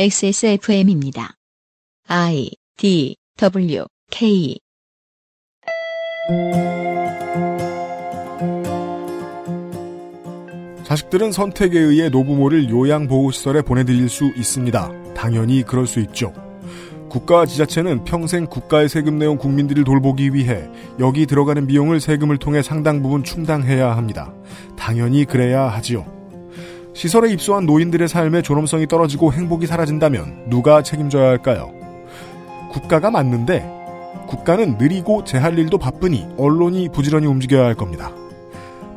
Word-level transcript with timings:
XSFM입니다. 0.00 1.34
I 2.06 2.52
D 2.76 3.16
W 3.36 3.84
K 4.12 4.60
자식들은 10.84 11.32
선택에 11.32 11.80
의해 11.80 12.10
노부모를 12.10 12.70
요양보호시설에 12.70 13.62
보내드릴 13.62 14.08
수 14.08 14.32
있습니다. 14.36 15.14
당연히 15.14 15.64
그럴 15.64 15.88
수 15.88 15.98
있죠. 15.98 16.32
국가와 17.08 17.46
지자체는 17.46 18.04
평생 18.04 18.46
국가의 18.46 18.88
세금 18.88 19.18
내온 19.18 19.36
국민들을 19.36 19.82
돌보기 19.82 20.32
위해 20.32 20.68
여기 21.00 21.26
들어가는 21.26 21.66
비용을 21.66 21.98
세금을 21.98 22.38
통해 22.38 22.62
상당 22.62 23.02
부분 23.02 23.24
충당해야 23.24 23.96
합니다. 23.96 24.32
당연히 24.76 25.24
그래야 25.24 25.64
하지요. 25.64 26.17
시설에 26.98 27.30
입소한 27.30 27.64
노인들의 27.64 28.08
삶의 28.08 28.42
존엄성이 28.42 28.88
떨어지고 28.88 29.32
행복이 29.32 29.68
사라진다면 29.68 30.50
누가 30.50 30.82
책임져야 30.82 31.28
할까요? 31.28 31.72
국가가 32.72 33.08
맞는데 33.08 33.64
국가는 34.26 34.76
느리고 34.76 35.22
제 35.22 35.38
할 35.38 35.56
일도 35.56 35.78
바쁘니 35.78 36.26
언론이 36.36 36.88
부지런히 36.88 37.28
움직여야 37.28 37.64
할 37.64 37.76
겁니다. 37.76 38.10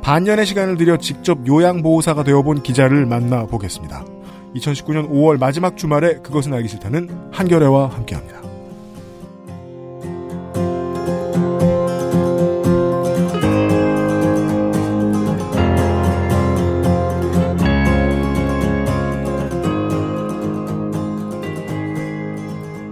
반년의 0.02 0.48
시간을 0.48 0.78
들여 0.78 0.98
직접 0.98 1.46
요양보호사가 1.46 2.24
되어본 2.24 2.64
기자를 2.64 3.06
만나보겠습니다. 3.06 4.04
2019년 4.56 5.08
5월 5.12 5.40
마지막 5.40 5.78
주말에 5.78 6.16
그것은 6.24 6.56
알기 6.56 6.70
싫다는 6.70 7.08
한겨레와 7.32 7.90
함께합니다. 7.90 8.41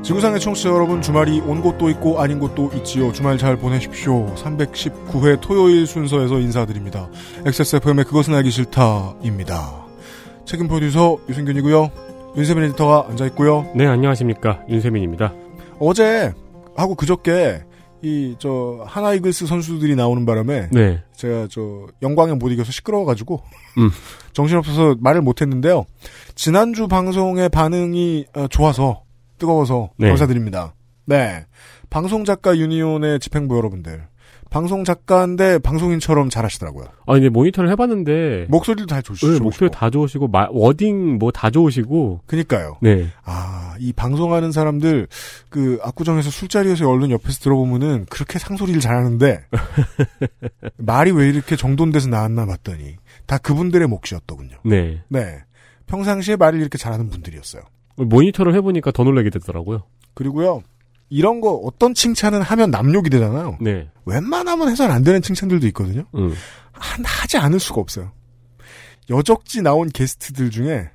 지구상의 0.09 0.39
청취자 0.39 0.69
여러분 0.69 1.03
주말이 1.03 1.39
온 1.41 1.61
곳도 1.61 1.87
있고 1.91 2.19
아닌 2.19 2.39
곳도 2.39 2.71
있지요. 2.77 3.11
주말 3.11 3.37
잘 3.37 3.57
보내십시오. 3.57 4.25
319회 4.33 5.39
토요일 5.39 5.85
순서에서 5.85 6.39
인사드립니다. 6.39 7.07
XSFM의 7.45 8.05
그것은 8.05 8.33
알기 8.33 8.49
싫다입니다. 8.49 9.85
책임 10.45 10.67
프로듀서 10.67 11.19
유승균이고요. 11.29 11.91
윤세민 12.35 12.63
에디터가 12.63 13.05
앉아있고요. 13.11 13.73
네, 13.75 13.85
안녕하십니까. 13.85 14.63
윤세민입니다. 14.67 15.31
어제 15.79 16.33
하고 16.75 16.95
그저께 16.95 17.61
이 18.01 18.35
저 18.39 18.83
하나 18.87 19.13
이글스 19.13 19.45
선수들이 19.45 19.95
나오는 19.95 20.25
바람에 20.25 20.69
네. 20.71 21.03
제가 21.15 21.49
저 21.51 21.85
영광에 22.01 22.33
못 22.33 22.49
이겨서 22.49 22.71
시끄러워가지고 22.71 23.43
음. 23.77 23.91
정신없어서 24.33 24.95
말을 25.01 25.21
못했는데요. 25.21 25.85
지난주 26.33 26.87
방송의 26.87 27.49
반응이 27.49 28.25
어, 28.33 28.47
좋아서 28.47 29.03
뜨거워서 29.39 29.89
네. 29.97 30.07
감사드립니다. 30.09 30.73
네, 31.05 31.45
방송 31.89 32.23
작가 32.25 32.55
유니온의 32.55 33.19
집행부 33.19 33.57
여러분들, 33.57 34.07
방송 34.51 34.83
작가인데 34.83 35.57
방송인처럼 35.59 36.29
잘하시더라고요. 36.29 36.85
아, 37.07 37.17
이제 37.17 37.29
모니터를 37.29 37.69
해봤는데. 37.71 38.45
목소리도 38.49 38.85
다 38.87 39.01
좋으시고, 39.01 39.31
네, 39.33 39.39
목소리 39.39 39.69
다 39.71 39.89
좋으시고, 39.89 40.27
마- 40.27 40.47
워딩 40.51 41.17
뭐 41.19 41.31
다 41.31 41.49
좋으시고. 41.51 42.21
그니까요. 42.27 42.77
네. 42.81 43.07
아, 43.23 43.75
이 43.79 43.93
방송하는 43.93 44.51
사람들, 44.51 45.07
그, 45.49 45.79
압구정에서 45.83 46.29
술자리에서 46.31 46.87
얼른 46.89 47.11
옆에서 47.11 47.39
들어보면은 47.39 48.05
그렇게 48.09 48.37
상소리를 48.39 48.79
잘하는데, 48.81 49.45
말이 50.77 51.11
왜 51.11 51.29
이렇게 51.29 51.55
정돈돼서 51.55 52.09
나왔나 52.09 52.45
봤더니, 52.45 52.95
다 53.25 53.37
그분들의 53.37 53.87
몫이었더군요. 53.87 54.57
네. 54.65 55.01
네. 55.09 55.39
평상시에 55.87 56.35
말을 56.35 56.59
이렇게 56.59 56.77
잘하는 56.77 57.09
분들이었어요. 57.09 57.63
모니터를 58.05 58.53
해보니까 58.55 58.91
더 58.91 59.03
놀라게 59.03 59.29
되더라고요. 59.29 59.83
그리고요, 60.13 60.63
이런 61.09 61.41
거 61.41 61.53
어떤 61.53 61.93
칭찬은 61.93 62.41
하면 62.41 62.71
남욕이 62.71 63.09
되잖아요. 63.09 63.57
네. 63.61 63.89
웬만하면 64.05 64.69
해서는 64.69 64.93
안 64.93 65.03
되는 65.03 65.21
칭찬들도 65.21 65.65
있거든요. 65.67 66.05
음. 66.15 66.33
한, 66.71 67.03
하지 67.03 67.37
않을 67.37 67.59
수가 67.59 67.81
없어요. 67.81 68.11
여적지 69.09 69.61
나온 69.61 69.89
게스트들 69.89 70.51
중에 70.51 70.89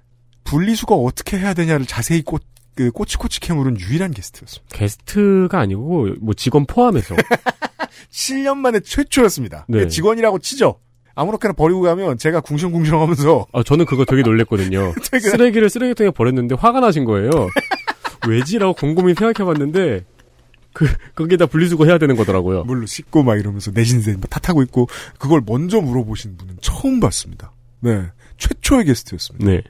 분리수거 0.45 0.95
어떻게 0.95 1.39
해야 1.39 1.53
되냐를 1.53 1.85
자세히 1.87 2.23
꽃, 2.23 2.43
그 2.75 2.91
꼬치꼬치 2.91 3.41
캐물은 3.41 3.81
유일한 3.81 4.13
게스트였습니다. 4.13 4.77
게스트가 4.77 5.59
아니고, 5.59 6.09
뭐 6.21 6.35
직원 6.35 6.67
포함해서. 6.67 7.17
7년 8.11 8.57
만에 8.59 8.81
최초였습니다. 8.81 9.67
네. 9.69 9.89
직원이라고 9.89 10.39
치죠. 10.39 10.79
아무렇게나 11.15 11.53
버리고 11.55 11.81
가면 11.83 12.19
제가 12.19 12.41
궁시렁궁시렁 12.41 13.01
하면서 13.01 13.47
아, 13.53 13.63
저는 13.63 13.85
그거 13.87 14.05
되게 14.05 14.23
놀랬거든요. 14.23 14.95
되게- 15.11 15.29
쓰레기를 15.31 15.71
쓰레기통에 15.71 16.11
버렸는데 16.11 16.55
화가 16.57 16.81
나신 16.81 17.05
거예요. 17.05 17.31
왜지라고 18.29 18.75
곰곰이 18.75 19.15
생각해봤는데, 19.15 20.05
그, 20.73 20.87
거기다 21.15 21.47
분리수거 21.47 21.85
해야 21.85 21.99
되는 21.99 22.17
거더라고요. 22.17 22.65
물로 22.65 22.87
씻고 22.87 23.23
막 23.23 23.39
이러면서 23.39 23.71
내신세 23.71 24.15
막 24.17 24.29
탓하고 24.31 24.63
있고 24.63 24.89
그걸 25.19 25.43
먼저 25.47 25.81
물어보신 25.81 26.37
분은 26.37 26.57
처음 26.61 26.99
봤습니다. 27.01 27.53
네. 27.81 28.03
최초의 28.39 28.87
게스트였습니다. 28.87 29.47
네. 29.47 29.63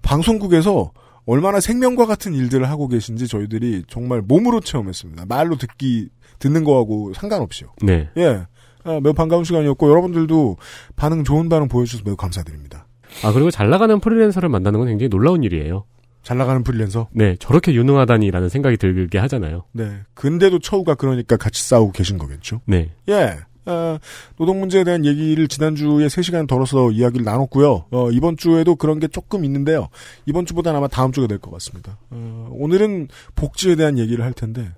방송국에서 0.00 0.92
얼마나 1.26 1.60
생명과 1.60 2.06
같은 2.06 2.34
일들을 2.34 2.68
하고 2.68 2.88
계신지 2.88 3.28
저희들이 3.28 3.84
정말 3.88 4.20
몸으로 4.22 4.60
체험했습니다. 4.60 5.26
말로 5.26 5.56
듣기, 5.56 6.08
듣는 6.40 6.64
거하고 6.64 7.12
상관없이요. 7.14 7.68
네. 7.82 8.08
예. 8.16 8.46
아, 8.84 9.00
매우 9.02 9.12
반가운 9.12 9.44
시간이었고, 9.44 9.90
여러분들도 9.90 10.56
반응, 10.96 11.24
좋은 11.24 11.48
반응 11.48 11.68
보여주셔서 11.68 12.04
매우 12.04 12.16
감사드립니다. 12.16 12.86
아, 13.24 13.32
그리고 13.32 13.50
잘 13.50 13.68
나가는 13.70 13.98
프리랜서를 14.00 14.48
만나는 14.48 14.78
건 14.80 14.88
굉장히 14.88 15.08
놀라운 15.08 15.42
일이에요. 15.44 15.84
잘 16.22 16.38
나가는 16.38 16.62
프리랜서. 16.62 17.08
네, 17.12 17.36
저렇게 17.40 17.74
유능하다니라는 17.74 18.48
생각이 18.48 18.76
들게 18.76 19.18
하잖아요. 19.18 19.64
네. 19.72 19.90
근데도 20.14 20.60
처우가 20.60 20.94
그러니까 20.94 21.36
같이 21.36 21.62
싸우고 21.64 21.92
계신 21.92 22.16
거겠죠. 22.16 22.60
네. 22.64 22.90
예. 23.08 23.38
아, 23.64 23.98
노동 24.36 24.58
문제에 24.60 24.82
대한 24.82 25.04
얘기를 25.04 25.46
지난주에 25.46 26.06
3시간 26.06 26.48
덜어서 26.48 26.90
이야기를 26.90 27.24
나눴고요. 27.24 27.86
어, 27.92 28.10
이번 28.10 28.36
주에도 28.36 28.74
그런 28.76 28.98
게 28.98 29.06
조금 29.08 29.44
있는데요. 29.44 29.88
이번 30.26 30.46
주보다는 30.46 30.78
아마 30.78 30.88
다음 30.88 31.12
주가 31.12 31.26
될 31.28 31.38
것 31.38 31.50
같습니다. 31.52 31.96
어, 32.10 32.48
오늘은 32.52 33.08
복지에 33.36 33.76
대한 33.76 33.98
얘기를 33.98 34.24
할 34.24 34.32
텐데 34.32 34.68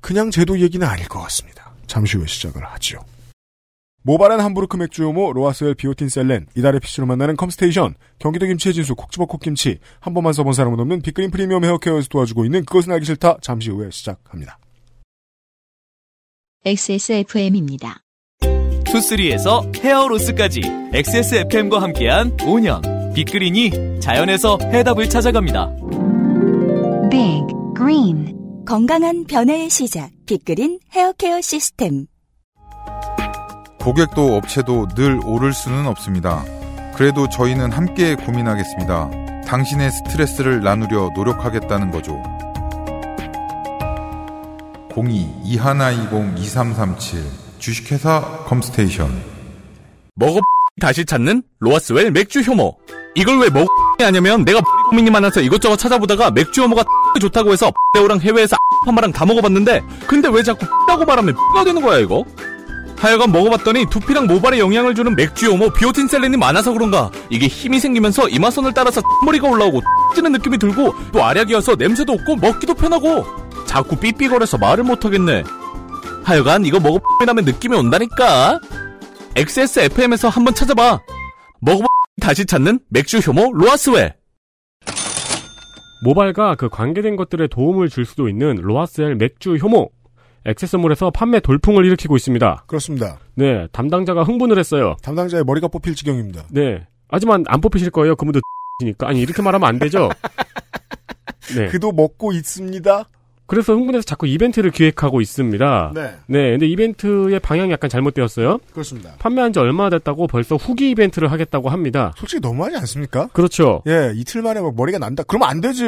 그냥 0.00 0.30
제도 0.30 0.58
얘기는 0.60 0.86
아닐 0.86 1.08
것 1.08 1.20
같습니다. 1.20 1.72
잠시 1.88 2.16
후에 2.16 2.26
시작을 2.26 2.64
하죠. 2.64 2.98
모바란 4.02 4.40
함부르크 4.40 4.76
맥주 4.76 5.04
요모 5.04 5.32
로아스웰 5.32 5.74
비오틴 5.74 6.08
셀렌 6.08 6.46
이달의 6.56 6.80
PC로 6.80 7.06
만나는 7.06 7.36
컴스테이션 7.36 7.94
경기도 8.18 8.46
김치의 8.46 8.74
진수 8.74 8.94
콕지버 8.96 9.26
콕김치 9.26 9.78
한 10.00 10.14
번만 10.14 10.32
써본 10.32 10.52
사람은 10.52 10.78
없는 10.80 11.02
빅그린 11.02 11.30
프리미엄 11.30 11.64
헤어케어에서 11.64 12.08
도와주고 12.08 12.44
있는 12.44 12.64
그것은 12.64 12.92
알기 12.92 13.06
싫다 13.06 13.38
잠시 13.40 13.70
후에 13.70 13.90
시작합니다. 13.90 14.58
XSFM입니다. 16.64 18.02
투쓰리에서 18.84 19.70
헤어로스까지 19.76 20.62
XSFM과 20.92 21.80
함께한 21.80 22.36
5년 22.38 23.14
빅그린이 23.14 24.00
자연에서 24.00 24.58
해답을 24.60 25.08
찾아갑니다. 25.08 25.70
Big 27.10 27.46
Green 27.76 28.64
건강한 28.66 29.24
변화의 29.24 29.70
시작 29.70 30.10
빅그린 30.26 30.78
헤어케어 30.92 31.40
시스템 31.40 32.06
고객도 33.82 34.36
업체도 34.36 34.88
늘 34.94 35.20
오를 35.24 35.52
수는 35.52 35.88
없습니다. 35.88 36.44
그래도 36.94 37.28
저희는 37.28 37.72
함께 37.72 38.14
고민하겠습니다. 38.14 39.10
당신의 39.44 39.90
스트레스를 39.90 40.62
나누려 40.62 41.10
노력하겠다는 41.16 41.90
거죠. 41.90 42.16
02-2120-2337 44.90 47.24
주식회사 47.58 48.44
컴스테이션 48.46 49.20
먹어 50.14 50.40
다시 50.80 51.04
찾는 51.04 51.42
로아스웰 51.58 52.12
맥주 52.12 52.38
효모. 52.40 52.78
이걸 53.16 53.40
왜 53.40 53.50
먹어 53.50 53.66
하냐면 53.98 54.44
내가 54.44 54.60
고민이 54.90 55.10
많아서 55.10 55.40
이것저것 55.40 55.76
찾아보다가 55.76 56.30
맥주 56.30 56.62
효모가 56.62 56.84
좋다고 57.20 57.52
해서 57.52 57.72
배우랑 57.94 58.20
해외에서 58.20 58.56
파마랑 58.86 59.10
다 59.10 59.26
먹어봤는데 59.26 59.82
근데 60.06 60.28
왜 60.28 60.44
자꾸 60.44 60.66
라고 60.86 61.04
말하면 61.04 61.34
가 61.52 61.64
되는 61.64 61.82
거야 61.82 61.98
이거? 61.98 62.24
하여간 63.02 63.32
먹어봤더니 63.32 63.86
두피랑 63.90 64.28
모발에 64.28 64.58
영향을 64.58 64.94
주는 64.94 65.14
맥주 65.16 65.50
효모 65.50 65.70
비오틴 65.70 66.06
셀렌이 66.06 66.36
많아서 66.36 66.72
그런가 66.72 67.10
이게 67.30 67.48
힘이 67.48 67.80
생기면서 67.80 68.28
이마선을 68.28 68.72
따라서 68.74 69.02
머리가 69.24 69.48
올라오고 69.48 69.80
찌는 70.14 70.32
느낌이 70.32 70.56
들고 70.56 70.94
또 71.12 71.24
알약이어서 71.24 71.74
냄새도 71.74 72.12
없고 72.12 72.36
먹기도 72.36 72.74
편하고 72.74 73.24
자꾸 73.66 73.96
삐삐거려서 73.96 74.58
말을 74.58 74.84
못하겠네 74.84 75.42
하여간 76.22 76.64
이거 76.64 76.78
먹어보면 76.78 77.44
느낌이 77.44 77.76
온다니까 77.76 78.60
XSFM에서 79.34 80.28
한번 80.28 80.54
찾아봐. 80.54 81.00
먹어보 81.60 81.86
다시 82.20 82.44
찾는 82.44 82.80
맥주 82.90 83.18
효모 83.18 83.52
로아스웰. 83.54 84.12
모발과 86.04 86.56
그 86.56 86.68
관계된 86.68 87.16
것들에 87.16 87.46
도움을 87.46 87.88
줄 87.88 88.04
수도 88.04 88.28
있는 88.28 88.56
로하스엘 88.56 89.14
맥주 89.16 89.56
효모. 89.56 89.90
액세서몰에서 90.44 91.10
판매 91.10 91.40
돌풍을 91.40 91.84
일으키고 91.86 92.16
있습니다. 92.16 92.64
그렇습니다. 92.66 93.18
네, 93.34 93.66
담당자가 93.72 94.22
흥분을 94.24 94.58
했어요. 94.58 94.96
담당자의 95.02 95.44
머리가 95.44 95.68
뽑힐 95.68 95.94
지경입니다. 95.94 96.44
네. 96.50 96.86
하지만 97.08 97.44
안 97.48 97.60
뽑히실 97.60 97.90
거예요. 97.90 98.16
그분도 98.16 98.40
니까 98.82 99.08
아니 99.08 99.20
이렇게 99.20 99.42
말하면 99.42 99.68
안 99.68 99.78
되죠. 99.78 100.08
네. 101.56 101.66
그도 101.68 101.92
먹고 101.92 102.32
있습니다. 102.32 103.08
그래서 103.46 103.74
흥분해서 103.74 104.04
자꾸 104.04 104.26
이벤트를 104.26 104.70
기획하고 104.70 105.20
있습니다. 105.20 105.92
네, 105.94 106.14
네, 106.26 106.50
근데 106.52 106.66
이벤트의 106.66 107.38
방향이 107.38 107.70
약간 107.70 107.90
잘못되었어요. 107.90 108.60
그렇습니다. 108.72 109.14
판매한 109.18 109.52
지 109.52 109.58
얼마 109.58 109.90
됐다고 109.90 110.26
벌써 110.26 110.56
후기 110.56 110.90
이벤트를 110.90 111.30
하겠다고 111.30 111.68
합니다. 111.68 112.14
솔직히 112.16 112.40
너무하지 112.40 112.76
않습니까? 112.78 113.26
그렇죠. 113.34 113.82
예, 113.88 114.12
이틀 114.14 114.40
만에 114.40 114.60
막 114.62 114.74
머리가 114.74 114.98
난다. 114.98 115.22
그러면 115.26 115.50
안 115.50 115.60
되지. 115.60 115.84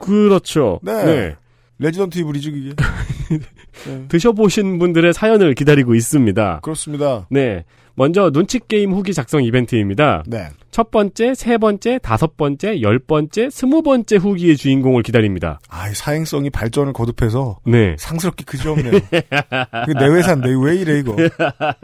그렇죠. 0.00 0.78
네. 0.82 1.34
레지던트 1.80 2.18
이블이지 2.18 2.50
그게. 2.50 2.74
드셔보신 4.08 4.78
분들의 4.78 5.12
사연을 5.14 5.54
기다리고 5.54 5.94
있습니다. 5.94 6.60
그렇습니다. 6.62 7.26
네. 7.30 7.64
먼저 8.00 8.30
눈치 8.30 8.58
게임 8.66 8.92
후기 8.92 9.12
작성 9.12 9.44
이벤트입니다. 9.44 10.22
네. 10.26 10.46
첫 10.70 10.90
번째, 10.90 11.34
세 11.34 11.58
번째, 11.58 11.98
다섯 11.98 12.38
번째, 12.38 12.80
열 12.80 12.98
번째, 12.98 13.50
스무 13.50 13.82
번째 13.82 14.16
후기의 14.16 14.56
주인공을 14.56 15.02
기다립니다. 15.02 15.60
아, 15.68 15.90
이 15.90 15.92
사행성이 15.92 16.48
발전을 16.48 16.94
거듭해서 16.94 17.58
네. 17.66 17.96
상스럽게 17.98 18.44
그지없네요. 18.46 18.92
내 18.92 20.06
회사인데 20.06 20.48
왜 20.64 20.76
이래 20.76 20.98
이거. 21.00 21.14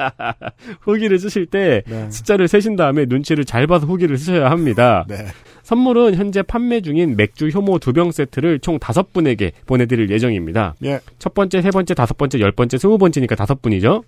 후기를 0.81 1.19
쓰실 1.19 1.45
때 1.45 1.83
네. 1.87 2.11
숫자를 2.11 2.49
세신 2.49 2.77
다음에 2.77 3.05
눈치를 3.07 3.45
잘 3.45 3.67
봐서 3.67 3.87
후기를 3.87 4.17
쓰셔야 4.17 4.51
합니다. 4.51 5.05
네. 5.11 5.27
선물은 5.65 6.15
현재 6.15 6.41
판매 6.43 6.81
중인 6.81 7.17
맥주 7.17 7.49
효모 7.49 7.81
두 7.81 7.93
병 7.93 8.13
세트를 8.13 8.61
총 8.61 8.79
다섯 8.79 9.13
분에게 9.13 9.53
보내드릴 9.67 10.09
예정입니다. 10.11 10.77
예. 10.85 11.01
첫 11.19 11.35
번째, 11.35 11.61
세 11.61 11.71
번째, 11.71 11.93
다섯 11.93 12.17
번째, 12.17 12.39
열 12.41 12.53
번째, 12.53 12.79
스무 12.79 12.97
번째니까 12.99 13.35
다섯 13.35 13.61
분이죠. 13.61 14.05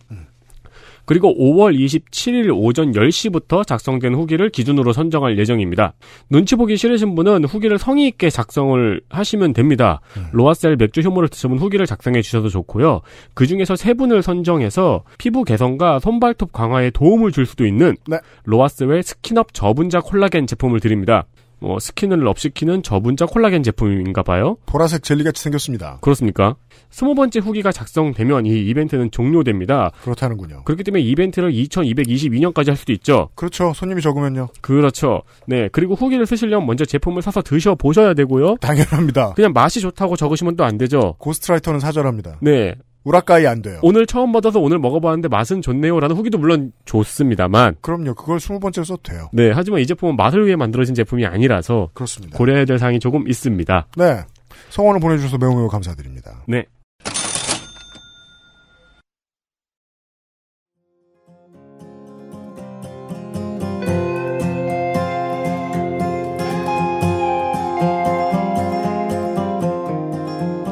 그리고 1.08 1.34
5월 1.38 1.74
27일 1.74 2.54
오전 2.54 2.92
10시부터 2.92 3.66
작성된 3.66 4.14
후기를 4.14 4.50
기준으로 4.50 4.92
선정할 4.92 5.38
예정입니다. 5.38 5.94
눈치 6.28 6.54
보기 6.54 6.76
싫으신 6.76 7.14
분은 7.14 7.46
후기를 7.46 7.78
성의 7.78 8.08
있게 8.08 8.28
작성을 8.28 9.00
하시면 9.08 9.54
됩니다. 9.54 10.02
로아셀 10.32 10.76
맥주 10.76 11.00
효모를 11.00 11.30
드셔본 11.30 11.60
후기를 11.60 11.86
작성해 11.86 12.20
주셔도 12.20 12.50
좋고요. 12.50 13.00
그 13.32 13.46
중에서 13.46 13.74
세 13.74 13.94
분을 13.94 14.20
선정해서 14.20 15.04
피부 15.16 15.44
개선과 15.44 16.00
손발톱 16.00 16.52
강화에 16.52 16.90
도움을 16.90 17.32
줄 17.32 17.46
수도 17.46 17.66
있는 17.66 17.96
네. 18.06 18.18
로아스웰 18.44 19.02
스킨업 19.02 19.54
저분자 19.54 20.00
콜라겐 20.00 20.46
제품을 20.46 20.80
드립니다. 20.80 21.24
뭐 21.60 21.78
스킨을 21.80 22.26
업시키는 22.26 22.82
저분자 22.82 23.26
콜라겐 23.26 23.62
제품인가 23.64 24.22
봐요. 24.22 24.56
보라색 24.66 25.02
젤리같이 25.02 25.42
생겼습니다. 25.42 25.98
그렇습니까? 26.00 26.54
스무 26.90 27.14
번째 27.14 27.40
후기가 27.40 27.72
작성되면 27.72 28.46
이 28.46 28.60
이벤트는 28.68 29.10
종료됩니다. 29.10 29.90
그렇다는군요. 30.02 30.62
그렇기 30.64 30.84
때문에 30.84 31.02
이벤트를 31.02 31.52
2222년까지 31.52 32.68
할 32.68 32.76
수도 32.76 32.92
있죠. 32.92 33.28
그렇죠. 33.34 33.72
손님이 33.74 34.00
적으면요. 34.00 34.48
그렇죠. 34.60 35.22
네. 35.46 35.68
그리고 35.72 35.94
후기를 35.94 36.24
쓰시려면 36.24 36.66
먼저 36.66 36.84
제품을 36.84 37.20
사서 37.22 37.42
드셔 37.42 37.74
보셔야 37.74 38.14
되고요. 38.14 38.56
당연합니다. 38.60 39.32
그냥 39.34 39.52
맛이 39.52 39.80
좋다고 39.80 40.16
적으시면 40.16 40.56
또 40.56 40.68
안 40.68 40.76
되죠. 40.76 41.14
고스트라이터는 41.18 41.80
사절합니다. 41.80 42.36
네. 42.42 42.74
우라카이 43.08 43.46
안 43.46 43.62
돼요. 43.62 43.80
오늘 43.82 44.04
처음 44.06 44.32
받아서 44.32 44.60
오늘 44.60 44.78
먹어봤는데 44.78 45.28
맛은 45.28 45.62
좋네요라는 45.62 46.14
후기도 46.14 46.36
물론 46.36 46.72
좋습니다만, 46.84 47.76
그럼요. 47.80 48.14
그걸 48.14 48.38
스무 48.38 48.60
번째로 48.60 48.84
써도 48.84 49.02
돼요. 49.02 49.30
네. 49.32 49.50
하지만 49.50 49.80
이 49.80 49.86
제품은 49.86 50.16
맛을 50.16 50.44
위해 50.44 50.56
만들어진 50.56 50.94
제품이 50.94 51.24
아니라서 51.24 51.88
그렇습니다. 51.94 52.36
고려해야 52.36 52.66
될 52.66 52.78
사항이 52.78 53.00
조금 53.00 53.26
있습니다. 53.26 53.86
네. 53.96 54.20
성원을 54.68 55.00
보내주셔서 55.00 55.38
매우 55.38 55.54
매우 55.54 55.68
감사드립니다. 55.68 56.44
네. 56.46 56.66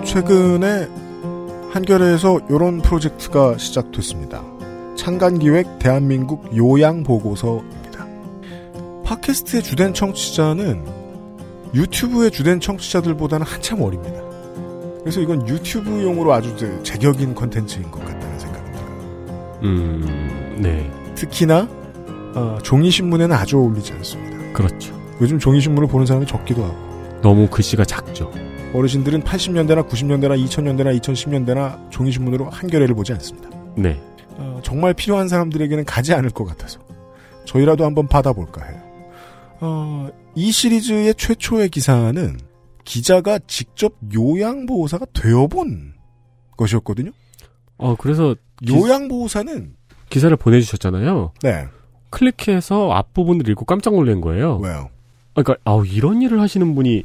최근에 0.04 1.05
한겨레에서 1.76 2.40
이런 2.49 2.81
프로젝트가 2.81 3.58
시작됐습니다. 3.58 4.43
창간기획 4.96 5.78
대한민국 5.78 6.56
요양보고서입니다. 6.56 8.06
팟캐스트의 9.05 9.62
주된 9.62 9.93
청취자는 9.93 10.87
유튜브의 11.75 12.31
주된 12.31 12.61
청취자들보다는 12.61 13.44
한참 13.44 13.82
어립니다. 13.82 14.19
그래서 15.00 15.20
이건 15.20 15.46
유튜브용으로 15.46 16.32
아주 16.32 16.56
제- 16.56 16.82
제격인 16.82 17.34
컨텐츠인 17.34 17.90
것 17.90 18.00
같다는 18.00 18.38
들어요. 18.38 19.58
음, 19.64 20.56
네. 20.62 20.90
특히나 21.14 21.69
어, 22.34 22.56
종이신문에는 22.62 23.37
아주 23.37 23.58
어울리지 23.58 23.93
않습니다. 23.93 24.52
그렇죠. 24.55 24.99
요즘 25.20 25.38
종이신문을 25.38 25.88
보는 25.88 26.06
사람이 26.06 26.25
적기도 26.26 26.64
하고 26.64 26.75
너무 27.20 27.46
글씨가 27.49 27.84
작죠. 27.84 28.31
어르신들은 28.74 29.22
80년대나 29.22 29.88
90년대나 29.88 30.44
2000년대나 30.46 31.00
2010년대나 31.00 31.90
종이신문으로 31.90 32.50
한겨레를 32.50 32.94
보지 32.94 33.12
않습니다. 33.14 33.48
네. 33.76 34.00
어, 34.30 34.60
정말 34.62 34.92
필요한 34.94 35.28
사람들에게는 35.28 35.84
가지 35.84 36.12
않을 36.14 36.30
것 36.30 36.44
같아서 36.44 36.80
저희라도 37.44 37.84
한번 37.84 38.06
받아볼까 38.08 38.64
해요. 38.64 38.80
어, 39.60 40.08
이 40.34 40.50
시리즈의 40.52 41.14
최초의 41.14 41.70
기사는 41.70 42.38
기자가 42.84 43.38
직접 43.46 43.94
요양보호사가 44.14 45.06
되어본 45.14 45.94
것이었거든요. 46.56 47.12
어, 47.78 47.96
그래서 47.96 48.34
기, 48.64 48.74
요양보호사는 48.74 49.74
기사를 50.10 50.36
보내주셨잖아요. 50.36 51.32
네 51.42 51.66
클릭해서 52.10 52.92
앞부분을 52.92 53.48
읽고 53.50 53.64
깜짝 53.64 53.94
놀란 53.94 54.20
거예요. 54.20 54.58
왜요? 54.58 54.90
아, 55.34 55.42
그러니까 55.42 55.56
아우 55.64 55.84
이런 55.86 56.22
일을 56.22 56.40
하시는 56.40 56.74
분이 56.74 57.04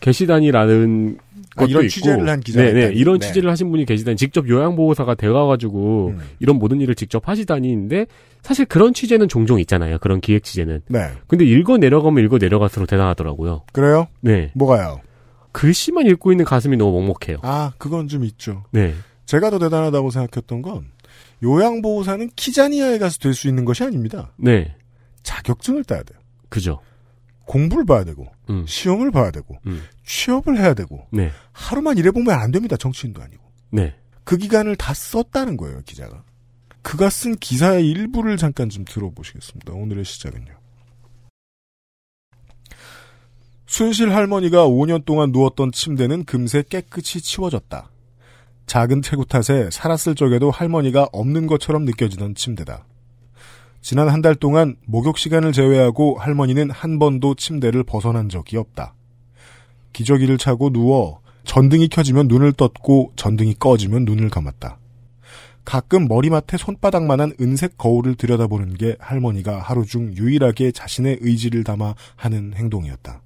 계시다니라는 0.00 1.18
아, 1.56 1.60
것도 1.60 1.70
이런 1.70 1.84
있고, 1.84 1.90
취재를 1.90 2.28
한 2.28 2.40
기자가 2.40 2.64
네네. 2.72 2.94
이런 2.94 3.18
네. 3.18 3.26
취재를 3.26 3.50
하신 3.50 3.70
분이 3.70 3.84
계시다니 3.84 4.16
직접 4.16 4.48
요양보호사가 4.48 5.14
되어가지고 5.16 6.08
음. 6.16 6.20
이런 6.38 6.58
모든 6.58 6.80
일을 6.80 6.94
직접 6.94 7.28
하시다니인데 7.28 8.06
사실 8.42 8.64
그런 8.66 8.94
취재는 8.94 9.28
종종 9.28 9.58
있잖아요. 9.60 9.98
그런 9.98 10.20
기획 10.20 10.44
취재는. 10.44 10.82
네 10.88 11.10
근데 11.26 11.44
읽어 11.44 11.76
내려가면 11.78 12.24
읽어 12.24 12.38
내려갈수록 12.38 12.88
대단하더라고요. 12.88 13.62
그래요? 13.72 14.06
네 14.20 14.52
뭐가요? 14.54 15.00
글씨만 15.52 16.06
읽고 16.06 16.30
있는 16.32 16.44
가슴이 16.44 16.76
너무 16.76 16.92
먹먹해요. 17.00 17.38
아 17.42 17.72
그건 17.78 18.06
좀 18.08 18.24
있죠. 18.24 18.64
네 18.70 18.94
제가 19.26 19.50
더 19.50 19.58
대단하다고 19.58 20.10
생각했던 20.10 20.62
건 20.62 20.86
요양보호사는 21.42 22.30
키자니아에 22.36 22.98
가서 22.98 23.18
될 23.18 23.34
수 23.34 23.48
있는 23.48 23.64
것이 23.64 23.82
아닙니다. 23.84 24.32
네, 24.36 24.74
자격증을 25.22 25.84
따야 25.84 26.02
돼요. 26.02 26.18
그죠. 26.48 26.80
공부를 27.46 27.84
봐야 27.86 28.04
되고 28.04 28.26
음, 28.50 28.64
시험을 28.66 29.10
봐야 29.10 29.30
되고 29.30 29.56
음. 29.66 29.82
취업을 30.04 30.58
해야 30.58 30.74
되고 30.74 31.06
네, 31.10 31.30
하루만 31.52 31.98
일해보면 31.98 32.30
안 32.38 32.50
됩니다. 32.50 32.76
정치인도 32.76 33.22
아니고. 33.22 33.42
네. 33.70 33.94
그 34.24 34.36
기간을 34.36 34.76
다 34.76 34.92
썼다는 34.94 35.56
거예요, 35.56 35.82
기자가. 35.84 36.22
그가 36.82 37.10
쓴 37.10 37.36
기사의 37.36 37.86
일부를 37.88 38.36
잠깐 38.36 38.68
좀 38.68 38.84
들어보시겠습니다. 38.84 39.72
오늘의 39.72 40.04
시작은요. 40.04 40.58
순실 43.66 44.14
할머니가 44.14 44.66
5년 44.66 45.04
동안 45.04 45.30
누웠던 45.30 45.72
침대는 45.72 46.24
금세 46.24 46.62
깨끗이 46.62 47.20
치워졌다. 47.20 47.90
작은 48.66 49.02
체구 49.02 49.26
탓에 49.26 49.68
살았을 49.70 50.14
적에도 50.14 50.50
할머니가 50.50 51.08
없는 51.12 51.46
것처럼 51.46 51.84
느껴지던 51.84 52.34
침대다. 52.34 52.84
지난 53.80 54.08
한 54.08 54.22
달 54.22 54.34
동안 54.34 54.76
목욕 54.86 55.18
시간을 55.18 55.52
제외하고 55.52 56.16
할머니는 56.18 56.70
한 56.70 56.98
번도 56.98 57.36
침대를 57.36 57.84
벗어난 57.84 58.28
적이 58.28 58.56
없다. 58.58 58.94
기저귀를 59.92 60.36
차고 60.38 60.70
누워 60.70 61.20
전등이 61.44 61.88
켜지면 61.88 62.28
눈을 62.28 62.52
떴고 62.52 63.12
전등이 63.16 63.54
꺼지면 63.54 64.04
눈을 64.04 64.28
감았다. 64.28 64.78
가끔 65.64 66.08
머리맡에 66.08 66.56
손바닥만한 66.56 67.34
은색 67.40 67.78
거울을 67.78 68.14
들여다보는 68.16 68.74
게 68.74 68.96
할머니가 69.00 69.58
하루 69.60 69.84
중 69.84 70.14
유일하게 70.16 70.72
자신의 70.72 71.18
의지를 71.20 71.64
담아 71.64 71.94
하는 72.16 72.54
행동이었다. 72.54 73.22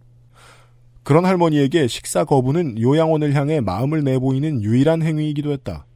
그런 1.03 1.25
할머니에게 1.25 1.89
식사 1.89 2.25
거부는 2.25 2.81
요양원을 2.81 3.35
향해 3.35 3.61
마음을 3.61 4.05
내보이는 4.05 4.63
유일한 4.63 5.03
행위이기도 5.03 5.51
했다. 5.53 5.87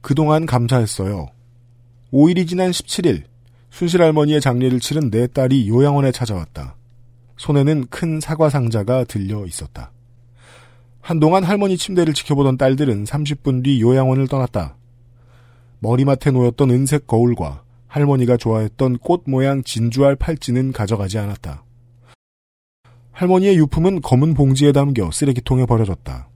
그동안 0.00 0.46
감사했어요. 0.46 1.28
5일이 2.12 2.46
지난 2.48 2.70
17일, 2.70 3.24
순실 3.74 4.00
할머니의 4.00 4.40
장례를 4.40 4.78
치른 4.78 5.10
내 5.10 5.26
딸이 5.26 5.68
요양원에 5.68 6.12
찾아왔다. 6.12 6.76
손에는 7.38 7.88
큰 7.90 8.20
사과 8.20 8.48
상자가 8.48 9.02
들려 9.02 9.44
있었다. 9.46 9.90
한동안 11.00 11.42
할머니 11.42 11.76
침대를 11.76 12.14
지켜보던 12.14 12.56
딸들은 12.56 13.02
30분 13.02 13.64
뒤 13.64 13.82
요양원을 13.82 14.28
떠났다. 14.28 14.76
머리맡에 15.80 16.30
놓였던 16.30 16.70
은색 16.70 17.08
거울과 17.08 17.64
할머니가 17.88 18.36
좋아했던 18.36 18.98
꽃 18.98 19.24
모양 19.26 19.64
진주알 19.64 20.14
팔찌는 20.14 20.70
가져가지 20.70 21.18
않았다. 21.18 21.64
할머니의 23.10 23.56
유품은 23.56 24.02
검은 24.02 24.34
봉지에 24.34 24.70
담겨 24.70 25.10
쓰레기통에 25.10 25.66
버려졌다. 25.66 26.28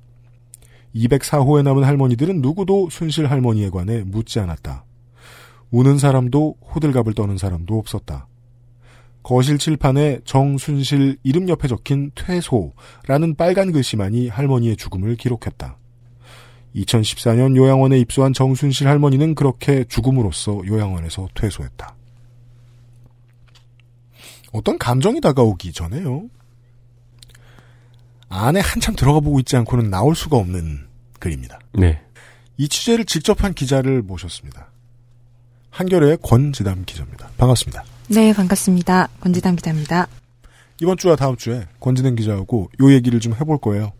204호에 0.92 1.62
남은 1.62 1.85
할머니들은 1.85 2.42
누구도 2.42 2.90
순실 2.90 3.30
할머니에 3.30 3.71
관해 3.71 4.02
묻지 4.02 4.40
않았다. 4.40 4.88
우는 5.70 5.98
사람도 5.98 6.56
호들갑을 6.75 7.14
떠는 7.14 7.38
사람도 7.38 7.78
없었다. 7.78 8.26
거실 9.22 9.58
칠판에 9.58 10.20
정순실 10.25 11.18
이름 11.22 11.48
옆에 11.48 11.68
적힌 11.68 12.10
퇴소라는 12.14 13.34
빨간 13.37 13.72
글씨만이 13.72 14.28
할머니의 14.28 14.76
죽음을 14.76 15.16
기록했다. 15.16 15.76
2014년 16.75 17.56
요양원에 17.56 17.98
입소한 17.98 18.32
정순실 18.32 18.88
할머니는 18.88 19.34
그렇게 19.34 19.84
죽음으로써 19.84 20.62
요양원에서 20.66 21.28
퇴소했다. 21.34 21.94
어떤 24.52 24.78
감정이 24.78 25.20
다가오기 25.20 25.72
전에요. 25.72 26.28
안에 28.28 28.60
한참 28.60 28.94
들어가 28.94 29.20
보고 29.20 29.38
있지 29.40 29.56
않고는 29.56 29.90
나올 29.90 30.14
수가 30.14 30.37
없는 30.37 30.87
글입니다. 31.18 31.58
네. 31.72 32.00
이 32.56 32.68
취재를 32.68 33.04
직접 33.04 33.44
한 33.44 33.54
기자를 33.54 34.02
모셨습니다. 34.02 34.70
한겨레의 35.70 36.18
권지담 36.22 36.84
기자입니다. 36.87 37.28
반갑습니다. 37.37 37.84
네, 38.08 38.32
반갑습니다. 38.32 39.08
권지담 39.20 39.56
기자입니다. 39.56 40.08
이번 40.80 40.96
주와 40.96 41.16
다음 41.16 41.37
주에 41.37 41.66
권지담 41.80 42.16
기자하고 42.16 42.70
요 42.80 42.92
얘기를 42.92 43.20
좀 43.20 43.34
해볼 43.34 43.58
거예요. 43.58 43.92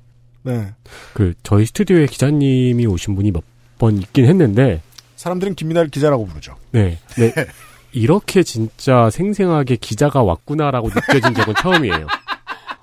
네. 0.43 0.73
그 1.13 1.35
저희 1.43 1.67
스튜디오에 1.67 2.07
기자님이 2.07 2.87
오신 2.87 3.15
분이 3.15 3.31
몇 3.33 3.43
번 3.79 3.97
있긴 3.99 4.25
했는데 4.25 4.83
사람들은 5.15 5.55
김민아를 5.55 5.89
기자라고 5.89 6.27
부르죠. 6.27 6.57
네. 6.73 6.99
네. 7.17 7.33
이렇게 7.93 8.43
진짜 8.43 9.09
생생하게 9.09 9.77
기자가 9.77 10.21
왔구나라고 10.25 10.89
느껴진 10.89 11.33
적은 11.33 11.55
처음이에요. 11.63 12.09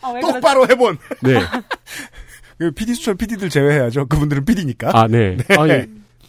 아, 0.02 0.20
똑바로 0.22 0.66
해본. 0.70 0.98
네. 1.22 1.34
그 2.58 2.72
PD 2.72 2.94
수철 2.96 3.16
PD들 3.16 3.50
제외해야죠. 3.50 4.06
그분들은 4.08 4.46
PD니까. 4.46 4.92
아, 4.94 5.08
네. 5.10 5.36
아니, 5.50 5.86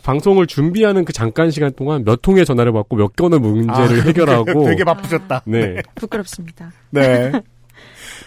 방송을 0.07 0.47
준비하는 0.47 1.05
그 1.05 1.13
잠깐 1.13 1.51
시간 1.51 1.73
동안 1.75 2.05
몇 2.05 2.23
통의 2.23 2.47
전화를 2.47 2.73
받고 2.73 2.95
몇 2.95 3.17
건의 3.17 3.41
문제를 3.41 4.07
해결하고. 4.07 4.65
되게 4.65 4.85
바쁘셨다. 4.85 5.43
네. 5.47 5.83
부끄럽습니다. 5.97 6.71
네. 6.91 7.33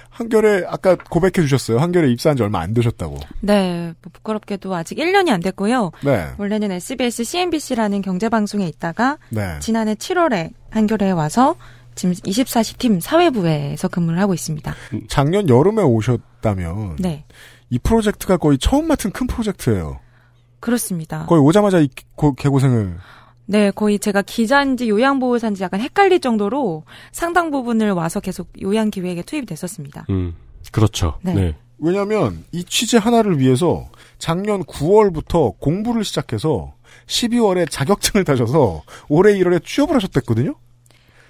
한결에 0.09 0.65
아까 0.67 0.97
고백해 0.97 1.31
주셨어요. 1.35 1.79
한결에 1.79 2.11
입사한 2.11 2.35
지 2.35 2.43
얼마 2.43 2.59
안 2.59 2.73
되셨다고. 2.73 3.17
네, 3.39 3.93
뭐 4.01 4.11
부끄럽게도 4.11 4.75
아직 4.75 4.97
1년이 4.97 5.29
안 5.29 5.39
됐고요. 5.39 5.91
네. 6.03 6.27
원래는 6.37 6.73
SBS 6.73 7.23
CNBC라는 7.23 8.01
경제 8.01 8.27
방송에 8.27 8.67
있다가 8.67 9.17
네. 9.29 9.57
지난해 9.61 9.95
7월에 9.95 10.51
한겨레에 10.71 11.11
와서 11.11 11.55
지금 11.95 12.13
24시 12.13 12.77
팀 12.77 12.99
사회부에서 12.99 13.87
근무를 13.87 14.19
하고 14.19 14.33
있습니다. 14.33 14.75
작년 15.07 15.47
여름에 15.47 15.83
오셨다면 15.83 16.97
네, 16.99 17.23
이 17.69 17.79
프로젝트가 17.79 18.35
거의 18.35 18.57
처음 18.57 18.89
맡은 18.89 19.11
큰 19.11 19.25
프로젝트예요. 19.25 19.99
그렇습니다. 20.59 21.25
거의 21.25 21.41
오자마자 21.41 21.79
이 21.79 21.89
고- 22.15 22.33
개고생을 22.33 22.97
네, 23.45 23.71
거의 23.71 23.97
제가 23.97 24.21
기자인지 24.21 24.89
요양보호사인지 24.89 25.63
약간 25.63 25.79
헷갈릴 25.81 26.19
정도로 26.21 26.83
상당 27.11 27.49
부분을 27.49 27.91
와서 27.93 28.19
계속 28.19 28.47
요양 28.61 28.91
기획에 28.91 29.23
투입이 29.23 29.45
됐었습니다. 29.47 30.05
음. 30.11 30.35
그렇죠. 30.71 31.17
네. 31.23 31.33
네. 31.33 31.55
왜냐하면 31.79 32.43
이 32.51 32.63
취재 32.63 32.97
하나를 32.97 33.39
위해서 33.39 33.87
작년 34.19 34.63
9월부터 34.65 35.57
공부를 35.59 36.03
시작해서 36.03 36.73
12월에 37.07 37.67
자격증을 37.71 38.23
따셔서 38.25 38.83
올해 39.07 39.33
1월에 39.33 39.63
취업을 39.65 39.95
하셨댔거든요. 39.95 40.53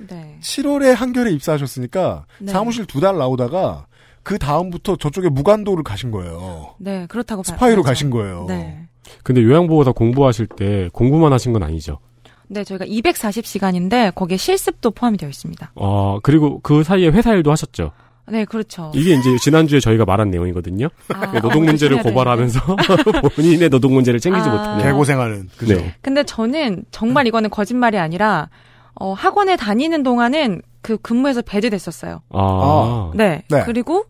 네. 0.09 0.37
7월에 0.41 0.93
한결에 0.95 1.31
입사하셨으니까 1.31 2.25
네. 2.39 2.51
사무실 2.51 2.85
두 2.85 2.99
달 2.99 3.17
나오다가 3.17 3.85
그 4.23 4.37
다음부터 4.37 4.97
저쪽에 4.97 5.29
무관도를 5.29 5.83
가신 5.83 6.11
거예요. 6.11 6.73
네, 6.79 7.05
그렇다고 7.07 7.43
봐- 7.43 7.47
스파이로 7.53 7.83
봐야죠. 7.83 7.83
가신 7.83 8.09
거예요. 8.09 8.45
네. 8.47 8.87
근데 9.23 9.43
요양보호사 9.43 9.91
공부하실 9.91 10.47
때 10.47 10.89
공부만 10.93 11.33
하신 11.33 11.53
건 11.53 11.63
아니죠. 11.63 11.99
네, 12.47 12.63
저희가 12.63 12.85
240시간인데 12.85 14.13
거기에 14.15 14.37
실습도 14.37 14.91
포함이 14.91 15.17
되어 15.17 15.29
있습니다. 15.29 15.71
어, 15.75 16.19
그리고 16.23 16.59
그 16.61 16.83
사이에 16.83 17.09
회사 17.09 17.33
일도 17.33 17.51
하셨죠. 17.51 17.91
네, 18.27 18.45
그렇죠. 18.45 18.91
이게 18.95 19.13
이제 19.13 19.37
지난주에 19.41 19.79
저희가 19.79 20.05
말한 20.05 20.29
내용이거든요. 20.29 20.87
아, 21.13 21.31
네, 21.31 21.39
노동 21.39 21.63
어, 21.63 21.65
문제를 21.65 22.01
고발하면서 22.01 22.75
본인의 23.35 23.69
노동 23.69 23.93
문제를 23.93 24.19
챙기지 24.19 24.47
아. 24.47 24.51
못하는. 24.51 24.83
개고생하는 24.83 25.49
그죠. 25.57 25.75
네. 25.75 25.95
근데 26.01 26.23
저는 26.23 26.85
정말 26.91 27.27
이거는 27.27 27.49
거짓말이 27.49 27.97
아니라 27.97 28.49
어, 28.95 29.13
학원에 29.13 29.55
다니는 29.55 30.03
동안은 30.03 30.61
그 30.81 30.97
근무에서 30.97 31.41
배제됐었어요. 31.41 32.21
아. 32.29 33.11
네. 33.15 33.43
네. 33.49 33.63
그리고 33.65 34.05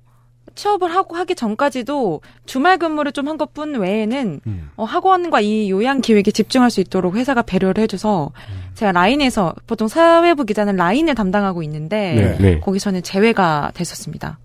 취업을 0.59 0.93
하고 0.93 1.15
하기 1.15 1.35
전까지도 1.35 2.21
주말 2.45 2.77
근무를 2.77 3.11
좀 3.13 3.29
한 3.29 3.37
것뿐 3.37 3.75
외에는 3.75 4.41
음. 4.47 4.71
어, 4.75 4.83
학원과 4.83 5.41
이 5.41 5.69
요양 5.69 6.01
기획에 6.01 6.31
집중할 6.31 6.71
수 6.71 6.81
있도록 6.81 7.15
회사가 7.15 7.43
배려를 7.43 7.83
해줘서 7.83 8.31
음. 8.33 8.71
제가 8.73 8.91
라인에서 8.91 9.53
보통 9.67 9.87
사회부 9.87 10.45
기자는 10.45 10.75
라인을 10.75 11.13
담당하고 11.15 11.61
있는데 11.63 12.15
네. 12.15 12.37
네. 12.37 12.59
거기서는 12.59 13.03
제외가 13.03 13.71
됐었습니다. 13.75 14.39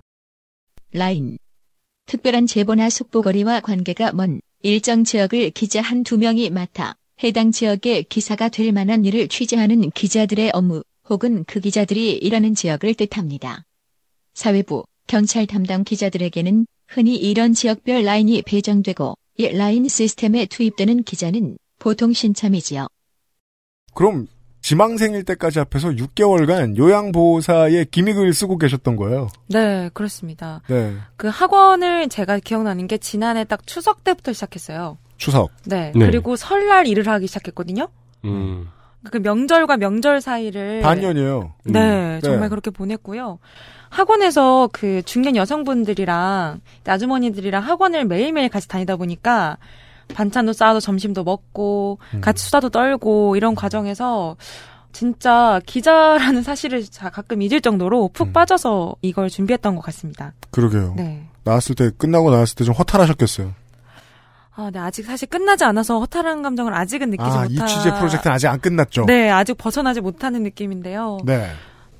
라인. 0.92 1.38
특별한 2.06 2.46
제보나 2.46 2.90
속보거리와 2.90 3.60
관계가 3.60 4.12
먼 4.12 4.40
일정 4.62 5.04
지역을 5.04 5.50
기자 5.50 5.80
한 5.80 6.04
두 6.04 6.18
명이 6.18 6.50
맡아 6.50 6.94
해당 7.22 7.50
지역의 7.50 8.04
기사가 8.04 8.50
될 8.50 8.72
만한 8.72 9.04
일을 9.04 9.28
취재하는 9.28 9.90
기자들의 9.90 10.50
업무 10.52 10.82
혹은 11.08 11.44
그 11.46 11.60
기자들이 11.60 12.12
일하는 12.12 12.54
지역을 12.54 12.94
뜻합니다. 12.94 13.64
사회부, 14.34 14.84
경찰 15.06 15.46
담당 15.46 15.84
기자들에게는 15.84 16.66
흔히 16.88 17.16
이런 17.16 17.52
지역별 17.52 18.04
라인이 18.04 18.42
배정되고 18.42 19.16
이 19.36 19.48
라인 19.48 19.88
시스템에 19.88 20.46
투입되는 20.46 21.02
기자는 21.02 21.58
보통 21.78 22.12
신참이지요. 22.12 22.86
그럼 23.94 24.26
지망생일 24.60 25.24
때까지 25.24 25.58
합해서 25.58 25.90
6개월간 25.90 26.78
요양보호사의 26.78 27.86
기믹을 27.90 28.32
쓰고 28.32 28.56
계셨던 28.56 28.96
거예요. 28.96 29.28
네, 29.48 29.90
그렇습니다. 29.92 30.62
네. 30.68 30.96
그 31.16 31.28
학원을 31.28 32.08
제가 32.08 32.38
기억나는 32.38 32.86
게 32.86 32.96
지난해 32.96 33.44
딱 33.44 33.66
추석 33.66 34.04
때부터 34.04 34.32
시작했어요. 34.32 34.96
추석. 35.18 35.50
네. 35.66 35.92
네. 35.94 36.06
그리고 36.06 36.36
설날 36.36 36.86
일을 36.86 37.06
하기 37.08 37.26
시작했거든요. 37.26 37.88
음. 38.24 38.68
그 39.10 39.18
명절과 39.18 39.76
명절 39.76 40.20
사이를 40.20 40.80
반년이에요. 40.82 41.52
네, 41.64 42.16
음. 42.16 42.20
정말 42.22 42.42
네. 42.42 42.48
그렇게 42.48 42.70
보냈고요. 42.70 43.38
학원에서 43.90 44.68
그 44.72 45.02
중년 45.04 45.36
여성분들이랑 45.36 46.60
아주머니들이랑 46.86 47.62
학원을 47.62 48.06
매일매일 48.06 48.48
같이 48.48 48.66
다니다 48.66 48.96
보니까 48.96 49.56
반찬도 50.14 50.52
싸서 50.52 50.80
점심도 50.80 51.22
먹고 51.24 51.98
음. 52.14 52.20
같이 52.20 52.44
수다도 52.44 52.70
떨고 52.70 53.36
이런 53.36 53.54
과정에서 53.54 54.36
진짜 54.92 55.60
기자라는 55.66 56.42
사실을 56.42 56.84
자- 56.84 57.10
가끔 57.10 57.42
잊을 57.42 57.60
정도로 57.60 58.10
푹 58.12 58.28
음. 58.28 58.32
빠져서 58.32 58.96
이걸 59.02 59.28
준비했던 59.28 59.74
것 59.76 59.82
같습니다. 59.82 60.32
그러게요. 60.50 60.94
네. 60.96 61.24
나왔을 61.44 61.74
때 61.74 61.90
끝나고 61.96 62.30
나왔을 62.30 62.54
때 62.56 62.64
좀 62.64 62.74
허탈하셨겠어요. 62.74 63.52
아, 64.56 64.70
네, 64.72 64.78
아직 64.78 65.04
사실 65.04 65.28
끝나지 65.28 65.64
않아서 65.64 65.98
허탈한 65.98 66.42
감정을 66.42 66.72
아직은 66.74 67.10
느끼지 67.10 67.28
아, 67.28 67.44
못하. 67.44 67.64
이 67.64 67.68
취재 67.68 67.92
프로젝트는 67.92 68.34
아직 68.34 68.46
안 68.46 68.60
끝났죠. 68.60 69.04
네, 69.06 69.30
아직 69.30 69.54
벗어나지 69.58 70.00
못하는 70.00 70.42
느낌인데요. 70.44 71.18
네. 71.24 71.50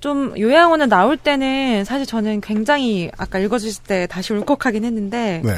좀 0.00 0.38
요양원에 0.38 0.86
나올 0.86 1.16
때는 1.16 1.84
사실 1.84 2.06
저는 2.06 2.42
굉장히 2.42 3.10
아까 3.16 3.38
읽어주실 3.38 3.84
때 3.84 4.06
다시 4.06 4.34
울컥하긴 4.34 4.84
했는데 4.84 5.40
네. 5.42 5.52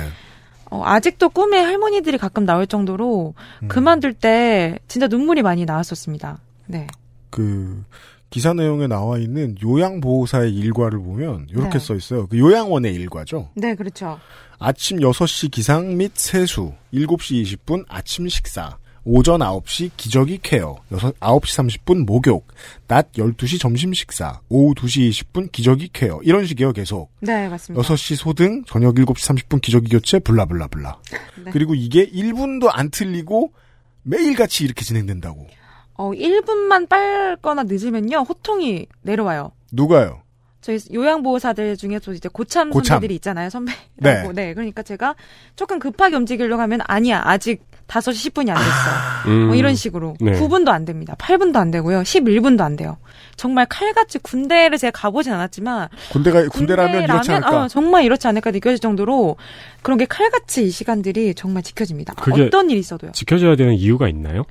어, 0.70 0.82
아직도 0.84 1.30
꿈에 1.30 1.60
할머니들이 1.60 2.16
가끔 2.16 2.46
나올 2.46 2.66
정도로 2.66 3.34
음. 3.62 3.68
그만둘 3.68 4.14
때 4.14 4.78
진짜 4.88 5.06
눈물이 5.08 5.42
많이 5.42 5.64
나왔었습니다. 5.64 6.38
네. 6.66 6.86
그 7.30 7.84
기사 8.30 8.52
내용에 8.52 8.86
나와 8.86 9.18
있는 9.18 9.56
요양보호사의 9.62 10.54
일과를 10.54 10.98
보면 10.98 11.46
이렇게 11.50 11.78
네. 11.78 11.78
써 11.78 11.94
있어요. 11.94 12.26
그 12.26 12.38
요양원의 12.38 12.94
일과죠. 12.94 13.50
네, 13.54 13.74
그렇죠. 13.74 14.18
아침 14.58 14.98
6시 14.98 15.50
기상 15.50 15.96
및 15.96 16.12
세수, 16.14 16.72
7시 16.92 17.42
20분 17.44 17.84
아침 17.88 18.28
식사, 18.28 18.78
오전 19.04 19.38
9시 19.38 19.90
기저귀 19.96 20.40
케어, 20.42 20.76
6, 20.90 20.98
9시 21.20 21.84
30분 21.84 22.04
목욕, 22.04 22.48
낮 22.88 23.12
12시 23.12 23.60
점심 23.60 23.92
식사, 23.92 24.40
오후 24.48 24.74
2시 24.74 25.10
20분 25.10 25.52
기저귀 25.52 25.90
케어. 25.92 26.18
이런 26.24 26.44
식이에요, 26.44 26.72
계속. 26.72 27.12
네, 27.20 27.48
맞습니다. 27.48 27.86
6시 27.86 28.16
소등, 28.16 28.64
저녁 28.64 28.96
7시 28.96 29.14
30분 29.14 29.60
기저귀 29.60 29.90
교체, 29.90 30.18
블라블라블라. 30.18 30.98
네. 31.44 31.50
그리고 31.52 31.76
이게 31.76 32.10
1분도 32.10 32.68
안 32.72 32.90
틀리고 32.90 33.52
매일같이 34.02 34.64
이렇게 34.64 34.84
진행된다고. 34.84 35.46
어, 35.98 36.10
1분만 36.12 36.88
빨거나 36.88 37.64
늦으면요, 37.64 38.18
호통이 38.28 38.86
내려와요. 39.02 39.52
누가요? 39.72 40.22
저희 40.60 40.78
요양보호사들 40.92 41.76
중에도 41.76 42.12
이제 42.12 42.28
고참, 42.32 42.70
고참. 42.70 42.96
선배들이 42.96 43.14
있잖아요, 43.16 43.50
선배라고. 43.50 44.32
네. 44.32 44.52
그러니까 44.52 44.82
제가 44.82 45.14
조금 45.54 45.78
급하게 45.78 46.16
움직이려고 46.16 46.60
하면 46.62 46.80
아니야, 46.86 47.22
아직 47.24 47.62
5시 47.86 48.32
10분이 48.32 48.48
안 48.50 48.56
됐어. 48.56 49.30
음. 49.30 49.46
뭐 49.46 49.54
이런 49.54 49.76
식으로. 49.76 50.16
네. 50.20 50.32
9분도 50.32 50.70
안 50.70 50.84
됩니다. 50.84 51.14
8분도 51.20 51.56
안 51.56 51.70
되고요. 51.70 52.00
11분도 52.02 52.62
안 52.62 52.74
돼요. 52.74 52.96
정말 53.36 53.66
칼같이 53.66 54.18
군대를 54.18 54.76
제가 54.78 54.90
가보진 54.90 55.32
않았지만 55.34 55.88
군대가 56.10 56.48
군대라면 56.48 57.04
이렇지 57.04 57.30
않을까? 57.30 57.62
아, 57.62 57.68
정말 57.68 58.02
이렇지 58.04 58.26
않을까 58.26 58.50
느껴질 58.50 58.80
정도로 58.80 59.36
그런 59.82 59.98
게 59.98 60.04
칼같이 60.04 60.64
이 60.66 60.70
시간들이 60.70 61.34
정말 61.36 61.62
지켜집니다. 61.62 62.14
그게- 62.14 62.42
어떤 62.46 62.70
일이 62.70 62.80
있어도요. 62.80 63.12
지켜줘야 63.12 63.54
되는 63.54 63.72
이유가 63.74 64.08
있나요? 64.08 64.42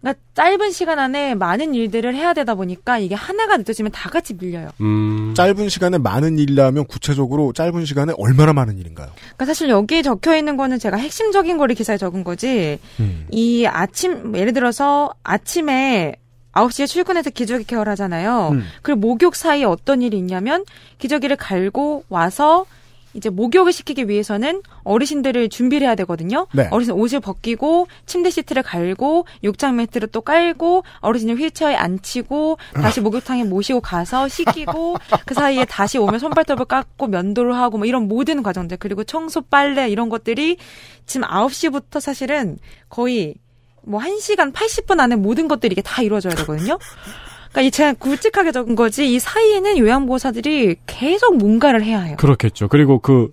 그러니까 0.00 0.20
짧은 0.34 0.72
시간 0.72 0.98
안에 0.98 1.34
많은 1.34 1.74
일들을 1.74 2.14
해야 2.14 2.32
되다 2.32 2.54
보니까 2.54 2.98
이게 2.98 3.14
하나가 3.14 3.56
늦어지면 3.56 3.92
다 3.92 4.08
같이 4.08 4.34
밀려요. 4.34 4.70
음. 4.80 5.34
짧은 5.36 5.68
시간에 5.68 5.98
많은 5.98 6.38
일이라면 6.38 6.86
구체적으로 6.86 7.52
짧은 7.52 7.84
시간에 7.84 8.12
얼마나 8.16 8.52
많은 8.52 8.78
일인가요? 8.78 9.10
그러니까 9.18 9.44
사실 9.44 9.68
여기에 9.68 10.02
적혀 10.02 10.36
있는 10.36 10.56
거는 10.56 10.78
제가 10.78 10.96
핵심적인 10.96 11.58
거를 11.58 11.74
기사에 11.74 11.98
적은 11.98 12.24
거지. 12.24 12.78
음. 12.98 13.26
이 13.30 13.66
아침 13.66 14.34
예를 14.34 14.52
들어서 14.52 15.12
아침에 15.22 16.16
9시에 16.52 16.86
출근해서 16.86 17.30
기저귀 17.30 17.64
케어를 17.64 17.90
하잖아요. 17.92 18.50
음. 18.52 18.64
그리고 18.82 19.00
목욕 19.00 19.36
사이에 19.36 19.64
어떤 19.64 20.02
일이 20.02 20.18
있냐면 20.18 20.64
기저귀를 20.98 21.36
갈고 21.36 22.04
와서 22.08 22.66
이제 23.14 23.28
목욕을 23.28 23.72
시키기 23.72 24.08
위해서는 24.08 24.62
어르신들을 24.84 25.48
준비를 25.48 25.86
해야 25.86 25.94
되거든요. 25.96 26.46
네. 26.52 26.68
어르신 26.70 26.92
옷을 26.94 27.20
벗기고 27.20 27.88
침대 28.06 28.30
시트를 28.30 28.62
갈고 28.62 29.26
욕장 29.44 29.76
매트를 29.76 30.08
또 30.08 30.20
깔고 30.20 30.84
어르신을 31.00 31.36
휠체어에 31.36 31.74
앉히고 31.74 32.58
다시 32.74 33.00
목욕탕에 33.02 33.44
모시고 33.44 33.80
가서 33.80 34.28
씻기고 34.28 34.96
그 35.26 35.34
사이에 35.34 35.64
다시 35.64 35.98
오면 35.98 36.18
손발톱을 36.20 36.66
깎고 36.66 37.08
면도를 37.08 37.56
하고 37.56 37.78
뭐 37.78 37.86
이런 37.86 38.08
모든 38.08 38.42
과정들 38.42 38.76
그리고 38.78 39.04
청소 39.04 39.40
빨래 39.40 39.88
이런 39.88 40.08
것들이 40.08 40.56
지금 41.06 41.26
9시부터 41.26 42.00
사실은 42.00 42.58
거의 42.88 43.34
뭐 43.82 44.00
1시간 44.00 44.52
80분 44.52 45.00
안에 45.00 45.16
모든 45.16 45.48
것들이 45.48 45.72
이게 45.72 45.82
다 45.82 46.02
이루어져야 46.02 46.34
되거든요. 46.34 46.78
그러니까 47.50 47.62
이 47.62 47.70
제가 47.70 47.92
굵직하게 47.94 48.52
적은 48.52 48.74
거지 48.74 49.12
이 49.12 49.18
사이에는 49.18 49.78
요양보호사들이 49.78 50.76
계속 50.86 51.36
뭔가를 51.36 51.82
해야 51.84 52.00
해요. 52.00 52.16
그렇겠죠. 52.18 52.68
그리고 52.68 52.98
그 53.00 53.30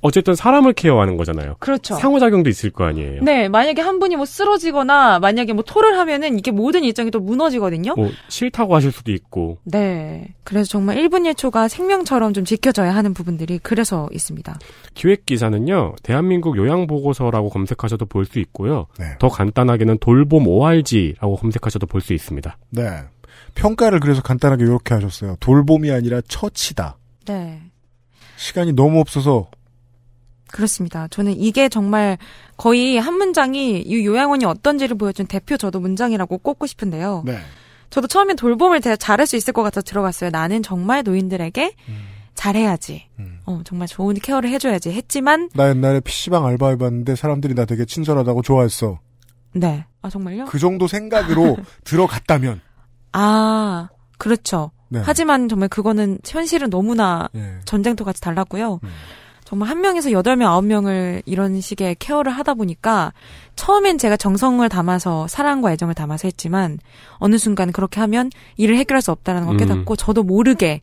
어쨌든 0.00 0.36
사람을 0.36 0.74
케어하는 0.74 1.16
거잖아요. 1.16 1.56
그렇죠. 1.58 1.96
상호작용도 1.96 2.48
있을 2.48 2.70
거 2.70 2.84
아니에요. 2.84 3.20
네, 3.24 3.48
만약에 3.48 3.82
한 3.82 3.98
분이 3.98 4.14
뭐 4.14 4.26
쓰러지거나 4.26 5.18
만약에 5.18 5.52
뭐 5.52 5.64
토를 5.66 5.98
하면은 5.98 6.38
이게 6.38 6.52
모든 6.52 6.84
일정이 6.84 7.10
또 7.10 7.18
무너지거든요. 7.18 7.94
뭐 7.96 8.08
싫다고 8.28 8.76
하실 8.76 8.92
수도 8.92 9.10
있고. 9.10 9.58
네. 9.64 10.28
그래서 10.44 10.68
정말 10.70 10.98
1분 10.98 11.28
1초가 11.32 11.68
생명처럼 11.68 12.32
좀 12.32 12.44
지켜져야 12.44 12.94
하는 12.94 13.12
부분들이 13.12 13.58
그래서 13.60 14.08
있습니다. 14.12 14.56
기획 14.94 15.26
기사는요. 15.26 15.96
대한민국 16.04 16.56
요양보고서라고 16.56 17.48
검색하셔도 17.50 18.06
볼 18.06 18.24
수 18.24 18.38
있고요. 18.38 18.86
네. 19.00 19.06
더 19.18 19.26
간단하게는 19.28 19.98
돌봄 19.98 20.46
ORG라고 20.46 21.34
검색하셔도 21.36 21.88
볼 21.88 22.00
수 22.02 22.12
있습니다. 22.12 22.56
네. 22.70 22.84
평가를 23.54 24.00
그래서 24.00 24.22
간단하게 24.22 24.64
이렇게 24.64 24.94
하셨어요. 24.94 25.36
돌봄이 25.40 25.90
아니라 25.90 26.20
처치다. 26.26 26.96
네. 27.26 27.62
시간이 28.36 28.72
너무 28.72 29.00
없어서 29.00 29.50
그렇습니다. 30.48 31.08
저는 31.08 31.38
이게 31.38 31.68
정말 31.68 32.16
거의 32.56 32.96
한 32.98 33.14
문장이 33.14 33.80
이 33.82 34.06
요양원이 34.06 34.44
어떤지를 34.44 34.96
보여준 34.96 35.26
대표 35.26 35.56
저도 35.56 35.80
문장이라고 35.80 36.38
꼽고 36.38 36.66
싶은데요. 36.66 37.22
네. 37.26 37.38
저도 37.90 38.06
처음엔 38.06 38.36
돌봄을 38.36 38.80
제가 38.80 38.96
잘할 38.96 39.26
수 39.26 39.36
있을 39.36 39.52
것 39.52 39.62
같아서 39.62 39.82
들어갔어요. 39.82 40.30
나는 40.30 40.62
정말 40.62 41.02
노인들에게 41.02 41.74
잘해야지. 42.34 43.06
음. 43.18 43.40
어, 43.46 43.62
정말 43.64 43.88
좋은 43.88 44.14
케어를 44.14 44.50
해줘야지 44.50 44.90
했지만, 44.92 45.50
나 45.54 45.68
옛날에 45.70 46.00
PC방 46.00 46.46
알바 46.46 46.68
해봤는데 46.70 47.16
사람들이 47.16 47.54
나 47.54 47.64
되게 47.64 47.84
친절하다고 47.84 48.42
좋아했어. 48.42 49.00
네. 49.54 49.84
아, 50.02 50.10
정말요? 50.10 50.44
그 50.44 50.58
정도 50.58 50.86
생각으로 50.86 51.56
들어갔다면. 51.84 52.60
아, 53.12 53.88
그렇죠. 54.18 54.70
네. 54.88 55.00
하지만 55.04 55.48
정말 55.48 55.68
그거는 55.68 56.18
현실은 56.26 56.70
너무나 56.70 57.28
예. 57.34 57.58
전쟁터 57.64 58.04
같이 58.04 58.20
달랐고요. 58.20 58.80
음. 58.82 58.88
정말 59.44 59.70
한 59.70 59.80
명에서 59.80 60.12
여덟 60.12 60.36
명, 60.36 60.52
아홉 60.52 60.66
명을 60.66 61.22
이런 61.24 61.60
식의 61.60 61.96
케어를 61.98 62.30
하다 62.32 62.52
보니까 62.52 63.14
처음엔 63.56 63.96
제가 63.96 64.18
정성을 64.18 64.68
담아서 64.68 65.26
사랑과 65.26 65.72
애정을 65.72 65.94
담아서 65.94 66.28
했지만 66.28 66.78
어느 67.14 67.38
순간 67.38 67.72
그렇게 67.72 67.98
하면 68.00 68.30
일을 68.56 68.76
해결할 68.76 69.00
수 69.00 69.10
없다는 69.10 69.46
걸 69.46 69.54
음. 69.54 69.56
깨닫고 69.56 69.96
저도 69.96 70.22
모르게 70.22 70.82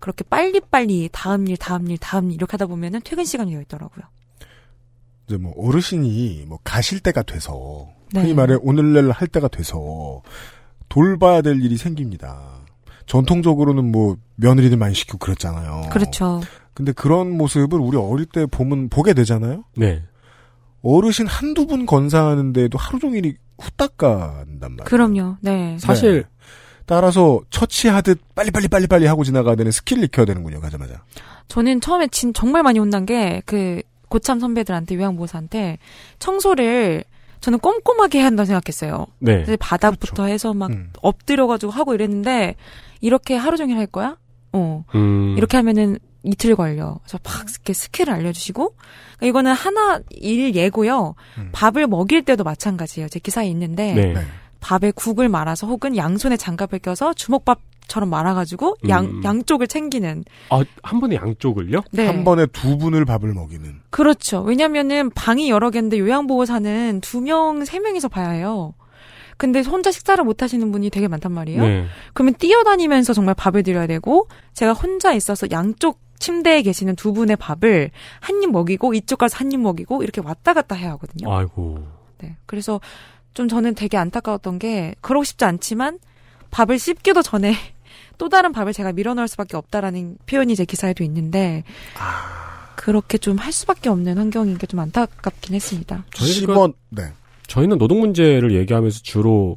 그렇게 0.00 0.24
빨리빨리 0.24 1.10
다음 1.12 1.46
일, 1.46 1.56
다음 1.56 1.86
일, 1.88 1.98
다음 1.98 2.30
일 2.30 2.34
이렇게 2.34 2.52
하다 2.52 2.66
보면은 2.66 3.00
퇴근 3.04 3.24
시간이 3.24 3.52
되어 3.52 3.60
있더라고요. 3.60 4.04
이제 5.28 5.36
뭐 5.36 5.54
어르신이 5.56 6.46
뭐 6.48 6.58
가실 6.64 6.98
때가 6.98 7.22
돼서 7.22 7.86
네. 8.12 8.22
흔히 8.22 8.34
말해 8.34 8.56
오늘내일 8.60 9.12
할 9.12 9.28
때가 9.28 9.46
돼서 9.46 10.22
돌봐야 10.90 11.40
될 11.40 11.62
일이 11.64 11.78
생깁니다. 11.78 12.38
전통적으로는 13.06 13.90
뭐 13.90 14.18
며느리들 14.36 14.76
많이 14.76 14.94
시키고 14.94 15.16
그랬잖아요. 15.18 15.88
그렇죠. 15.90 16.42
근데 16.74 16.92
그런 16.92 17.30
모습을 17.36 17.80
우리 17.80 17.96
어릴 17.96 18.26
때 18.26 18.44
보면 18.44 18.90
보게 18.90 19.14
되잖아요. 19.14 19.64
네. 19.76 20.02
어르신 20.82 21.26
한두 21.26 21.66
분 21.66 21.86
건사하는데도 21.86 22.76
하루 22.76 22.98
종일이 22.98 23.36
후딱 23.58 23.96
간단 23.96 24.72
말이에요. 24.76 24.84
그럼요. 24.84 25.36
네. 25.40 25.78
사실 25.78 26.24
따라서 26.86 27.40
처치하듯 27.50 28.20
빨리빨리 28.34 28.68
빨리빨리 28.68 29.06
하고 29.06 29.24
지나가야 29.24 29.54
되는 29.56 29.72
스킬을 29.72 30.04
익혀야 30.04 30.26
되는군요. 30.26 30.60
가자마자. 30.60 31.04
저는 31.48 31.80
처음에 31.80 32.08
진 32.08 32.32
정말 32.34 32.62
많이 32.62 32.78
혼난 32.78 33.06
게 33.06 33.42
그 33.46 33.82
고참 34.08 34.40
선배들한테 34.40 34.96
요양보호사한테 34.96 35.78
청소를 36.18 37.04
저는 37.40 37.58
꼼꼼하게 37.58 38.18
해야 38.18 38.26
한다고 38.26 38.46
생각했어요. 38.46 39.06
네. 39.18 39.44
바닥부터 39.58 40.24
해서 40.24 40.52
막 40.54 40.70
음. 40.70 40.90
엎드려가지고 41.02 41.72
하고 41.72 41.94
이랬는데 41.94 42.56
이렇게 43.00 43.36
하루 43.36 43.56
종일 43.56 43.78
할 43.78 43.86
거야? 43.86 44.16
어 44.52 44.84
음. 44.94 45.34
이렇게 45.38 45.56
하면은 45.56 45.98
이틀 46.22 46.54
걸려. 46.54 46.98
그래서 47.02 47.18
막 47.24 47.48
이렇게 47.48 47.72
스킬을 47.72 48.10
알려주시고 48.10 48.74
그러니까 49.16 49.26
이거는 49.26 49.52
하나 49.52 50.00
일 50.10 50.54
예고요. 50.54 51.14
음. 51.38 51.48
밥을 51.52 51.86
먹일 51.86 52.24
때도 52.24 52.44
마찬가지예요. 52.44 53.08
제 53.08 53.18
기사에 53.18 53.48
있는데 53.48 53.94
네. 53.94 54.12
네. 54.12 54.22
밥에 54.60 54.90
국을 54.94 55.30
말아서 55.30 55.66
혹은 55.66 55.96
양손에 55.96 56.36
장갑을 56.36 56.80
껴서 56.80 57.14
주먹밥 57.14 57.60
처럼 57.90 58.08
말아가지고 58.08 58.76
양 58.88 59.04
음. 59.04 59.24
양쪽을 59.24 59.66
챙기는. 59.66 60.24
아, 60.48 60.62
한 60.82 61.00
번에 61.00 61.16
양쪽을요? 61.16 61.80
네. 61.90 62.06
한 62.06 62.24
번에 62.24 62.46
두 62.46 62.78
분을 62.78 63.04
밥을 63.04 63.34
먹이는. 63.34 63.80
그렇죠. 63.90 64.40
왜냐면은 64.42 65.10
방이 65.10 65.50
여러 65.50 65.70
개인데 65.70 65.98
요양보호사는 65.98 67.00
두 67.02 67.20
명, 67.20 67.64
세 67.64 67.80
명이서 67.80 68.08
봐야 68.08 68.30
해요. 68.30 68.74
근데 69.36 69.60
혼자 69.60 69.90
식사를 69.90 70.22
못 70.22 70.42
하시는 70.42 70.70
분이 70.70 70.90
되게 70.90 71.08
많단 71.08 71.32
말이에요. 71.32 71.62
네. 71.62 71.86
그러면 72.14 72.34
뛰어다니면서 72.34 73.12
정말 73.12 73.34
밥을 73.34 73.62
드려야 73.64 73.86
되고 73.86 74.28
제가 74.54 74.72
혼자 74.72 75.12
있어서 75.12 75.46
양쪽 75.50 75.98
침대에 76.20 76.62
계시는 76.62 76.94
두 76.96 77.12
분의 77.14 77.36
밥을 77.36 77.90
한 78.20 78.42
입 78.42 78.50
먹이고 78.52 78.94
이쪽 78.94 79.18
가서 79.18 79.38
한 79.38 79.50
입 79.52 79.58
먹이고 79.60 80.02
이렇게 80.02 80.20
왔다 80.20 80.52
갔다 80.54 80.76
해야 80.76 80.90
하거든요. 80.92 81.32
아이고. 81.34 81.78
네. 82.18 82.36
그래서 82.46 82.80
좀 83.34 83.48
저는 83.48 83.74
되게 83.74 83.96
안타까웠던 83.96 84.58
게 84.58 84.94
그러고 85.00 85.24
싶지 85.24 85.44
않지만 85.44 85.98
밥을 86.50 86.78
씹기도 86.78 87.22
전에 87.22 87.54
또 88.20 88.28
다른 88.28 88.52
밥을 88.52 88.74
제가 88.74 88.92
밀어넣을 88.92 89.28
수밖에 89.28 89.56
없다라는 89.56 90.18
표현이 90.26 90.54
제 90.54 90.66
기사에도 90.66 91.02
있는데 91.04 91.64
그렇게 92.76 93.16
좀 93.18 93.38
할 93.38 93.50
수밖에 93.50 93.88
없는 93.88 94.18
환경인 94.18 94.58
게 94.58 94.66
좀 94.66 94.78
안타깝긴 94.80 95.54
했습니다. 95.54 96.04
저희가 96.12 96.52
10원, 96.54 96.74
네. 96.90 97.04
저희는 97.46 97.78
노동 97.78 98.00
문제를 98.00 98.54
얘기하면서 98.54 99.00
주로 99.02 99.56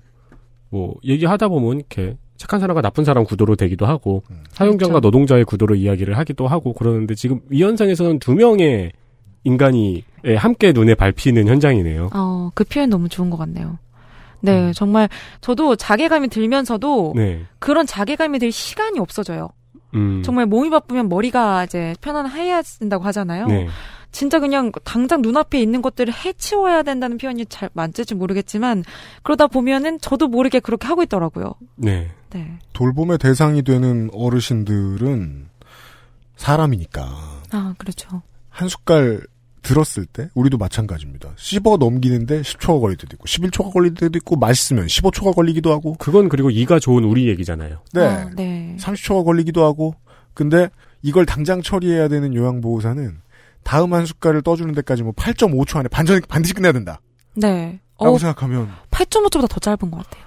뭐 0.70 0.96
얘기하다 1.04 1.50
보면 1.50 1.80
이렇게 1.80 2.16
착한 2.38 2.62
사람과 2.62 2.82
나쁜 2.82 3.04
사람 3.04 3.26
구도로 3.26 3.56
되기도 3.58 3.86
하고 3.86 4.24
음. 4.32 4.44
사용자가 4.52 4.90
그렇죠. 4.92 5.06
노동자의 5.08 5.44
구도로 5.46 5.76
이야기를 5.76 6.18
하기도 6.18 6.48
하고 6.48 6.74
그러는데 6.74 7.16
지금 7.16 7.42
이 7.52 7.62
현상에서는 7.62 8.20
두 8.20 8.34
명의 8.34 8.92
인간이 9.44 10.04
예, 10.26 10.36
함께 10.36 10.72
눈에 10.72 10.96
밟히는 10.96 11.48
현장이네요. 11.50 12.12
어, 12.14 12.50
그 12.54 12.64
표현 12.64 12.90
너무 12.90 13.10
좋은 13.10 13.30
것 13.30 13.36
같네요. 13.38 13.78
네, 14.44 14.74
정말 14.74 15.10
저도 15.42 15.76
자괴감이 15.76 16.28
들면서도 16.28 17.14
네. 17.16 17.46
그런 17.60 17.86
자괴감이 17.86 18.40
들 18.40 18.52
시간이 18.52 19.00
없어져요. 19.00 19.50
음. 19.96 20.22
정말 20.24 20.46
몸이 20.46 20.70
바쁘면 20.70 21.08
머리가 21.08 21.64
이제 21.64 21.96
편안해야 22.02 22.62
된다고 22.80 23.06
하잖아요. 23.06 23.48
네. 23.48 23.68
진짜 24.12 24.40
그냥 24.40 24.72
당장 24.84 25.22
눈앞에 25.22 25.60
있는 25.60 25.82
것들을 25.82 26.14
해치워야 26.14 26.84
된다는 26.84 27.18
표현이 27.18 27.48
잘 27.48 27.70
맞을지 27.74 28.14
모르겠지만 28.16 28.84
그러다 29.24 29.48
보면은 29.48 30.00
저도 30.00 30.28
모르게 30.28 30.60
그렇게 30.60 30.88
하고 30.88 31.04
있더라고요. 31.04 31.56
네. 31.76 32.12
네. 32.30 32.60
돌봄의 32.74 33.18
대상이 33.18 33.64
되는 33.64 34.10
어르신들은 34.14 35.50
사람이니까 36.36 37.02
아, 37.52 37.74
그렇죠. 37.78 38.22
한 38.50 38.68
숟갈 38.70 39.22
들었을 39.64 40.06
때 40.06 40.30
우리도 40.36 40.58
마찬가지입니다. 40.58 41.32
씹어 41.38 41.78
넘기는데 41.80 42.42
10초가 42.42 42.82
걸릴 42.82 42.98
때도 42.98 43.16
있고 43.16 43.26
11초가 43.26 43.74
걸릴 43.74 43.96
때도 43.96 44.18
있고 44.18 44.36
맛있으면 44.36 44.86
15초가 44.86 45.34
걸리기도 45.34 45.72
하고 45.72 45.96
그건 45.96 46.30
그리고 46.30 46.50
이가 46.50 46.80
좋은 46.80 47.04
우리 47.04 47.28
얘기잖아요. 47.30 47.80
네. 47.94 48.06
아, 48.06 48.30
네. 48.36 48.78
30초가 48.80 49.26
걸리기도 49.26 49.64
하고 49.64 49.96
근데 50.34 50.70
이걸 51.02 51.26
당장 51.26 51.62
처리해야 51.62 52.08
되는 52.08 52.36
요양보호사는 52.36 53.22
다음 53.64 53.94
한 53.94 54.06
숟갈을 54.06 54.42
떠주는 54.42 54.74
데까지 54.76 55.04
뭐 55.04 55.14
8.5초 55.14 55.78
안에 55.78 55.88
반전, 55.88 56.22
반드시 56.28 56.54
끝내야 56.54 56.72
된다. 56.72 57.00
네. 57.36 57.80
라고 58.00 58.16
어, 58.16 58.18
생각하면 58.18 58.72
8.5초보다 58.92 59.50
더 59.50 59.60
짧은 59.60 59.90
것 59.90 59.98
같아요. 59.98 60.24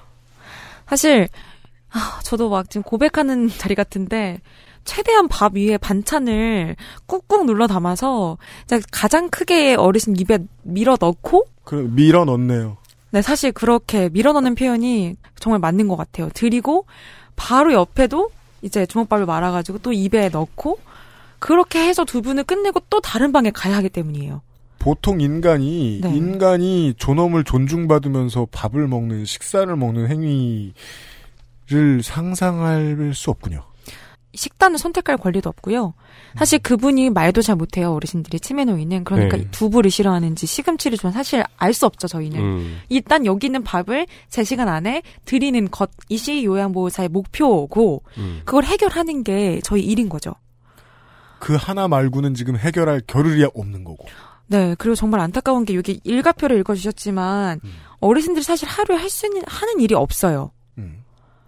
사실, 0.88 1.28
아, 1.90 2.20
저도 2.22 2.48
막 2.48 2.70
지금 2.70 2.82
고백하는 2.82 3.48
자리 3.58 3.74
같은데, 3.74 4.40
최대한 4.86 5.28
밥 5.28 5.54
위에 5.56 5.76
반찬을 5.76 6.76
꾹꾹 7.06 7.44
눌러 7.44 7.66
담아서, 7.66 8.38
가장 8.90 9.28
크게 9.28 9.74
어르신 9.74 10.16
입에 10.16 10.38
밀어 10.62 10.96
넣고, 10.98 11.46
그 11.64 11.74
밀어 11.74 12.24
넣네요. 12.24 12.78
네, 13.10 13.22
사실 13.22 13.52
그렇게 13.52 14.08
밀어 14.08 14.32
넣는 14.32 14.54
표현이 14.54 15.16
정말 15.38 15.58
맞는 15.60 15.88
것 15.88 15.96
같아요. 15.96 16.28
드리고 16.32 16.86
바로 17.34 17.72
옆에도 17.72 18.30
이제 18.62 18.86
주먹밥을 18.86 19.26
말아가지고 19.26 19.78
또 19.78 19.92
입에 19.92 20.28
넣고 20.28 20.78
그렇게 21.38 21.86
해서 21.86 22.04
두 22.04 22.22
분을 22.22 22.44
끝내고 22.44 22.80
또 22.90 23.00
다른 23.00 23.32
방에 23.32 23.50
가야 23.50 23.76
하기 23.76 23.90
때문이에요. 23.90 24.42
보통 24.78 25.20
인간이 25.20 26.00
네. 26.02 26.14
인간이 26.14 26.94
존엄을 26.96 27.44
존중받으면서 27.44 28.48
밥을 28.50 28.86
먹는 28.86 29.24
식사를 29.24 29.74
먹는 29.74 30.08
행위를 30.08 32.02
상상할 32.02 33.12
수 33.14 33.30
없군요. 33.30 33.64
식단을 34.36 34.78
선택할 34.78 35.16
권리도 35.16 35.48
없고요. 35.48 35.94
사실 36.36 36.58
그분이 36.58 37.10
말도 37.10 37.42
잘 37.42 37.56
못해요. 37.56 37.92
어르신들이 37.94 38.38
치매 38.40 38.64
노인은 38.64 39.04
그러니까 39.04 39.36
네. 39.38 39.48
두부를 39.50 39.90
싫어하는지 39.90 40.46
시금치를 40.46 40.98
좋아하는 40.98 41.18
사실 41.18 41.42
알 41.56 41.72
수 41.72 41.86
없죠. 41.86 42.06
저희는 42.08 42.38
음. 42.38 42.80
일단 42.88 43.26
여기 43.26 43.46
있는 43.46 43.62
밥을 43.64 44.06
제 44.28 44.44
시간 44.44 44.68
안에 44.68 45.02
드리는 45.24 45.68
것이시 45.70 46.44
요양보호사의 46.44 47.08
목표고 47.08 48.02
음. 48.18 48.42
그걸 48.44 48.64
해결하는 48.64 49.24
게 49.24 49.60
저희 49.64 49.82
일인 49.82 50.08
거죠. 50.08 50.32
그 51.38 51.54
하나 51.54 51.86
말고는 51.88 52.34
지금 52.34 52.56
해결할 52.56 53.02
겨를이 53.06 53.46
없는 53.54 53.84
거고. 53.84 54.06
네, 54.46 54.74
그리고 54.78 54.94
정말 54.94 55.20
안타까운 55.20 55.64
게 55.64 55.74
여기 55.74 56.00
일가표를 56.04 56.58
읽어주셨지만 56.60 57.60
음. 57.64 57.72
어르신들이 58.00 58.44
사실 58.44 58.68
하루에 58.68 58.96
할 58.96 59.10
수 59.10 59.26
있는 59.26 59.42
하는 59.46 59.80
일이 59.80 59.94
없어요. 59.94 60.52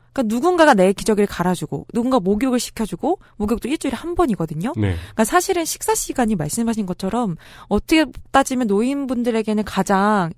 음. 0.09 0.13
그러니까 0.13 0.35
누군가가 0.35 0.75
내 0.75 0.93
기저귀를 0.93 1.27
갈아주고 1.27 1.87
누군가 1.93 2.21
목욕을 2.21 2.59
시켜주고 2.59 3.19
목욕도 3.37 3.69
일주일에 3.69 3.97
한 3.97 4.15
번이거든요. 4.15 4.73
네. 4.77 4.95
그러니까 4.97 5.25
사실은 5.25 5.65
식사 5.65 5.95
시간이 5.95 6.35
말씀하신 6.37 6.87
것처럼 6.87 7.37
어떻게 7.69 8.07
따지면 8.33 8.67
노인분들에게는 8.67 9.65
가장 9.65 10.31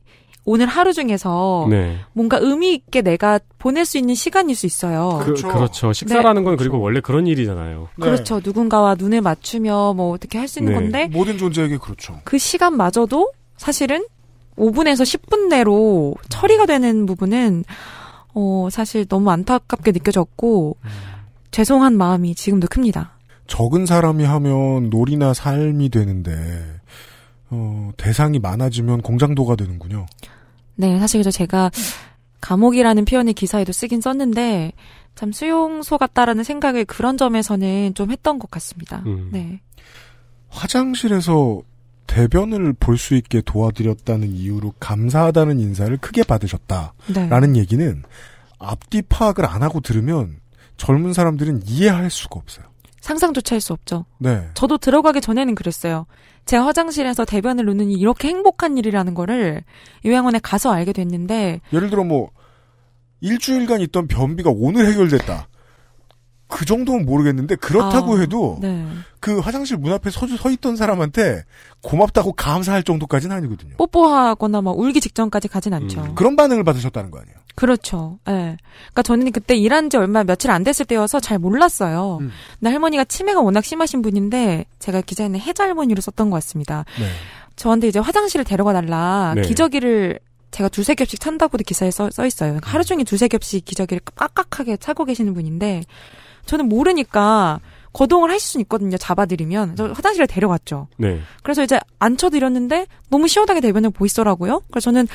오늘 0.46 0.66
하루 0.66 0.92
중에서 0.92 1.66
네. 1.68 1.98
뭔가 2.14 2.38
의미 2.40 2.72
있게 2.74 3.02
내가 3.02 3.38
보낼 3.58 3.84
수 3.84 3.98
있는 3.98 4.14
시간일 4.14 4.56
수 4.56 4.64
있어요. 4.66 5.18
그, 5.20 5.24
그렇죠. 5.26 5.48
그렇죠. 5.48 5.92
식사라는 5.92 6.44
건 6.44 6.56
그리고 6.56 6.80
원래 6.80 7.00
그런 7.00 7.26
일이잖아요. 7.26 7.88
네. 7.96 8.04
그렇죠. 8.04 8.40
누군가와 8.42 8.94
눈을 8.94 9.20
맞추며 9.20 9.94
뭐 9.94 10.12
어떻게 10.12 10.38
할 10.38 10.48
수 10.48 10.58
있는 10.58 10.72
네. 10.72 10.80
건데 10.80 11.08
모든 11.12 11.36
존재에게 11.38 11.76
그렇죠. 11.76 12.20
그 12.24 12.38
시간마저도 12.38 13.30
사실은 13.58 14.04
5분에서 14.56 15.02
10분 15.02 15.48
내로 15.48 16.16
처리가 16.28 16.66
되는 16.66 17.06
부분은 17.06 17.64
어 18.34 18.68
사실 18.70 19.06
너무 19.06 19.30
안타깝게 19.30 19.92
느껴졌고 19.92 20.76
죄송한 21.50 21.96
마음이 21.96 22.34
지금도 22.34 22.68
큽니다. 22.68 23.12
적은 23.46 23.84
사람이 23.84 24.24
하면 24.24 24.90
놀이나 24.90 25.34
삶이 25.34 25.88
되는데 25.88 26.80
어, 27.50 27.90
대상이 27.96 28.38
많아지면 28.38 29.02
공장도가 29.02 29.56
되는군요. 29.56 30.06
네, 30.76 30.98
사실 30.98 31.18
그래서 31.18 31.30
제가 31.30 31.70
감옥이라는 32.40 33.04
표현을 33.04 33.32
기사에도 33.32 33.72
쓰긴 33.72 34.00
썼는데 34.00 34.72
참 35.14 35.32
수용소 35.32 35.98
같다라는 35.98 36.44
생각을 36.44 36.84
그런 36.84 37.18
점에서는 37.18 37.94
좀 37.94 38.10
했던 38.10 38.38
것 38.38 38.50
같습니다. 38.50 39.02
음. 39.06 39.28
네. 39.32 39.60
화장실에서 40.48 41.60
대변을 42.10 42.72
볼 42.72 42.98
수 42.98 43.14
있게 43.14 43.40
도와드렸다는 43.40 44.32
이유로 44.32 44.74
감사하다는 44.80 45.60
인사를 45.60 45.96
크게 45.98 46.24
받으셨다라는 46.24 47.52
네. 47.52 47.60
얘기는 47.60 48.02
앞뒤 48.58 49.00
파악을 49.02 49.46
안 49.46 49.62
하고 49.62 49.80
들으면 49.80 50.40
젊은 50.76 51.12
사람들은 51.12 51.62
이해할 51.66 52.10
수가 52.10 52.40
없어요. 52.40 52.66
상상조차 53.00 53.54
할 53.54 53.60
수 53.60 53.72
없죠. 53.72 54.04
네. 54.18 54.48
저도 54.54 54.76
들어가기 54.78 55.20
전에는 55.20 55.54
그랬어요. 55.54 56.06
제가 56.46 56.66
화장실에서 56.66 57.24
대변을 57.24 57.64
놓는 57.64 57.90
이렇게 57.92 58.28
행복한 58.28 58.76
일이라는 58.76 59.14
거를 59.14 59.62
요양원에 60.04 60.40
가서 60.40 60.72
알게 60.72 60.92
됐는데 60.92 61.60
예를 61.72 61.90
들어 61.90 62.02
뭐 62.02 62.30
일주일간 63.20 63.80
있던 63.82 64.08
변비가 64.08 64.50
오늘 64.52 64.86
해결됐다. 64.88 65.46
그 66.50 66.64
정도는 66.64 67.06
모르겠는데 67.06 67.56
그렇다고 67.56 68.16
아, 68.16 68.20
해도 68.20 68.58
네. 68.60 68.84
그 69.20 69.38
화장실 69.38 69.76
문 69.76 69.92
앞에 69.92 70.10
서, 70.10 70.26
서 70.26 70.50
있던 70.50 70.76
사람한테 70.76 71.44
고맙다고 71.82 72.32
감사할 72.32 72.82
정도까지는 72.82 73.34
아니거든요. 73.36 73.76
뽀뽀하거나 73.76 74.60
막 74.60 74.78
울기 74.78 75.00
직전까지 75.00 75.48
가진 75.48 75.72
않죠. 75.72 76.02
음. 76.02 76.14
그런 76.14 76.36
반응을 76.36 76.64
받으셨다는 76.64 77.10
거 77.10 77.20
아니에요. 77.20 77.36
그렇죠. 77.54 78.18
예. 78.28 78.56
그러니까 78.82 79.02
저는 79.02 79.30
그때 79.32 79.54
일한 79.56 79.90
지 79.90 79.96
얼마 79.96 80.24
며칠 80.24 80.50
안 80.50 80.64
됐을 80.64 80.86
때여서 80.86 81.20
잘 81.20 81.38
몰랐어요. 81.38 82.18
음. 82.20 82.30
근데 82.58 82.70
할머니가 82.70 83.04
치매가 83.04 83.40
워낙 83.40 83.64
심하신 83.64 84.02
분인데 84.02 84.66
제가 84.78 85.00
기자에는 85.02 85.38
혜자 85.38 85.64
할머니로 85.64 86.00
썼던 86.00 86.30
것 86.30 86.36
같습니다. 86.36 86.84
네. 86.98 87.06
저한테 87.56 87.88
이제 87.88 87.98
화장실을 87.98 88.44
데려가 88.44 88.72
달라 88.72 89.34
네. 89.36 89.42
기저귀를 89.42 90.18
제가 90.50 90.68
두세 90.68 90.94
겹씩 90.94 91.20
찬다고도 91.20 91.62
기사에 91.64 91.90
써, 91.90 92.10
써 92.10 92.26
있어요. 92.26 92.50
그러니까 92.50 92.70
하루 92.70 92.84
종일 92.84 93.04
두세 93.04 93.28
겹씩 93.28 93.64
기저귀를 93.64 94.00
깍깍하게 94.16 94.78
차고 94.78 95.04
계시는 95.04 95.34
분인데 95.34 95.82
저는 96.50 96.68
모르니까 96.68 97.60
거동을 97.92 98.30
하실 98.30 98.40
수는 98.40 98.62
있거든요. 98.62 98.96
잡아드리면 98.96 99.76
저 99.76 99.92
화장실에 99.92 100.26
데려갔죠. 100.26 100.88
네. 100.96 101.20
그래서 101.44 101.62
이제 101.62 101.78
앉혀드렸는데 102.00 102.86
너무 103.08 103.28
시원하게 103.28 103.60
대변을 103.60 103.90
보이더라고요. 103.90 104.62
그래서 104.68 104.84
저는 104.86 105.06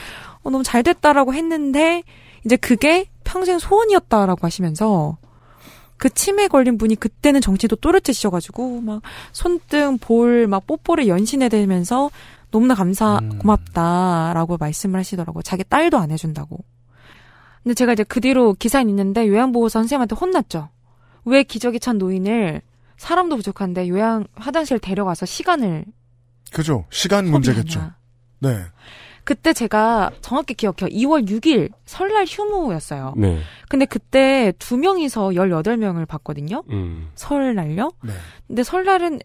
어, 0.44 0.50
너무 0.50 0.64
잘 0.64 0.82
됐다라고 0.82 1.34
했는데 1.34 2.04
이제 2.46 2.56
그게 2.56 3.10
평생 3.26 3.60
소원이었다라고 3.60 4.46
하시면서 4.46 5.18
그 5.98 6.10
치매 6.10 6.48
걸린 6.48 6.78
분이 6.78 6.96
그때는 6.96 7.42
정신도 7.42 7.76
또렷해지셔가지고 7.78 8.80
막 8.82 9.02
손등 9.34 9.98
볼 9.98 10.48
막 10.48 10.66
뽀뽀를 10.66 11.08
연신해 11.10 11.50
대면서 11.50 12.10
너무나 12.50 12.76
감사 12.76 13.20
음. 13.22 13.40
고맙다라고 13.40 14.56
말씀을 14.58 15.00
하시더라고. 15.02 15.40
요 15.40 15.42
자기 15.44 15.66
딸도 15.66 15.98
안 15.98 16.12
해준다고. 16.12 16.60
근데 17.64 17.74
제가 17.74 17.92
이제 17.92 18.04
그 18.04 18.22
뒤로 18.22 18.54
기사에 18.54 18.84
있는데 18.84 19.28
요양보호사 19.28 19.80
선생님한테 19.80 20.16
혼났죠. 20.16 20.70
왜 21.26 21.44
기저귀 21.44 21.80
찬 21.80 21.98
노인을 21.98 22.62
사람도 22.98 23.36
부족한데 23.38 23.90
요양 23.90 24.26
화장실 24.36 24.80
데려가서 24.80 25.26
시간을 25.26 25.86
그죠. 26.52 26.86
시간 26.90 27.26
문제겠죠. 27.28 27.92
네. 28.40 28.58
그때 29.26 29.54
제가 29.54 30.12
정확히 30.22 30.54
기억해요. 30.54 30.88
2월 30.90 31.28
6일 31.28 31.72
설날 31.86 32.26
휴무였어요. 32.26 33.16
네. 33.18 33.40
근데 33.68 33.86
그때 33.86 34.54
두 34.60 34.78
명이서 34.78 35.30
18명을 35.30 36.08
봤거든요. 36.08 36.64
음. 36.70 37.10
설날요. 37.16 37.92
네. 38.04 38.14
근데 38.48 38.64
설날은 38.64 39.20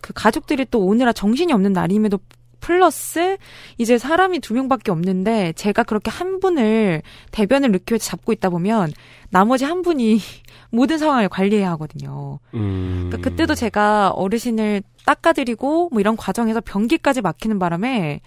그 0.00 0.12
가족들이 0.12 0.66
또 0.70 0.84
오느라 0.84 1.12
정신이 1.12 1.52
없는 1.52 1.72
날임에도 1.72 2.18
플러스 2.60 3.36
이제 3.78 3.98
사람이 3.98 4.40
두 4.40 4.54
명밖에 4.54 4.90
없는데 4.90 5.52
제가 5.54 5.82
그렇게 5.82 6.10
한 6.10 6.40
분을 6.40 7.02
대변을 7.30 7.72
느껴 7.72 7.98
잡고 7.98 8.32
있다 8.32 8.50
보면 8.50 8.92
나머지 9.30 9.64
한 9.64 9.82
분이 9.82 10.20
모든 10.70 10.98
상황을 10.98 11.28
관리해야 11.28 11.70
하거든요. 11.72 12.40
음. 12.54 13.08
그러니까 13.08 13.28
그때도 13.28 13.54
제가 13.54 14.10
어르신을 14.10 14.82
닦아드리고 15.06 15.90
뭐 15.92 16.00
이런 16.00 16.16
과정에서 16.16 16.60
변기까지 16.60 17.22
막히는 17.22 17.58
바람에 17.58 18.20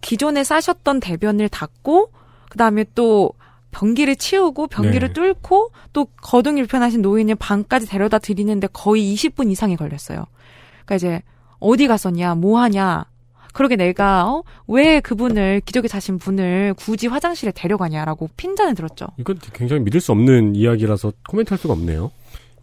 기존에 0.00 0.44
싸셨던 0.44 1.00
대변을 1.00 1.48
닦고 1.48 2.12
그 2.48 2.58
다음에 2.58 2.84
또 2.94 3.32
변기를 3.70 4.16
치우고 4.16 4.66
변기를 4.66 5.08
네. 5.08 5.14
뚫고 5.14 5.72
또 5.92 6.06
거동이 6.22 6.60
불편하신 6.62 7.02
노인을 7.02 7.36
방까지 7.36 7.86
데려다 7.86 8.18
드리는데 8.18 8.68
거의 8.72 9.14
20분 9.14 9.50
이상이 9.50 9.76
걸렸어요. 9.76 10.24
그러니까 10.84 10.94
이제 10.96 11.22
어디 11.58 11.86
갔었냐, 11.86 12.34
뭐 12.34 12.60
하냐. 12.60 13.04
그러게 13.52 13.76
내가 13.76 14.26
어? 14.30 14.42
왜 14.68 15.00
그분을 15.00 15.60
기저귀 15.64 15.88
자신 15.88 16.18
분을 16.18 16.74
굳이 16.76 17.06
화장실에 17.06 17.52
데려가냐라고 17.52 18.28
핀잔을 18.36 18.74
들었죠. 18.74 19.06
이건 19.18 19.38
굉장히 19.52 19.82
믿을 19.82 20.00
수 20.00 20.12
없는 20.12 20.54
이야기라서 20.54 21.12
코멘트할 21.28 21.58
수가 21.58 21.74
없네요. 21.74 22.10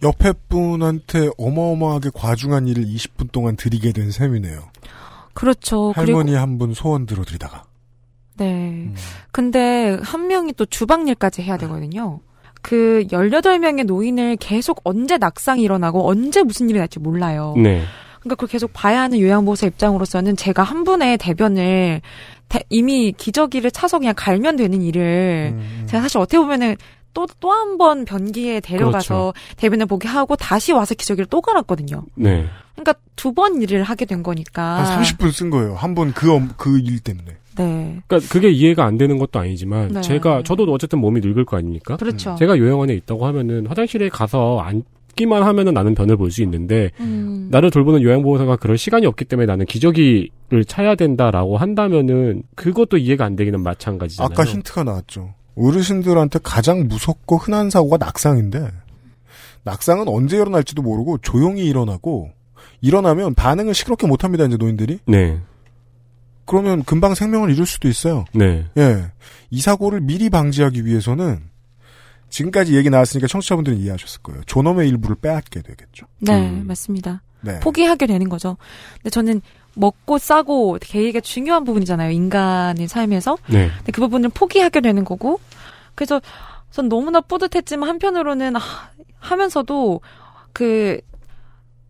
옆에 0.03 0.33
분한테 0.47 1.29
어마어마하게 1.37 2.11
과중한 2.13 2.67
일을 2.67 2.85
20분 2.85 3.31
동안 3.31 3.55
드리게 3.55 3.91
된 3.93 4.11
셈이네요. 4.11 4.59
그렇죠. 5.33 5.93
그리고 5.95 6.19
할머니 6.19 6.35
한 6.35 6.57
분 6.57 6.73
소원 6.73 7.05
들어드리다가. 7.05 7.63
네. 8.37 8.45
음. 8.45 8.95
근데 9.31 9.97
한 10.03 10.27
명이 10.27 10.53
또 10.53 10.65
주방 10.65 11.07
일까지 11.07 11.41
해야 11.41 11.57
되거든요. 11.57 12.19
그 12.61 13.05
18명의 13.11 13.85
노인을 13.85 14.35
계속 14.37 14.81
언제 14.83 15.17
낙상이 15.17 15.61
일어나고 15.63 16.07
언제 16.07 16.43
무슨 16.43 16.69
일이 16.69 16.77
날지 16.79 16.99
몰라요. 16.99 17.53
네. 17.57 17.83
그러니까 18.27 18.35
그걸 18.35 18.49
계속 18.49 18.71
봐야 18.73 19.01
하는 19.01 19.19
요양보호사 19.19 19.67
입장으로서는 19.67 20.35
제가 20.35 20.63
한 20.63 20.83
분의 20.83 21.17
대변을 21.17 22.01
대- 22.49 22.63
이미 22.69 23.13
기저귀를 23.17 23.71
차서 23.71 23.99
그냥 23.99 24.13
갈면 24.15 24.55
되는 24.57 24.81
일을 24.81 25.51
음, 25.53 25.83
제가 25.87 26.01
사실 26.03 26.17
어떻게 26.19 26.37
보면은 26.37 26.75
또 27.13 27.25
또 27.39 27.51
한 27.51 27.77
번 27.79 28.05
변기에 28.05 28.59
데려가서 28.59 29.33
대변을 29.57 29.87
보게 29.87 30.07
하고 30.07 30.35
다시 30.35 30.71
와서 30.71 30.93
기저귀를 30.93 31.25
또 31.27 31.41
갈았거든요. 31.41 32.03
네. 32.15 32.45
그러니까 32.75 32.93
두 33.15 33.33
번 33.33 33.59
일을 33.61 33.81
하게 33.83 34.05
된 34.05 34.21
거니까. 34.21 34.83
한 34.85 35.01
30분 35.03 35.31
쓴 35.31 35.49
거예요. 35.49 35.73
한 35.75 35.95
번 35.95 36.13
그, 36.13 36.27
그 36.57 36.77
일 36.79 36.99
때문에. 36.99 37.25
네. 37.57 37.99
그러니까 38.07 38.31
그게 38.31 38.49
이해가 38.51 38.85
안 38.85 38.97
되는 38.99 39.17
것도 39.17 39.39
아니지만 39.39 39.93
네. 39.93 40.01
제가 40.01 40.43
저도 40.43 40.71
어쨌든 40.71 40.99
몸이 40.99 41.21
늙을 41.21 41.43
거 41.45 41.57
아닙니까? 41.57 41.97
그렇죠. 41.97 42.35
제가 42.37 42.55
요양원에 42.59 42.93
있다고 42.93 43.25
하면은 43.25 43.65
화장실에 43.65 44.09
가서 44.09 44.59
앉기만 45.17 45.43
하면은 45.43 45.73
나는 45.73 45.95
변을 45.95 46.15
볼 46.15 46.27
수 46.31 46.43
있는데 46.43 46.91
음. 46.99 47.47
나를 47.49 47.71
돌보는 47.71 48.01
요양보호사가 48.03 48.57
그럴 48.57 48.77
시간이 48.77 49.05
없기 49.05 49.25
때문에 49.25 49.45
나는 49.45 49.65
기저귀 49.65 50.29
차야 50.67 50.95
된다라고 50.95 51.57
한다면은 51.57 52.43
그것도 52.55 52.97
이해가 52.97 53.25
안 53.25 53.35
되기는 53.35 53.61
마찬가지잖아요. 53.63 54.29
아까 54.31 54.43
힌트가 54.43 54.83
나왔죠. 54.83 55.33
어르신들한테 55.55 56.39
가장 56.43 56.87
무섭고 56.87 57.37
흔한 57.37 57.69
사고가 57.69 57.97
낙상인데 57.97 58.69
낙상은 59.63 60.07
언제 60.07 60.37
일어날지도 60.37 60.81
모르고 60.81 61.17
조용히 61.19 61.65
일어나고 61.65 62.29
일어나면 62.81 63.33
반응을 63.33 63.73
시끄럽게 63.73 64.05
못합니다. 64.05 64.45
이제 64.45 64.57
노인들이. 64.57 64.99
네. 65.07 65.39
그러면 66.45 66.83
금방 66.83 67.15
생명을 67.15 67.51
잃을 67.51 67.65
수도 67.65 67.87
있어요. 67.87 68.25
네. 68.33 68.65
예. 68.77 69.05
이 69.49 69.59
사고를 69.61 70.01
미리 70.01 70.29
방지하기 70.29 70.85
위해서는 70.85 71.39
지금까지 72.29 72.75
얘기 72.75 72.89
나왔으니까 72.89 73.27
청취자분들은 73.27 73.77
이해하셨을 73.77 74.21
거예요. 74.21 74.41
존엄의 74.45 74.89
일부를 74.89 75.15
빼앗게 75.15 75.61
되겠죠. 75.61 76.05
네, 76.19 76.49
음. 76.49 76.65
맞습니다. 76.67 77.21
네. 77.41 77.59
포기하게 77.59 78.07
되는 78.07 78.29
거죠. 78.29 78.57
근데 78.95 79.09
저는 79.09 79.41
먹고 79.75 80.17
싸고 80.17 80.79
되게 80.81 81.21
중요한 81.21 81.63
부분이잖아요. 81.63 82.11
인간의 82.11 82.87
삶에서. 82.87 83.37
네. 83.47 83.69
근데 83.77 83.91
그 83.91 84.01
부분을 84.01 84.29
포기하게 84.29 84.81
되는 84.81 85.03
거고. 85.03 85.39
그래서 85.95 86.21
전 86.71 86.89
너무나 86.89 87.21
뿌듯했지만 87.21 87.87
한편으로는 87.87 88.55
아, 88.55 88.61
하면서도 89.19 90.01
그 90.53 90.99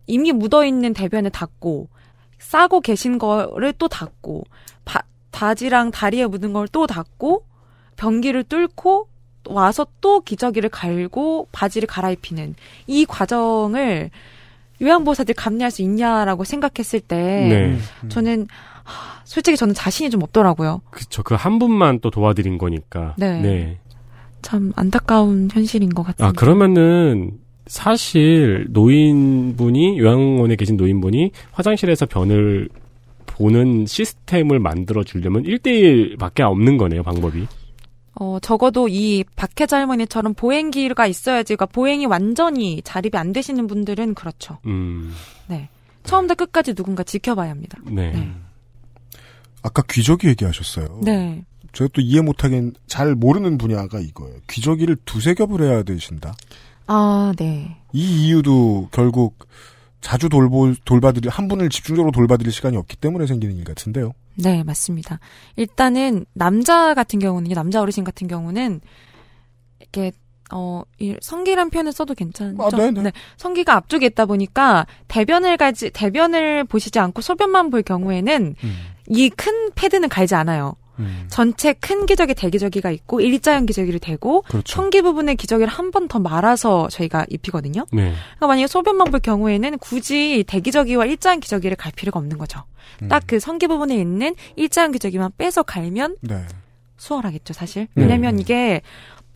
이미 0.06 0.32
묻어 0.32 0.64
있는 0.64 0.92
대변을 0.92 1.30
닦고 1.30 1.88
싸고 2.38 2.80
계신 2.80 3.18
거를 3.18 3.72
또 3.74 3.88
닦고 3.88 4.44
바, 4.84 5.02
바지랑 5.32 5.90
다리에 5.90 6.26
묻은 6.26 6.52
걸또 6.52 6.86
닦고 6.86 7.44
변기를 7.96 8.44
뚫고 8.44 9.08
와서 9.48 9.86
또 10.00 10.20
기저귀를 10.20 10.70
갈고 10.70 11.48
바지를 11.52 11.86
갈아입히는 11.86 12.54
이 12.86 13.04
과정을 13.04 14.10
요양보호사들이 14.80 15.34
감내할 15.34 15.70
수 15.70 15.82
있냐라고 15.82 16.44
생각했을 16.44 17.00
때 17.00 17.16
네. 17.16 17.78
저는 18.08 18.46
하, 18.84 19.20
솔직히 19.24 19.56
저는 19.56 19.74
자신이 19.74 20.10
좀 20.10 20.22
없더라고요. 20.22 20.82
그쵸. 20.90 21.22
그한 21.22 21.58
분만 21.58 22.00
또 22.00 22.10
도와드린 22.10 22.58
거니까. 22.58 23.14
네. 23.18 23.78
참 24.40 24.72
안타까운 24.76 25.48
현실인 25.52 25.90
것 25.90 26.04
같습니다. 26.04 26.26
아, 26.28 26.32
그러면은 26.32 27.32
사실 27.66 28.66
노인분이 28.70 29.98
요양원에 29.98 30.56
계신 30.56 30.76
노인분이 30.76 31.32
화장실에서 31.52 32.06
변을 32.06 32.68
보는 33.26 33.86
시스템을 33.86 34.58
만들어 34.58 35.04
주려면 35.04 35.42
1대1밖에 35.42 36.40
없는 36.40 36.76
거네요, 36.78 37.02
방법이. 37.02 37.46
어, 38.20 38.38
적어도 38.40 38.88
이 38.88 39.24
박혜자 39.36 39.76
할머니처럼 39.76 40.34
보행기가 40.34 41.06
있어야지, 41.06 41.54
그러니까 41.54 41.66
보행이 41.66 42.06
완전히 42.06 42.82
자립이 42.82 43.16
안 43.16 43.32
되시는 43.32 43.66
분들은 43.68 44.14
그렇죠. 44.14 44.58
음. 44.66 45.14
네. 45.46 45.68
처음부터 46.02 46.34
끝까지 46.34 46.74
누군가 46.74 47.04
지켜봐야 47.04 47.50
합니다. 47.50 47.78
네. 47.84 48.10
네. 48.12 48.32
아까 49.62 49.82
귀저귀 49.88 50.26
얘기하셨어요. 50.28 51.00
네. 51.04 51.44
제가 51.72 51.90
또 51.92 52.00
이해 52.00 52.20
못하긴 52.20 52.74
잘 52.86 53.14
모르는 53.14 53.56
분야가 53.58 54.00
이거예요. 54.00 54.38
귀저귀를 54.48 54.96
두세 55.04 55.34
겹을 55.34 55.62
해야 55.62 55.82
되신다. 55.82 56.34
아, 56.86 57.32
네. 57.36 57.76
이 57.92 58.26
이유도 58.26 58.88
결국 58.90 59.46
자주 60.00 60.28
돌보, 60.28 60.74
돌봐드릴, 60.84 61.30
한 61.30 61.46
분을 61.46 61.68
집중적으로 61.68 62.10
돌봐드릴 62.10 62.50
시간이 62.52 62.76
없기 62.76 62.96
때문에 62.96 63.26
생기는 63.26 63.56
일 63.56 63.64
같은데요. 63.64 64.12
네, 64.38 64.62
맞습니다. 64.62 65.18
일단은 65.56 66.24
남자 66.32 66.94
같은 66.94 67.18
경우는요, 67.18 67.54
남자 67.54 67.80
어르신 67.82 68.04
같은 68.04 68.28
경우는 68.28 68.80
이렇게 69.80 70.12
어, 70.50 70.82
이 70.98 71.14
성기란 71.20 71.70
표현을 71.70 71.92
써도 71.92 72.14
괜찮죠? 72.14 72.62
아, 72.62 72.70
네네. 72.70 73.12
성기가 73.36 73.74
앞쪽에 73.74 74.06
있다 74.06 74.26
보니까 74.26 74.86
대변을 75.08 75.56
가지 75.56 75.90
대변을 75.90 76.64
보시지 76.64 76.98
않고 76.98 77.20
소변만 77.20 77.70
볼 77.70 77.82
경우에는 77.82 78.54
음. 78.62 78.76
이큰 79.08 79.72
패드는 79.74 80.08
갈지 80.08 80.34
않아요. 80.34 80.76
음. 80.98 81.26
전체 81.28 81.72
큰 81.72 82.06
기저귀 82.06 82.34
대기저귀가 82.34 82.90
있고 82.90 83.20
일자형 83.20 83.66
기저귀를 83.66 83.98
대고 84.00 84.42
그렇죠. 84.42 84.72
성기 84.74 85.02
부분의 85.02 85.36
기저귀를 85.36 85.68
한 85.70 85.90
번 85.90 86.08
더 86.08 86.18
말아서 86.18 86.88
저희가 86.90 87.26
입히거든요. 87.28 87.84
네. 87.92 88.12
그러니까 88.12 88.46
만약에 88.46 88.66
소변만 88.66 89.10
볼 89.10 89.20
경우에는 89.20 89.78
굳이 89.78 90.44
대기저귀와 90.46 91.04
일자형 91.06 91.40
기저귀를 91.40 91.76
갈 91.76 91.92
필요가 91.92 92.18
없는 92.18 92.38
거죠. 92.38 92.62
음. 93.02 93.08
딱그 93.08 93.40
성기 93.40 93.66
부분에 93.66 93.96
있는 93.96 94.34
일자형 94.56 94.92
기저귀만 94.92 95.32
빼서 95.36 95.62
갈면 95.62 96.16
네. 96.20 96.44
수월하겠죠, 96.96 97.52
사실. 97.54 97.88
네. 97.94 98.02
왜냐면 98.02 98.38
이게 98.38 98.80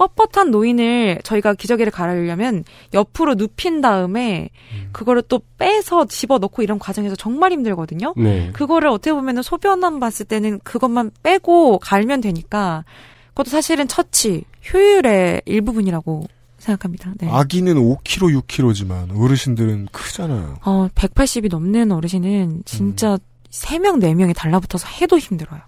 뻣뻣한 0.08 0.50
노인을 0.50 1.20
저희가 1.24 1.54
기저귀를 1.54 1.92
갈아려면 1.92 2.64
옆으로 2.94 3.34
눕힌 3.34 3.80
다음에 3.80 4.50
음. 4.74 4.88
그거를 4.92 5.22
또 5.28 5.40
빼서 5.58 6.06
집어 6.06 6.38
넣고 6.38 6.62
이런 6.62 6.78
과정에서 6.78 7.16
정말 7.16 7.52
힘들거든요. 7.52 8.14
네. 8.16 8.50
그거를 8.52 8.88
어떻게 8.88 9.12
보면은 9.12 9.42
소변만 9.42 10.00
봤을 10.00 10.26
때는 10.26 10.60
그것만 10.60 11.10
빼고 11.22 11.78
갈면 11.78 12.20
되니까 12.20 12.84
그것도 13.28 13.50
사실은 13.50 13.88
처치, 13.88 14.44
효율의 14.72 15.42
일부분이라고 15.46 16.26
생각합니다. 16.58 17.12
네. 17.18 17.28
아기는 17.28 17.74
5kg, 17.74 18.40
6kg지만 18.42 19.18
어르신들은 19.18 19.88
크잖아요. 19.90 20.58
어, 20.64 20.88
180이 20.94 21.50
넘는 21.50 21.92
어르신은 21.92 22.62
진짜 22.64 23.18
세 23.50 23.78
3명, 23.78 24.00
4명이 24.02 24.34
달라붙어서 24.34 24.86
해도 24.88 25.18
힘들어요. 25.18 25.60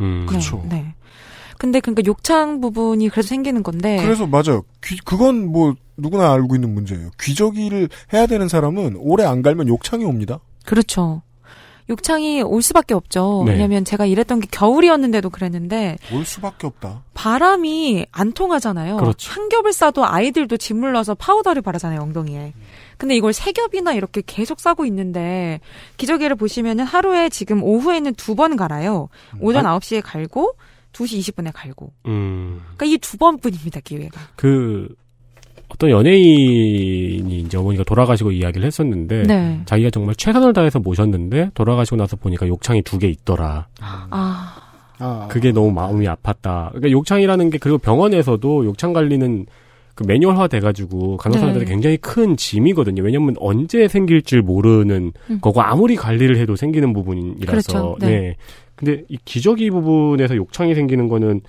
음. 0.00 0.26
그렇죠. 0.26 0.64
네. 0.68 0.76
네. 0.76 0.94
근데 1.62 1.78
그러니까 1.78 2.02
욕창 2.06 2.60
부분이 2.60 3.08
그래서 3.08 3.28
생기는 3.28 3.62
건데 3.62 3.98
그래서 4.02 4.26
맞아요. 4.26 4.64
귀, 4.82 4.96
그건 5.04 5.46
뭐 5.52 5.74
누구나 5.96 6.32
알고 6.32 6.56
있는 6.56 6.74
문제예요. 6.74 7.10
귀저귀를 7.20 7.88
해야 8.12 8.26
되는 8.26 8.48
사람은 8.48 8.96
오래 8.98 9.22
안 9.24 9.42
갈면 9.42 9.68
욕창이 9.68 10.04
옵니다. 10.04 10.40
그렇죠. 10.66 11.22
욕창이 11.88 12.42
올 12.42 12.62
수밖에 12.62 12.94
없죠. 12.94 13.44
네. 13.46 13.52
왜냐면 13.52 13.84
제가 13.84 14.06
일했던 14.06 14.40
게 14.40 14.48
겨울이었는데도 14.50 15.30
그랬는데 15.30 15.98
올 16.12 16.24
수밖에 16.24 16.66
없다. 16.66 17.02
바람이 17.14 18.06
안 18.10 18.32
통하잖아요. 18.32 18.96
그렇죠. 18.96 19.30
한 19.30 19.48
겹을 19.48 19.72
싸도 19.72 20.04
아이들도 20.04 20.56
짓물러서 20.56 21.14
파우더를 21.14 21.62
바르잖아요, 21.62 22.00
엉덩이에. 22.00 22.54
근데 22.98 23.14
이걸 23.14 23.32
세 23.32 23.52
겹이나 23.52 23.92
이렇게 23.92 24.20
계속 24.26 24.58
싸고 24.58 24.84
있는데 24.86 25.60
기저귀를 25.96 26.34
보시면은 26.36 26.84
하루에 26.84 27.28
지금 27.28 27.62
오후에는 27.62 28.14
두 28.14 28.34
번 28.34 28.56
갈아요. 28.56 29.08
오전 29.40 29.64
9시에 29.64 30.02
갈고 30.04 30.54
2시 30.92 31.18
20분에 31.20 31.50
갈고. 31.54 31.92
음. 32.06 32.60
그러니까 32.76 32.86
이두 32.86 33.16
번뿐입니다, 33.18 33.80
기회가. 33.80 34.20
그 34.36 34.88
어떤 35.68 35.90
연예인이 35.90 37.40
이제 37.40 37.56
어머니가 37.56 37.84
돌아가시고 37.84 38.32
이야기를 38.32 38.66
했었는데 38.66 39.22
네. 39.22 39.60
자기가 39.64 39.90
정말 39.90 40.14
최선을 40.16 40.52
다해서 40.52 40.78
모셨는데 40.78 41.50
돌아가시고 41.54 41.96
나서 41.96 42.16
보니까 42.16 42.46
욕창이 42.46 42.82
두 42.82 42.98
개 42.98 43.08
있더라. 43.08 43.66
아, 43.80 44.54
아, 44.98 45.28
그게 45.30 45.50
너무 45.50 45.72
마음이 45.72 46.06
아팠다. 46.06 46.68
그러니까 46.70 46.90
욕창이라는 46.90 47.50
게 47.50 47.58
그리고 47.58 47.78
병원에서도 47.78 48.64
욕창 48.66 48.92
관리는 48.92 49.46
그 49.94 50.04
매뉴얼화 50.06 50.48
돼가지고 50.48 51.16
간호사들이 51.18 51.64
네. 51.64 51.70
굉장히 51.70 51.96
큰 51.98 52.36
짐이거든요. 52.36 53.02
왜냐면 53.02 53.34
언제 53.38 53.88
생길 53.88 54.22
줄 54.22 54.40
모르는 54.42 55.12
음. 55.30 55.38
거고 55.40 55.60
아무리 55.62 55.96
관리를 55.96 56.36
해도 56.38 56.54
생기는 56.56 56.92
부분이라서. 56.92 57.46
그렇죠. 57.46 57.96
네. 58.00 58.36
근데 58.84 59.04
이 59.08 59.16
기저귀 59.24 59.70
부분에서 59.70 60.34
욕창이 60.34 60.74
생기는 60.74 61.08
거는 61.08 61.40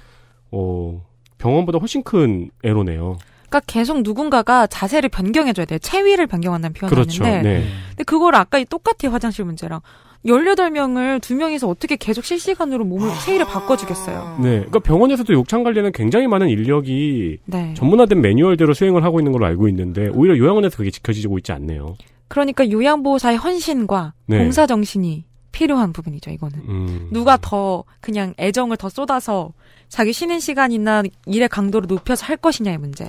어 0.52 1.04
병원보다 1.40 1.80
훨씬 1.80 2.04
큰 2.04 2.52
애로네요. 2.64 3.18
그러니까 3.50 3.62
계속 3.66 4.04
누군가가 4.04 4.68
자세를 4.68 5.10
변경해줘야 5.10 5.66
돼요. 5.66 5.80
체위를 5.80 6.28
변경한다는 6.28 6.74
표현을 6.74 6.96
그렇죠. 6.96 7.24
하는데 7.24 7.50
네. 7.50 7.66
근데 7.90 8.04
그걸 8.04 8.36
아까 8.36 8.60
이 8.60 8.66
똑같아요, 8.66 9.12
화장실 9.12 9.46
문제랑. 9.46 9.82
18명을 10.26 11.22
두 11.22 11.36
명이서 11.36 11.68
어떻게 11.68 11.98
계속 11.98 12.24
실시간으로 12.24 12.86
몸을 12.86 13.10
체위를 13.26 13.46
바꿔주겠어요. 13.46 14.38
네. 14.42 14.50
그러니까 14.58 14.80
병원에서도 14.80 15.34
욕창 15.34 15.64
관리는 15.64 15.92
굉장히 15.92 16.28
많은 16.28 16.50
인력이 16.50 17.40
네. 17.46 17.74
전문화된 17.76 18.22
매뉴얼대로 18.22 18.74
수행을 18.74 19.04
하고 19.04 19.20
있는 19.20 19.32
걸로 19.34 19.46
알고 19.48 19.68
있는데 19.68 20.10
오히려 20.14 20.38
요양원에서 20.38 20.78
그게 20.78 20.92
지켜지고 20.92 21.40
있지 21.40 21.52
않네요. 21.52 21.98
그러니까 22.30 22.70
요양보호사의 22.70 23.38
헌신과 23.38 24.14
네. 24.28 24.38
봉사정신이 24.38 25.26
필요한 25.54 25.94
부분이죠, 25.94 26.32
이거는. 26.32 26.60
음. 26.68 27.08
누가 27.12 27.38
더 27.38 27.86
그냥 28.02 28.34
애정을 28.38 28.76
더 28.76 28.90
쏟아서 28.90 29.54
자기 29.88 30.12
쉬는 30.12 30.42
시간이나 30.42 31.04
일의 31.26 31.48
강도를 31.48 31.88
높여서 31.88 32.26
할 32.26 32.36
것이냐의 32.36 32.78
문제. 32.80 33.08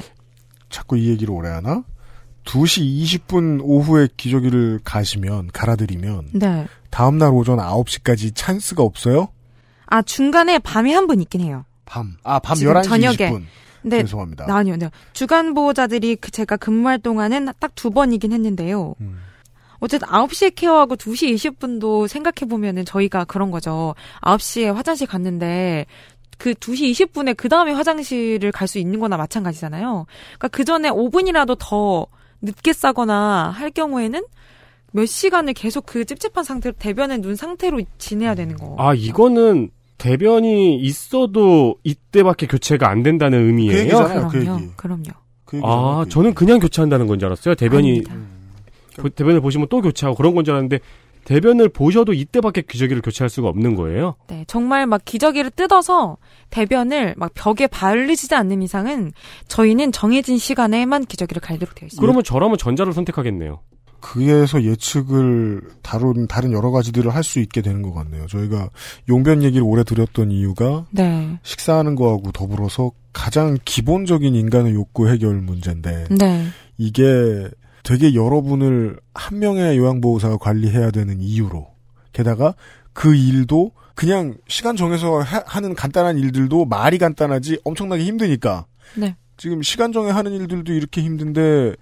자꾸 0.71 0.97
이 0.97 1.09
얘기를 1.09 1.35
오래 1.35 1.49
하나? 1.49 1.83
2시 2.45 2.83
20분 3.27 3.61
오후에 3.63 4.07
기저귀를 4.17 4.81
가시면, 4.85 5.49
갈아드리면, 5.53 6.29
네. 6.35 6.67
다음날 6.91 7.33
오전 7.33 7.59
9시까지 7.59 8.33
찬스가 8.35 8.83
없어요? 8.83 9.29
아, 9.87 10.03
중간에 10.03 10.59
밤에 10.59 10.93
한 10.93 11.07
분 11.07 11.21
있긴 11.23 11.41
해요. 11.41 11.65
밤. 11.87 12.17
아, 12.23 12.39
밤 12.39 12.57
지금 12.57 12.75
11시 12.75 12.85
저녁에. 12.85 13.17
20분. 13.17 13.45
근데 13.83 14.01
죄송합니다. 14.03 14.47
아니요, 14.55 14.77
네. 14.77 14.91
주간 15.15 15.55
보호자들이 15.55 16.17
그 16.17 16.31
제가 16.31 16.57
근무할 16.57 16.99
동안은 16.99 17.49
딱 17.59 17.73
두 17.75 17.91
번이긴 17.91 18.33
했는데요. 18.33 18.95
음. 19.01 19.19
어쨌든 19.85 20.09
9시에 20.09 20.55
케어하고 20.55 20.97
2시 20.97 21.35
20분도 21.35 22.09
생각해보면은 22.09 22.85
저희가 22.87 23.25
그런 23.25 23.51
거죠. 23.51 23.95
9시에 24.23 24.73
화장실 24.73 25.07
갔는데 25.07 25.85
그 26.39 26.53
2시 26.55 26.91
20분에 26.93 27.37
그 27.37 27.49
다음에 27.51 27.73
화장실을 27.73 28.51
갈 28.51 28.67
수 28.67 28.79
있는 28.79 28.99
거나 28.99 29.17
마찬가지잖아요. 29.19 30.07
그러니까 30.39 30.49
그 30.49 30.65
전에 30.65 30.89
5분이라도 30.91 31.57
더 31.61 32.07
늦게 32.41 32.73
싸거나 32.73 33.51
할 33.55 33.71
경우에는 33.71 34.23
몇 34.93 35.07
시간을 35.07 35.53
계속 35.53 35.85
그 35.87 36.05
찝찝한 36.05 36.45
상태로 36.45 36.77
대변에 36.79 37.19
눈 37.19 37.37
상태로 37.37 37.83
지내야 37.99 38.35
되는 38.35 38.57
거. 38.57 38.77
아, 38.79 38.95
이거는 38.95 39.71
대변이 39.99 40.77
있어도 40.81 41.77
이때밖에 41.85 42.47
교체가 42.47 42.89
안 42.89 43.03
된다는 43.03 43.41
그 43.43 43.47
의미예요? 43.49 43.79
얘기잖아요. 43.81 44.29
그 44.29 44.39
그럼요. 44.41 44.61
얘기. 44.63 44.73
그럼요. 44.77 45.03
그 45.45 45.57
얘기잖아요, 45.59 45.79
아, 45.81 46.05
그 46.05 46.11
저는. 46.11 46.35
그냥 46.35 46.59
교체한다는 46.59 47.07
건 47.07 47.19
줄 47.19 47.27
알았어요. 47.27 47.55
대변이 47.55 48.03
아닙니다. 48.09 48.34
보- 48.97 49.09
대변을 49.09 49.41
보시면 49.41 49.69
또 49.71 49.81
교체하고 49.83 50.17
그런 50.17 50.35
건 50.35 50.45
줄 50.45 50.53
알았는데 50.55 50.79
대변을 51.25 51.71
보셔도 51.71 52.13
이때밖에 52.13 52.63
기저귀를 52.69 53.01
교체할 53.01 53.31
수가 53.31 53.49
없는 53.49 53.77
거예요. 53.77 54.15
네, 54.29 54.45
정말 54.47 54.87
막 54.87 55.01
기저귀를 55.07 55.53
뜯어서 55.53 56.19
대변을 56.51 57.15
막 57.17 57.33
벽에 57.35 57.67
바르지 57.67 58.35
않는 58.35 58.61
이상은 58.63 59.11
저희는 59.49 59.91
정해진 59.93 60.37
시간에만 60.37 61.07
기저귀를 61.07 61.41
갈도록 61.41 61.75
되어 61.75 61.87
있어요. 61.87 62.01
그러면 62.01 62.23
저라면 62.25 62.59
전자를 62.59 62.93
선택하겠네요. 62.93 63.61
그에서 64.01 64.63
예측을 64.63 65.63
다룬 65.83 66.27
다른 66.27 66.53
여러 66.53 66.71
가지들을 66.71 67.15
할 67.15 67.23
수 67.23 67.39
있게 67.41 67.63
되는 67.63 67.81
것 67.81 67.95
같네요. 67.95 68.27
저희가 68.27 68.69
용변 69.09 69.43
얘기를 69.43 69.65
오래 69.67 69.83
드렸던 69.83 70.31
이유가 70.31 70.85
네, 70.91 71.39
식사하는 71.43 71.95
거하고 71.95 72.33
더불어서 72.33 72.91
가장 73.15 73.57
기본적인 73.65 74.35
인간의 74.35 74.75
욕구 74.75 75.09
해결 75.09 75.37
문제인데 75.41 76.05
네, 76.11 76.45
이게 76.77 77.49
되게 77.85 78.15
여러분을 78.15 78.99
한 79.15 79.39
명의 79.39 79.79
요양보호사가 79.79 80.39
관리해야 80.39 80.91
되는 80.91 81.21
이유로 81.21 81.69
게다가 82.13 82.55
그 82.93 83.15
일도 83.15 83.71
그냥 83.95 84.35
시간 84.49 84.75
정해서 84.75 85.21
하- 85.21 85.45
하는 85.47 85.75
간단한 85.75 86.19
일들도 86.19 86.65
말이 86.65 86.99
간단하지 86.99 87.61
엄청나게 87.63 88.03
힘드니까 88.05 88.67
네. 88.97 89.15
지금 89.37 89.63
시간 89.63 89.93
정해 89.93 90.11
하는 90.11 90.33
일들도 90.33 90.73
이렇게 90.73 91.03
힘든데 91.03 91.75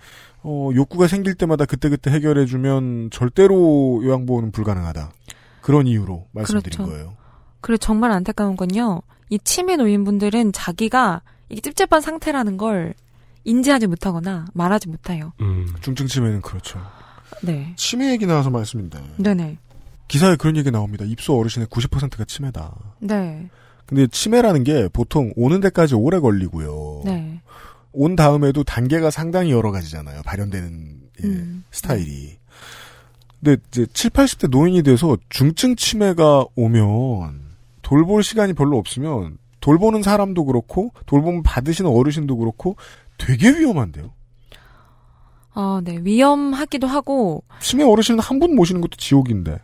어, 0.42 0.70
욕구가 0.74 1.06
생길 1.06 1.34
때마다 1.34 1.64
그때그때 1.64 2.10
해결해주면 2.10 3.10
절대로 3.12 4.00
요양보호는 4.04 4.50
불가능하다. 4.50 5.12
그런 5.60 5.86
이유로 5.86 6.26
말씀드린 6.32 6.78
그렇죠. 6.78 6.90
거예요. 6.90 7.16
그리고 7.60 7.78
정말 7.78 8.10
안타까운 8.10 8.56
건요. 8.56 9.02
이 9.30 9.38
치매 9.38 9.76
노인분들은 9.76 10.52
자기가 10.52 11.22
이게 11.48 11.60
찝찝한 11.60 12.00
상태라는 12.00 12.56
걸 12.56 12.94
인지하지 13.44 13.86
못하거나 13.86 14.46
말하지 14.54 14.88
못해요. 14.88 15.32
음. 15.40 15.66
중증 15.80 16.06
치매는 16.06 16.40
그렇죠. 16.42 16.80
네, 17.42 17.72
치매 17.76 18.10
얘기 18.10 18.26
나와서 18.26 18.50
말씀인데 18.50 18.98
네네, 19.16 19.58
기사에 20.08 20.36
그런 20.36 20.56
얘기 20.56 20.70
나옵니다. 20.70 21.04
입소 21.04 21.38
어르신의 21.38 21.68
90%가 21.68 22.24
치매다. 22.24 22.74
네, 23.00 23.48
근데 23.86 24.06
치매라는 24.06 24.64
게 24.64 24.88
보통 24.92 25.32
오는 25.36 25.60
데까지 25.60 25.94
오래 25.94 26.20
걸리고요. 26.20 27.02
네, 27.04 27.40
온 27.92 28.16
다음에도 28.16 28.64
단계가 28.64 29.10
상당히 29.10 29.50
여러 29.50 29.70
가지잖아요. 29.72 30.22
발현되는 30.22 31.00
예, 31.22 31.26
음. 31.26 31.64
스타일이. 31.70 32.36
근데 33.42 33.60
이제 33.68 33.86
7, 33.92 34.10
80대 34.10 34.50
노인이 34.50 34.82
돼서 34.84 35.16
중증 35.28 35.74
치매가 35.74 36.46
오면 36.54 37.40
돌볼 37.82 38.22
시간이 38.22 38.52
별로 38.52 38.78
없으면 38.78 39.38
돌보는 39.60 40.02
사람도 40.02 40.44
그렇고 40.44 40.92
돌봄 41.06 41.42
받으시는 41.42 41.90
어르신도 41.90 42.36
그렇고 42.36 42.76
되게 43.26 43.50
위험한데요. 43.50 44.12
어, 45.54 45.80
네, 45.82 45.98
위험하기도 46.02 46.86
하고 46.86 47.44
치매 47.60 47.84
어르신 47.84 48.18
한 48.18 48.38
분 48.38 48.54
모시는 48.54 48.80
것도 48.80 48.96
지옥인데. 48.96 49.58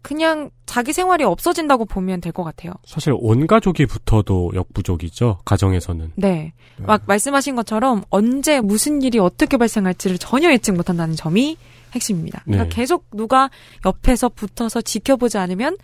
그냥 0.00 0.50
자기 0.64 0.92
생활이 0.92 1.24
없어진다고 1.24 1.84
보면 1.84 2.20
될 2.20 2.32
것 2.32 2.44
같아요. 2.44 2.72
사실 2.86 3.12
온 3.18 3.46
가족이 3.48 3.86
붙어도 3.86 4.52
역부족이죠. 4.54 5.40
가정에서는. 5.44 6.12
네. 6.14 6.52
막 6.78 7.02
말씀하신 7.06 7.56
것처럼 7.56 8.04
언제 8.10 8.60
무슨 8.60 9.02
일이 9.02 9.18
어떻게 9.18 9.56
발생할지를 9.56 10.18
전혀 10.18 10.52
예측 10.52 10.74
못한다는 10.76 11.16
점이 11.16 11.56
핵심입니다. 11.94 12.42
그러니까 12.44 12.64
네. 12.64 12.70
계속 12.70 13.06
누가 13.12 13.50
옆에서 13.84 14.28
붙어서 14.28 14.82
지켜보지 14.82 15.36
않으면 15.36 15.76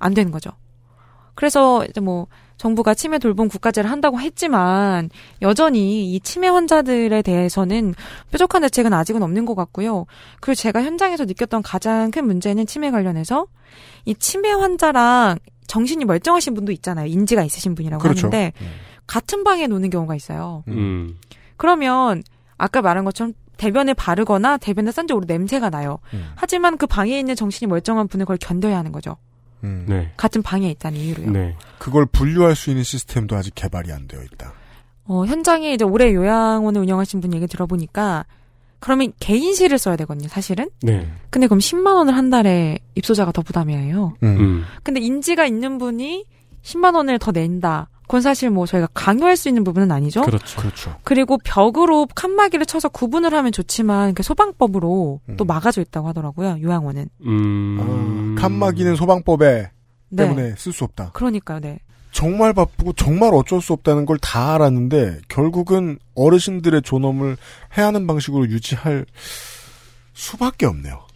안 0.00 0.14
되는 0.14 0.32
거죠. 0.32 0.50
그래서 1.36 1.84
이제 1.86 2.00
뭐 2.00 2.26
정부가 2.60 2.92
치매 2.92 3.18
돌봄 3.18 3.48
국가제를 3.48 3.90
한다고 3.90 4.20
했지만 4.20 5.08
여전히 5.40 6.12
이 6.12 6.20
치매 6.20 6.46
환자들에 6.46 7.22
대해서는 7.22 7.94
뾰족한 8.32 8.60
대책은 8.60 8.92
아직은 8.92 9.22
없는 9.22 9.46
것 9.46 9.54
같고요. 9.54 10.04
그리고 10.42 10.54
제가 10.54 10.82
현장에서 10.82 11.24
느꼈던 11.24 11.62
가장 11.62 12.10
큰 12.10 12.26
문제는 12.26 12.66
치매 12.66 12.90
관련해서 12.90 13.46
이 14.04 14.14
치매 14.14 14.50
환자랑 14.50 15.38
정신이 15.68 16.04
멀쩡하신 16.04 16.52
분도 16.52 16.70
있잖아요. 16.72 17.06
인지가 17.06 17.44
있으신 17.44 17.74
분이라고 17.74 18.02
그렇죠. 18.02 18.26
하는데 18.26 18.52
같은 19.06 19.42
방에 19.42 19.66
노는 19.66 19.88
경우가 19.88 20.14
있어요. 20.14 20.62
음. 20.68 21.16
그러면 21.56 22.22
아까 22.58 22.82
말한 22.82 23.06
것처럼 23.06 23.32
대변을 23.56 23.94
바르거나 23.94 24.58
대변을 24.58 24.92
싼지 24.92 25.14
오래 25.14 25.24
냄새가 25.26 25.70
나요. 25.70 25.98
음. 26.12 26.32
하지만 26.34 26.76
그 26.76 26.86
방에 26.86 27.18
있는 27.18 27.34
정신이 27.34 27.70
멀쩡한 27.70 28.06
분은 28.06 28.26
그걸 28.26 28.36
견뎌야 28.36 28.76
하는 28.76 28.92
거죠. 28.92 29.16
음. 29.64 29.86
네. 29.88 30.12
같은 30.16 30.42
방에 30.42 30.70
있다는 30.70 30.98
이유로요. 30.98 31.30
네. 31.30 31.56
그걸 31.78 32.06
분류할 32.06 32.56
수 32.56 32.70
있는 32.70 32.82
시스템도 32.82 33.36
아직 33.36 33.54
개발이 33.54 33.92
안 33.92 34.06
되어 34.08 34.22
있다. 34.22 34.52
어, 35.04 35.24
현장에 35.26 35.74
이제 35.74 35.84
올해 35.84 36.14
요양원을 36.14 36.80
운영하신 36.82 37.20
분 37.20 37.34
얘기 37.34 37.46
들어보니까 37.46 38.26
그러면 38.78 39.12
개인실을 39.20 39.78
써야 39.78 39.96
되거든요, 39.96 40.28
사실은. 40.28 40.70
네. 40.82 41.10
근데 41.28 41.46
그럼 41.46 41.58
10만 41.58 41.94
원을 41.94 42.16
한 42.16 42.30
달에 42.30 42.78
입소자가 42.94 43.32
더 43.32 43.42
부담이에요. 43.42 44.14
음. 44.22 44.36
음. 44.40 44.64
근데 44.82 45.00
인지가 45.00 45.44
있는 45.46 45.78
분이 45.78 46.24
10만 46.62 46.94
원을 46.94 47.18
더 47.18 47.30
낸다. 47.30 47.88
그건 48.10 48.22
사실 48.22 48.50
뭐 48.50 48.66
저희가 48.66 48.88
강요할 48.92 49.36
수 49.36 49.48
있는 49.48 49.62
부분은 49.62 49.92
아니죠. 49.92 50.22
그렇죠. 50.22 50.60
그렇죠. 50.60 50.96
그리고 51.04 51.38
벽으로 51.44 52.08
칸막이를 52.12 52.66
쳐서 52.66 52.88
구분을 52.88 53.32
하면 53.32 53.52
좋지만 53.52 54.14
그 54.14 54.24
소방법으로 54.24 55.20
음. 55.28 55.36
또 55.36 55.44
막아져 55.44 55.80
있다고 55.80 56.08
하더라고요. 56.08 56.58
요양원은. 56.60 57.08
음. 57.24 58.34
아, 58.36 58.40
칸막이는 58.42 58.96
소방법에 58.96 59.70
네. 60.08 60.24
때문에 60.24 60.56
쓸 60.56 60.72
수 60.72 60.82
없다. 60.82 61.12
그러니까요, 61.12 61.60
네. 61.60 61.78
정말 62.10 62.52
바쁘고 62.52 62.94
정말 62.94 63.32
어쩔 63.32 63.60
수 63.62 63.72
없다는 63.74 64.06
걸 64.06 64.18
다 64.20 64.54
알았는데 64.56 65.20
결국은 65.28 65.96
어르신들의 66.16 66.82
존엄을 66.82 67.36
해야 67.78 67.86
하는 67.86 68.08
방식으로 68.08 68.48
유지할 68.48 69.06
수밖에 70.14 70.66
없네요. 70.66 71.06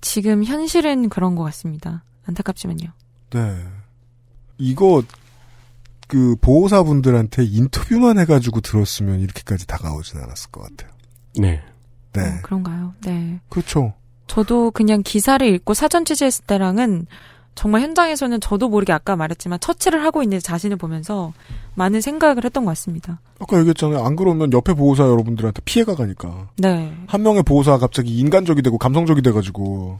지금 0.00 0.42
현실은 0.42 1.08
그런 1.08 1.36
것 1.36 1.44
같습니다. 1.44 2.02
안타깝지만요. 2.26 2.88
네. 3.30 3.56
이거 4.58 5.04
그 6.12 6.36
보호사분들한테 6.42 7.42
인터뷰만 7.42 8.18
해가지고 8.18 8.60
들었으면 8.60 9.20
이렇게까지 9.20 9.66
다가오진 9.66 10.20
않았을 10.20 10.50
것 10.50 10.60
같아요. 10.60 10.92
네. 11.38 11.62
네. 12.12 12.20
어, 12.20 12.38
그런가요? 12.42 12.92
네. 13.02 13.40
그렇죠. 13.48 13.94
저도 14.26 14.72
그냥 14.72 15.02
기사를 15.02 15.46
읽고 15.46 15.72
사전 15.72 16.04
취재했을 16.04 16.44
때랑은 16.44 17.06
정말 17.54 17.80
현장에서는 17.80 18.40
저도 18.42 18.68
모르게 18.68 18.92
아까 18.92 19.16
말했지만 19.16 19.58
처치를 19.60 20.04
하고 20.04 20.22
있는 20.22 20.38
자신을 20.38 20.76
보면서 20.76 21.32
많은 21.76 22.02
생각을 22.02 22.44
했던 22.44 22.66
것 22.66 22.72
같습니다. 22.72 23.18
아까 23.40 23.56
얘기했잖아요. 23.60 24.04
안 24.04 24.14
그러면 24.14 24.52
옆에 24.52 24.74
보호사 24.74 25.04
여러분들한테 25.04 25.62
피해가 25.64 25.94
가니까. 25.94 26.50
네. 26.58 26.94
한 27.06 27.22
명의 27.22 27.42
보호사가 27.42 27.78
갑자기 27.78 28.18
인간적이 28.18 28.60
되고 28.60 28.76
감성적이 28.76 29.22
돼가지고 29.22 29.98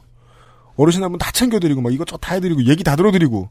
어르신 0.77 1.03
한 1.03 1.09
분 1.11 1.17
다 1.17 1.31
챙겨드리고 1.31 1.81
막 1.81 1.91
이것저것 1.91 2.19
다 2.19 2.35
해드리고 2.35 2.65
얘기 2.65 2.83
다 2.83 2.95
들어드리고 2.95 3.49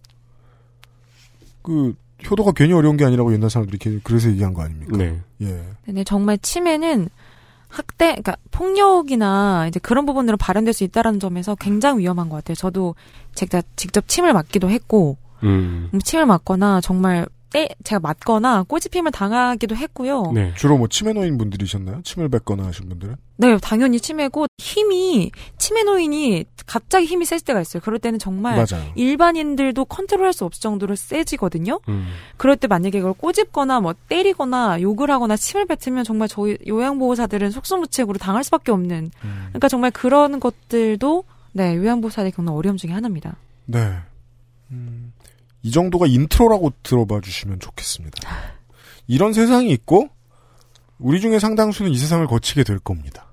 그 1.62 1.94
효도가 2.28 2.52
괜히 2.52 2.72
어려운 2.72 2.96
게 2.96 3.04
아니라고 3.04 3.32
옛날 3.32 3.50
사람들이 3.50 4.00
그래서 4.02 4.30
얘기한 4.30 4.54
거 4.54 4.62
아닙니까? 4.62 4.96
네. 4.96 5.20
예. 5.42 5.62
근데 5.84 6.04
정말 6.04 6.38
치매는 6.38 7.08
학대, 7.68 8.08
그러니까 8.08 8.36
폭력이나 8.50 9.66
이제 9.66 9.80
그런 9.80 10.04
부분으로 10.04 10.36
발현될 10.36 10.74
수 10.74 10.84
있다라는 10.84 11.18
점에서 11.20 11.54
굉장히 11.54 12.00
위험한 12.00 12.28
것 12.28 12.36
같아요. 12.36 12.54
저도 12.54 12.94
제가 13.34 13.62
직접 13.76 14.06
침을 14.06 14.34
맞기도 14.34 14.68
했고, 14.68 15.16
음. 15.42 15.88
음, 15.92 16.00
침을 16.00 16.26
맞거나 16.26 16.80
정말 16.82 17.26
때 17.52 17.68
제가 17.84 18.00
맞거나 18.00 18.62
꼬집힘을 18.64 19.12
당하기도 19.12 19.76
했고요. 19.76 20.32
네. 20.34 20.52
주로 20.56 20.78
뭐 20.78 20.88
치매 20.88 21.12
노인 21.12 21.38
분들이셨나요? 21.38 22.02
침을 22.02 22.28
뱉거나 22.28 22.64
하신 22.64 22.88
분들은? 22.88 23.16
네, 23.36 23.58
당연히 23.58 24.00
치매고 24.00 24.46
힘이 24.58 25.30
치매 25.58 25.82
노인이 25.82 26.44
갑자기 26.66 27.06
힘이 27.06 27.24
세질 27.24 27.44
때가 27.44 27.60
있어요. 27.60 27.82
그럴 27.82 27.98
때는 27.98 28.18
정말 28.18 28.54
맞아요. 28.56 28.90
일반인들도 28.94 29.84
컨트롤할 29.84 30.32
수 30.32 30.44
없을 30.44 30.60
정도로 30.60 30.96
세지거든요. 30.96 31.80
음. 31.88 32.08
그럴 32.36 32.56
때 32.56 32.66
만약에 32.66 33.00
그걸 33.00 33.12
꼬집거나 33.14 33.80
뭐 33.80 33.94
때리거나 34.08 34.80
욕을 34.80 35.10
하거나 35.10 35.36
침을 35.36 35.66
뱉으면 35.66 36.04
정말 36.04 36.28
저희 36.28 36.56
요양보호사들은 36.66 37.50
속수무책으로 37.50 38.18
당할 38.18 38.44
수밖에 38.44 38.72
없는. 38.72 39.10
음. 39.24 39.44
그러니까 39.48 39.68
정말 39.68 39.90
그런 39.90 40.40
것들도 40.40 41.24
네 41.52 41.76
요양보호사들이 41.76 42.32
겪는 42.32 42.52
어려움 42.52 42.76
중에 42.76 42.92
하나입니다. 42.92 43.36
네. 43.66 43.98
음, 44.70 45.11
이 45.62 45.70
정도가 45.70 46.06
인트로라고 46.06 46.72
들어봐 46.82 47.20
주시면 47.20 47.60
좋겠습니다. 47.60 48.18
이런 49.06 49.32
세상이 49.32 49.70
있고 49.72 50.08
우리 50.98 51.20
중에 51.20 51.38
상당수는 51.38 51.90
이 51.90 51.96
세상을 51.96 52.26
거치게 52.26 52.64
될 52.64 52.78
겁니다. 52.78 53.32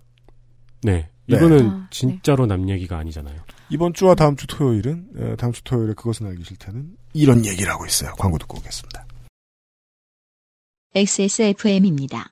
네. 0.81 1.09
네. 1.27 1.37
이거는 1.37 1.69
아, 1.69 1.87
진짜로 1.91 2.47
남 2.47 2.69
얘기가 2.69 2.97
아니잖아요. 2.97 3.39
이번 3.69 3.93
주와 3.93 4.15
다음 4.15 4.35
주 4.35 4.47
토요일은 4.47 5.09
에, 5.15 5.35
다음 5.35 5.51
주 5.51 5.63
토요일에 5.63 5.93
그것은 5.93 6.25
알기 6.25 6.43
싫다는 6.43 6.97
이런 7.13 7.45
얘기를 7.45 7.71
하고 7.71 7.85
있어요. 7.85 8.13
광고 8.17 8.39
듣고 8.39 8.57
오겠습니다. 8.57 9.05
XSFM입니다. 10.95 12.31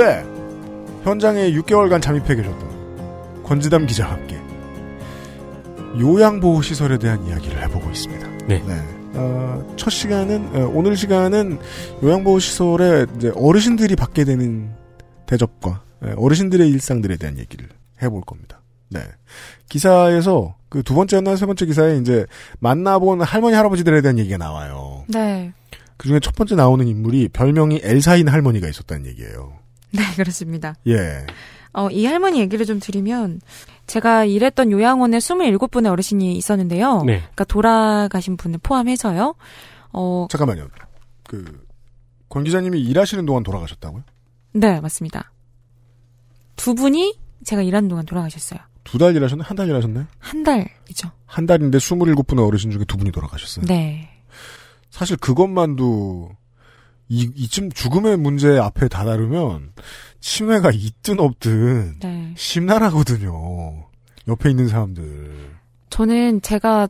네. 0.00 0.24
현장에 1.04 1.52
6개월간 1.52 2.00
잠입해 2.00 2.34
계셨던 2.34 3.42
권지담 3.44 3.84
기자와 3.84 4.12
함께 4.12 4.40
요양보호시설에 5.98 6.96
대한 6.96 7.22
이야기를 7.26 7.62
해보고 7.64 7.90
있습니다. 7.90 8.28
네. 8.46 8.62
어, 9.12 9.74
첫 9.76 9.90
시간은, 9.90 10.56
어, 10.56 10.70
오늘 10.72 10.96
시간은 10.96 11.58
요양보호시설에 12.02 13.06
이제 13.16 13.30
어르신들이 13.34 13.94
받게 13.96 14.24
되는 14.24 14.70
대접과 15.26 15.82
예, 16.06 16.14
어르신들의 16.16 16.66
일상들에 16.70 17.18
대한 17.18 17.36
얘기를 17.36 17.68
해볼 18.02 18.22
겁니다. 18.22 18.62
네. 18.88 19.00
기사에서 19.68 20.54
그 20.70 20.82
두 20.82 20.94
번째였나 20.94 21.36
세 21.36 21.44
번째 21.44 21.66
기사에 21.66 21.98
이제 21.98 22.24
만나본 22.60 23.20
할머니, 23.20 23.54
할아버지들에 23.54 24.00
대한 24.00 24.18
얘기가 24.18 24.38
나와요. 24.38 25.04
네. 25.08 25.52
그 25.98 26.08
중에 26.08 26.20
첫 26.20 26.34
번째 26.34 26.54
나오는 26.54 26.86
인물이 26.86 27.28
별명이 27.28 27.80
엘사인 27.82 28.28
할머니가 28.28 28.66
있었다는 28.66 29.04
얘기예요. 29.06 29.59
네, 29.96 30.02
그렇습니다. 30.16 30.74
예. 30.86 31.26
어, 31.72 31.88
이 31.90 32.04
할머니 32.06 32.40
얘기를 32.40 32.66
좀 32.66 32.80
드리면, 32.80 33.40
제가 33.86 34.24
일했던 34.24 34.70
요양원에 34.72 35.18
27분의 35.18 35.90
어르신이 35.90 36.36
있었는데요. 36.36 37.02
네. 37.04 37.18
그러니까 37.20 37.44
돌아가신 37.44 38.36
분을 38.36 38.58
포함해서요. 38.62 39.34
어, 39.92 40.26
잠깐만요. 40.30 40.68
그, 41.24 41.64
권 42.28 42.44
기자님이 42.44 42.80
일하시는 42.82 43.24
동안 43.26 43.42
돌아가셨다고요? 43.42 44.02
네, 44.52 44.80
맞습니다. 44.80 45.32
두 46.56 46.74
분이 46.74 47.16
제가 47.44 47.62
일하는 47.62 47.88
동안 47.88 48.04
돌아가셨어요. 48.04 48.60
두 48.84 48.98
달 48.98 49.14
일하셨나요? 49.14 49.46
한달 49.46 49.68
일하셨나요? 49.68 50.06
한 50.18 50.42
달이죠. 50.42 51.10
한 51.26 51.46
달인데 51.46 51.78
27분의 51.78 52.46
어르신 52.46 52.70
중에 52.70 52.84
두 52.86 52.96
분이 52.96 53.12
돌아가셨어요. 53.12 53.64
네. 53.66 54.08
사실 54.90 55.16
그것만도 55.16 56.30
이, 57.12 57.28
이쯤 57.34 57.72
죽음의 57.72 58.16
문제 58.18 58.56
앞에 58.56 58.86
다다르면 58.88 59.72
치매가 60.20 60.70
있든 60.72 61.18
없든 61.20 61.98
네. 62.00 62.32
심란하거든요. 62.36 63.84
옆에 64.28 64.48
있는 64.50 64.68
사람들. 64.68 65.50
저는 65.90 66.40
제가 66.42 66.88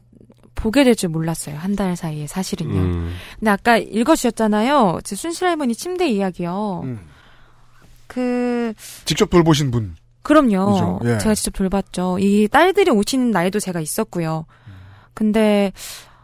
보게 0.54 0.84
될 0.84 0.94
줄 0.94 1.08
몰랐어요. 1.08 1.56
한 1.56 1.74
달 1.74 1.96
사이에 1.96 2.26
사실은요. 2.26 2.78
음. 2.78 3.14
근데 3.38 3.50
아까 3.50 3.78
읽어주셨잖아요. 3.78 4.98
제 5.04 5.16
순실 5.16 5.46
할머니 5.48 5.74
침대 5.74 6.06
이야기요. 6.10 6.82
음. 6.84 7.00
그, 8.06 8.74
직접 9.06 9.30
돌보신 9.30 9.70
분. 9.70 9.94
그럼요. 10.22 10.72
그죠, 10.72 11.00
예. 11.04 11.18
제가 11.18 11.34
직접 11.34 11.52
돌봤죠. 11.52 12.18
이 12.20 12.46
딸들이 12.48 12.90
오시는 12.90 13.30
날도 13.30 13.58
제가 13.58 13.80
있었고요. 13.80 14.44
근데 15.14 15.72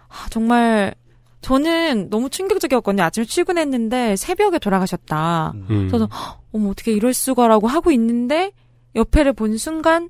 아, 0.09 0.27
정말 0.31 0.95
저는 1.47 2.11
너무 2.11 2.29
충격적이었거든요. 2.29 3.05
아침에 3.05 3.25
출근했는데 3.25 4.17
새벽에 4.17 4.59
돌아가셨다. 4.59 5.53
음. 5.71 5.89
저도 5.89 6.09
"헉, 6.11 6.41
어머 6.53 6.71
어떻게 6.71 6.91
이럴 6.91 7.15
수가라고 7.15 7.69
하고 7.69 7.93
있는데 7.93 8.51
옆에를 8.97 9.33
본 9.33 9.57
순간 9.57 10.09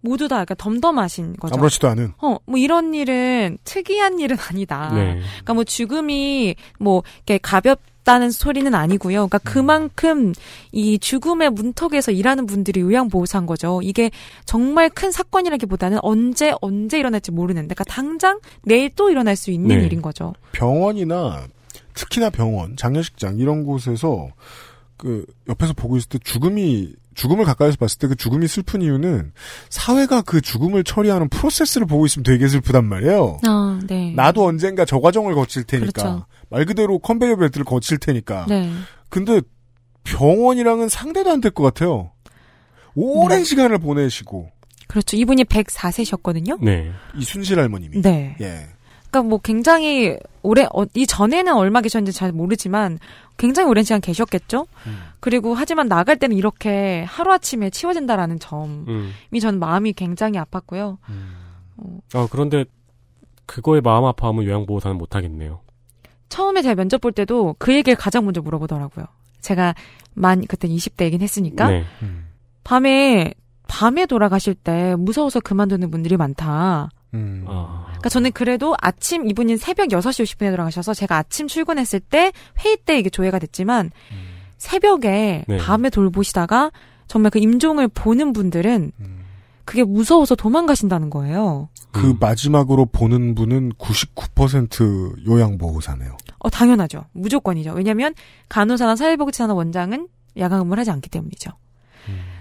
모두 0.00 0.26
다 0.26 0.40
약간 0.40 0.56
덤덤하신 0.58 1.34
거죠. 1.36 1.54
아무렇지도 1.54 1.86
않은. 1.90 2.14
어, 2.20 2.38
뭐 2.46 2.58
이런 2.58 2.92
일은 2.92 3.56
특이한 3.62 4.18
일은 4.18 4.36
아니다. 4.50 4.90
네. 4.92 5.20
그러니까 5.20 5.54
뭐 5.54 5.62
죽음이 5.62 6.56
뭐 6.80 7.04
이렇게 7.18 7.38
가볍 7.38 7.80
다는 8.04 8.30
소리는 8.30 8.72
아니고요. 8.74 9.26
그러니까 9.28 9.38
그만큼 9.38 10.32
이 10.72 10.98
죽음의 10.98 11.50
문턱에서 11.50 12.12
일하는 12.12 12.46
분들이 12.46 12.80
요양보호사인 12.80 13.46
거죠. 13.46 13.80
이게 13.82 14.10
정말 14.44 14.90
큰 14.90 15.10
사건이라기보다는 15.10 15.98
언제 16.02 16.54
언제 16.60 16.98
일어날지 16.98 17.32
모르는데, 17.32 17.74
그러니까 17.74 17.84
당장 17.84 18.40
내일 18.62 18.90
또 18.94 19.10
일어날 19.10 19.36
수 19.36 19.50
있는 19.50 19.78
네. 19.78 19.84
일인 19.84 20.02
거죠. 20.02 20.34
병원이나 20.52 21.46
특히나 21.94 22.30
병원, 22.30 22.76
장례식장 22.76 23.38
이런 23.38 23.64
곳에서 23.64 24.28
그 24.96 25.24
옆에서 25.48 25.72
보고 25.72 25.96
있을 25.96 26.08
때 26.08 26.18
죽음이 26.22 26.92
죽음을 27.14 27.44
가까이서 27.44 27.76
봤을 27.76 27.98
때 27.98 28.08
그 28.08 28.16
죽음이 28.16 28.48
슬픈 28.48 28.82
이유는 28.82 29.32
사회가 29.70 30.22
그 30.22 30.40
죽음을 30.40 30.82
처리하는 30.82 31.28
프로세스를 31.28 31.86
보고 31.86 32.06
있으면 32.06 32.24
되게 32.24 32.48
슬프단 32.48 32.84
말이에요. 32.84 33.38
아, 33.46 33.80
네. 33.86 34.12
나도 34.14 34.44
언젠가 34.44 34.84
저 34.84 34.98
과정을 35.00 35.34
거칠 35.34 35.62
테니까 35.64 35.92
그렇죠. 35.92 36.26
말 36.54 36.64
그대로 36.66 36.98
컨베이어 37.00 37.34
벨트를 37.36 37.64
거칠 37.64 37.98
테니까. 37.98 38.46
네. 38.48 38.70
근데 39.08 39.40
병원이랑은 40.04 40.88
상대도 40.88 41.30
안 41.30 41.40
될 41.40 41.50
것 41.52 41.64
같아요. 41.64 42.12
오랜 42.94 43.40
네. 43.40 43.44
시간을 43.44 43.78
보내시고 43.78 44.48
그렇죠. 44.86 45.16
이분이 45.16 45.44
104세셨거든요. 45.44 46.62
네. 46.62 46.92
이순실 47.16 47.58
할머님이 47.58 48.02
네. 48.02 48.36
예. 48.40 48.68
그러니까 49.10 49.22
뭐 49.28 49.38
굉장히 49.38 50.16
오래 50.42 50.64
어, 50.72 50.84
이 50.94 51.06
전에는 51.06 51.54
얼마 51.54 51.80
계셨는지 51.80 52.16
잘 52.16 52.30
모르지만 52.30 52.98
굉장히 53.36 53.68
오랜 53.68 53.82
시간 53.82 54.00
계셨겠죠. 54.00 54.66
음. 54.86 54.98
그리고 55.18 55.54
하지만 55.54 55.88
나갈 55.88 56.18
때는 56.18 56.36
이렇게 56.36 57.02
하루 57.08 57.32
아침에 57.32 57.70
치워진다라는 57.70 58.38
점이 58.38 58.84
음. 58.88 59.12
저는 59.40 59.58
마음이 59.58 59.92
굉장히 59.94 60.38
아팠고요. 60.38 60.98
아, 62.12 62.28
그런데 62.30 62.64
그거에 63.46 63.80
마음 63.80 64.04
아파하면 64.04 64.44
요양보호사는 64.44 64.96
못하겠네요. 64.96 65.60
처음에 66.28 66.62
제가 66.62 66.74
면접 66.74 67.00
볼 67.00 67.12
때도 67.12 67.56
그 67.58 67.74
얘기를 67.74 67.96
가장 67.96 68.24
먼저 68.24 68.40
물어보더라고요. 68.40 69.06
제가 69.40 69.74
만 70.14 70.44
그때 70.46 70.68
20대이긴 70.68 71.20
했으니까 71.20 71.68
네. 71.68 71.84
음. 72.02 72.28
밤에 72.64 73.34
밤에 73.68 74.06
돌아가실 74.06 74.54
때 74.54 74.94
무서워서 74.96 75.40
그만두는 75.40 75.90
분들이 75.90 76.16
많다. 76.16 76.90
음. 77.14 77.44
아. 77.46 77.84
그러니까 77.86 78.08
저는 78.08 78.32
그래도 78.32 78.74
아침 78.80 79.28
이분이 79.28 79.56
새벽 79.56 79.88
6시 79.88 80.24
50분에 80.24 80.50
돌아가셔서 80.50 80.94
제가 80.94 81.16
아침 81.16 81.46
출근했을 81.46 82.00
때 82.00 82.32
회의 82.64 82.76
때 82.76 82.98
이게 82.98 83.10
조회가 83.10 83.38
됐지만 83.38 83.90
새벽에 84.58 85.44
네. 85.46 85.56
밤에 85.58 85.90
돌보시다가 85.90 86.70
정말 87.06 87.30
그 87.30 87.38
임종을 87.38 87.88
보는 87.88 88.32
분들은 88.32 88.92
음. 88.98 89.23
그게 89.64 89.82
무서워서 89.84 90.34
도망가신다는 90.34 91.10
거예요. 91.10 91.68
그 91.92 92.10
음. 92.10 92.16
마지막으로 92.20 92.86
보는 92.86 93.34
분은 93.34 93.72
99% 93.78 95.26
요양보호사네요. 95.26 96.16
어 96.38 96.50
당연하죠. 96.50 97.04
무조건이죠. 97.12 97.72
왜냐하면 97.72 98.14
간호사나 98.48 98.96
사회복지사나 98.96 99.54
원장은 99.54 100.08
야간 100.38 100.60
근무를 100.60 100.80
하지 100.80 100.90
않기 100.90 101.08
때문이죠. 101.08 101.50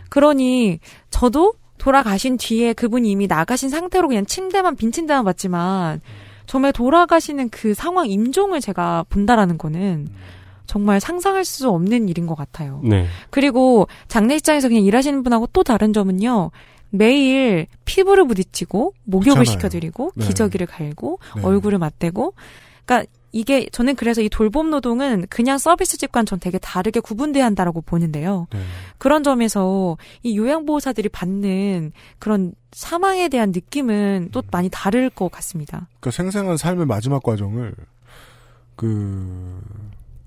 그러니 0.09 0.79
저도 1.09 1.53
돌아가신 1.77 2.37
뒤에 2.37 2.73
그분이 2.73 3.09
이미 3.09 3.27
나가신 3.27 3.69
상태로 3.69 4.07
그냥 4.07 4.25
침대만 4.25 4.75
빈 4.75 4.91
침대만 4.91 5.25
봤지만 5.25 6.01
정말 6.45 6.71
돌아가시는 6.71 7.49
그 7.49 7.73
상황 7.73 8.07
임종을 8.07 8.61
제가 8.61 9.05
본다라는 9.09 9.57
거는 9.57 10.07
정말 10.65 10.99
상상할 10.99 11.45
수 11.45 11.69
없는 11.69 12.09
일인 12.09 12.25
것 12.25 12.35
같아요. 12.35 12.79
네. 12.83 13.07
그리고 13.29 13.87
장례식장에서 14.07 14.69
그냥 14.69 14.83
일하시는 14.83 15.23
분하고 15.23 15.47
또 15.47 15.63
다른 15.63 15.93
점은요. 15.93 16.51
매일 16.95 17.65
피부를 17.85 18.27
부딪히고 18.27 18.93
목욕을 19.05 19.33
그렇잖아요. 19.33 19.45
시켜드리고 19.45 20.11
네. 20.15 20.27
기저귀를 20.27 20.67
갈고 20.67 21.17
네. 21.35 21.41
얼굴을 21.41 21.79
맞대고 21.79 22.35
그러니까 22.85 23.11
이게 23.31 23.67
저는 23.71 23.95
그래서 23.95 24.21
이 24.21 24.29
돌봄 24.29 24.69
노동은 24.69 25.25
그냥 25.27 25.57
서비스직과는 25.57 26.27
전 26.27 26.39
되게 26.39 26.59
다르게 26.59 26.99
구분돼야 26.99 27.45
한다라고 27.45 27.81
보는데요. 27.81 28.45
네. 28.53 28.59
그런 28.99 29.23
점에서 29.23 29.97
이 30.21 30.37
요양보호사들이 30.37 31.09
받는 31.09 31.93
그런 32.19 32.53
사망에 32.71 33.27
대한 33.27 33.49
느낌은 33.49 34.29
또 34.31 34.43
많이 34.51 34.69
다를 34.71 35.09
것 35.09 35.31
같습니다. 35.31 35.87
그러니까 35.99 36.11
생생한 36.11 36.57
삶의 36.57 36.85
마지막 36.85 37.23
과정을 37.23 37.73
그 38.75 39.61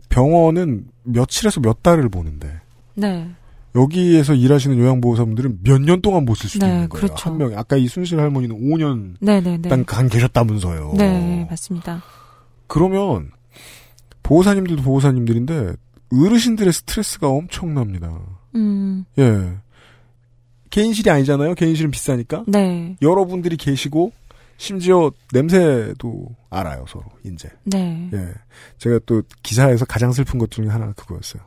병원은 0.09 0.89
며칠에서 1.05 1.61
몇 1.61 1.85
달을 1.85 2.09
보는데 2.09 2.61
네. 2.95 3.31
여기에서 3.77 4.35
일하시는 4.35 4.79
요양보호사분들은 4.79 5.59
몇 5.63 5.81
년 5.81 6.01
동안 6.03 6.25
못 6.25 6.35
쓸 6.37 6.49
수도 6.51 6.67
네, 6.67 6.73
있는 6.73 6.89
거예요. 6.89 7.07
그렇죠. 7.07 7.31
한 7.31 7.39
명. 7.39 7.57
아까 7.59 7.77
이 7.77 7.87
순실 7.89 8.19
할머니는 8.19 8.57
5년 8.59 9.15
네 9.21 9.41
네네. 9.41 9.69
단간 9.69 10.09
계셨다면서요. 10.09 10.95
네, 10.97 11.47
맞습니다. 11.51 12.03
그러면 12.67 13.31
보호사님들도 14.23 14.83
보호사님들인데 14.83 15.75
어르신들의 16.13 16.73
스트레스가 16.73 17.29
엄청납니다. 17.29 18.19
음, 18.55 19.05
예. 19.19 19.53
개인실이 20.71 21.11
아니잖아요. 21.11 21.55
개인실은 21.55 21.91
비싸니까. 21.91 22.45
네. 22.49 22.97
여러분들이 23.03 23.57
계시고 23.57 24.13
심지어 24.59 25.11
냄새도 25.33 26.29
알아요 26.51 26.85
서로 26.89 27.05
이제. 27.25 27.49
네. 27.65 28.09
예. 28.13 28.29
제가 28.79 28.99
또 29.07 29.23
기사에서 29.43 29.85
가장 29.85 30.13
슬픈 30.13 30.39
것 30.39 30.51
중에 30.51 30.67
하나가 30.69 30.93
그거였어요. 30.93 31.43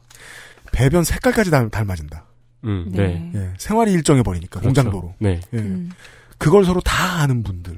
배변 0.71 1.03
색깔까지 1.03 1.51
닮, 1.51 1.69
닮아진다. 1.69 2.25
음, 2.65 2.89
네. 2.93 3.31
예. 3.35 3.53
생활이 3.57 3.91
일정해 3.93 4.21
버리니까 4.23 4.59
그렇죠. 4.59 4.81
공장도로. 4.83 5.15
네. 5.19 5.39
예. 5.53 5.57
음, 5.57 5.91
그걸 6.37 6.65
서로 6.65 6.81
다 6.81 7.21
아는 7.21 7.43
분들이 7.43 7.77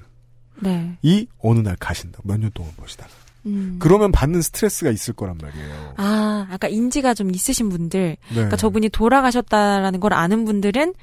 네. 0.59 0.97
어느 1.39 1.59
날 1.59 1.75
가신다. 1.79 2.19
몇 2.23 2.37
년 2.39 2.51
동안 2.53 2.71
보시다가. 2.77 3.09
음. 3.47 3.77
그러면 3.79 4.11
받는 4.11 4.41
스트레스가 4.41 4.91
있을 4.91 5.13
거란 5.15 5.37
말이에요. 5.41 5.93
아, 5.97 6.47
아까 6.51 6.67
인지가 6.67 7.13
좀 7.15 7.33
있으신 7.33 7.69
분들, 7.69 8.17
네. 8.29 8.33
그러니까 8.35 8.55
저분이 8.55 8.89
돌아가셨다라는 8.89 9.99
걸 9.99 10.13
아는 10.13 10.45
분들은 10.45 10.93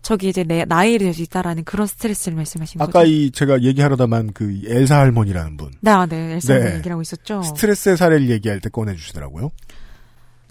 저기 0.00 0.28
이제 0.28 0.44
내 0.44 0.64
나이를 0.64 0.98
될 1.06 1.12
수 1.12 1.22
있다라는 1.22 1.64
그런 1.64 1.88
스트레스를 1.88 2.36
말씀하신 2.36 2.80
아까 2.80 3.00
거죠. 3.00 3.10
이 3.10 3.32
제가 3.32 3.62
얘기하려다만 3.62 4.32
그 4.32 4.60
엘사 4.66 4.96
할머니라는 4.96 5.56
분 5.56 5.72
네, 5.80 5.90
아, 5.90 6.06
네, 6.06 6.34
엘사 6.34 6.56
네. 6.56 6.76
얘기라고 6.76 7.02
있었죠. 7.02 7.42
스트레스의 7.42 7.96
사례를 7.96 8.30
얘기할 8.30 8.60
때 8.60 8.68
꺼내주시더라고요. 8.68 9.50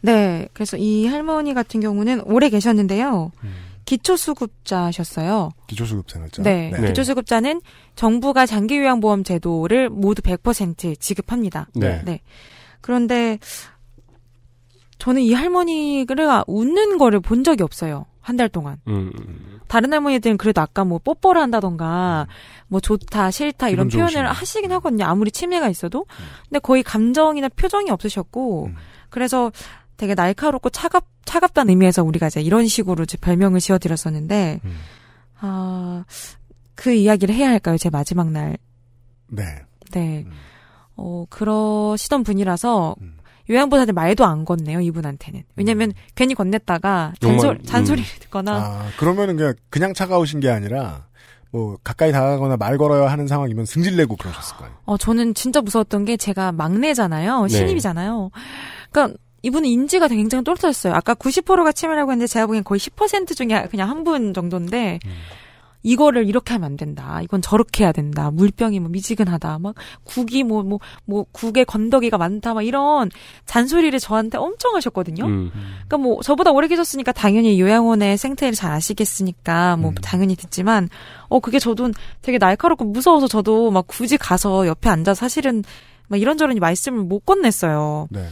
네, 0.04 0.48
그래서 0.54 0.78
이 0.78 1.06
할머니 1.08 1.54
같은 1.54 1.80
경우는 1.80 2.22
오래 2.26 2.50
계셨는데요. 2.50 3.32
음. 3.44 3.54
기초수급자셨어요. 3.86 5.52
기초수급생활자. 5.68 6.44
네, 6.44 6.72
네. 6.78 6.88
기초수급자는 6.88 7.62
정부가 7.96 8.46
장기요양보험 8.46 9.24
제도를 9.24 9.90
모두 9.90 10.22
100% 10.22 11.00
지급합니다. 11.00 11.68
네. 11.74 12.20
그런데 12.82 13.40
저는 15.00 15.22
이 15.22 15.34
할머니가 15.34 16.44
웃는 16.48 16.98
거를 16.98 17.20
본 17.20 17.44
적이 17.44 17.64
없어요. 17.64 18.06
한 18.20 18.36
달 18.36 18.50
동안. 18.50 18.78
음, 18.90 19.10
음. 19.18 19.60
다른 19.70 19.94
할머니들은 19.94 20.36
그래도 20.38 20.60
아까 20.60 20.84
뭐 20.84 21.00
뽀뽀를 21.02 21.42
한다던가 21.42 22.28
뭐 22.68 22.82
좋다 22.82 23.32
싫다 23.32 23.70
이런 23.70 23.88
음. 23.88 23.90
표현을 23.90 24.12
좋으시네. 24.12 24.28
하시긴 24.28 24.72
하거든요. 24.74 25.06
아무리 25.06 25.32
치매가 25.32 25.70
있어도. 25.70 26.06
근데 26.50 26.60
거의 26.60 26.84
감정이나 26.84 27.48
표정이 27.48 27.90
없으셨고 27.90 28.66
음. 28.66 28.76
그래서 29.10 29.50
되게 29.98 30.14
날카롭고 30.16 30.70
차갑 30.70 31.06
차갑다는 31.26 31.72
의미에서 31.72 32.04
우리가 32.04 32.28
이제 32.28 32.42
이런 32.42 32.68
식으로 32.68 33.04
이제 33.04 33.18
별명을 33.18 33.60
지어드렸었는데 33.60 34.62
음. 34.64 34.78
아그 35.40 36.94
이야기를 36.94 37.34
해야 37.36 37.50
할까요? 37.50 37.78
제 37.78 37.90
마지막 37.90 38.32
날. 38.32 38.58
네. 39.28 39.44
네. 39.92 40.24
음. 40.26 40.32
어 40.96 41.26
그러시던 41.30 42.24
분이라서 42.24 42.96
음. 43.02 43.18
요양보호사들 43.50 43.94
말도 43.94 44.26
안 44.26 44.46
건네요 44.46 44.82
이분한테는. 44.82 45.44
왜냐면 45.56 45.94
괜히 46.16 46.36
건넸다가 46.36 47.14
잔소, 47.20 47.50
음. 47.50 47.64
잔소리를 47.64 48.08
듣거나 48.20 48.56
아, 48.56 48.90
그러면은 48.98 49.38
그냥, 49.38 49.54
그냥 49.70 49.94
차가우신 49.94 50.42
게 50.42 50.50
아니라, 50.50 51.06
뭐, 51.52 51.78
가까이 51.82 52.12
다가가거나 52.12 52.58
말 52.58 52.78
걸어야 52.78 53.10
하는 53.10 53.26
상황이면 53.28 53.66
승질내고 53.66 54.18
그러셨을 54.18 54.58
거예요. 54.58 54.74
어, 54.84 54.98
저는 54.98 55.34
진짜 55.34 55.62
무서웠던 55.62 56.04
게 56.04 56.18
제가 56.18 56.52
막내잖아요. 56.52 57.44
네. 57.44 57.48
신입이잖아요. 57.48 58.32
그러니까 58.92 59.18
이분은 59.44 59.70
인지가 59.70 60.08
굉장히 60.08 60.44
또렷했어요. 60.44 60.94
아까 60.94 61.14
90%가 61.14 61.72
치매라고 61.72 62.12
했는데 62.12 62.28
제가 62.28 62.46
보기엔 62.48 62.64
거의 62.64 62.80
10% 62.80 63.36
중에 63.36 63.68
그냥 63.70 63.90
한 63.90 64.04
분 64.04 64.34
정도인데 64.34 65.00
음. 65.06 65.12
이거를 65.84 66.28
이렇게 66.28 66.54
하면 66.54 66.66
안 66.72 66.78
된다. 66.78 67.22
이건 67.24 67.42
저렇게 67.42 67.84
해야 67.84 67.92
된다. 67.92 68.32
물병이 68.32 68.80
뭐 68.80 68.90
미지근하다. 68.90 69.60
막 69.60 69.76
국이 70.04 70.44
뭐뭐 70.44 70.80
뭐 71.06 71.26
국에 71.32 71.64
건더기가 71.64 72.18
많다. 72.18 72.54
막 72.54 72.64
이런 72.64 73.10
잔소리를 73.46 73.98
저한테 74.00 74.38
엄청 74.38 74.76
하셨거든요. 74.76 75.26
음. 75.26 75.52
그러니까 75.88 75.98
뭐 75.98 76.22
저보다 76.22 76.52
오래 76.52 76.68
계셨으니까 76.68 77.12
당연히 77.12 77.60
요양원의 77.60 78.18
생태를 78.18 78.54
잘 78.54 78.72
아시겠으니까 78.72 79.78
뭐 79.78 79.92
음. 79.92 79.96
당연히 79.96 80.36
듣지만 80.36 80.90
어 81.30 81.40
그게 81.40 81.60
저도 81.60 81.92
되게 82.22 82.38
날카롭고 82.38 82.86
무서워서 82.86 83.28
저도 83.28 83.72
막 83.72 83.86
굳이 83.88 84.18
가서 84.18 84.68
옆에 84.68 84.90
앉아 84.90 85.14
서 85.14 85.20
사실은 85.20 85.64
막 86.10 86.20
이런저런 86.20 86.58
말씀을 86.58 87.04
못 87.04 87.26
건넸어요. 87.26 88.08
네. 88.10 88.26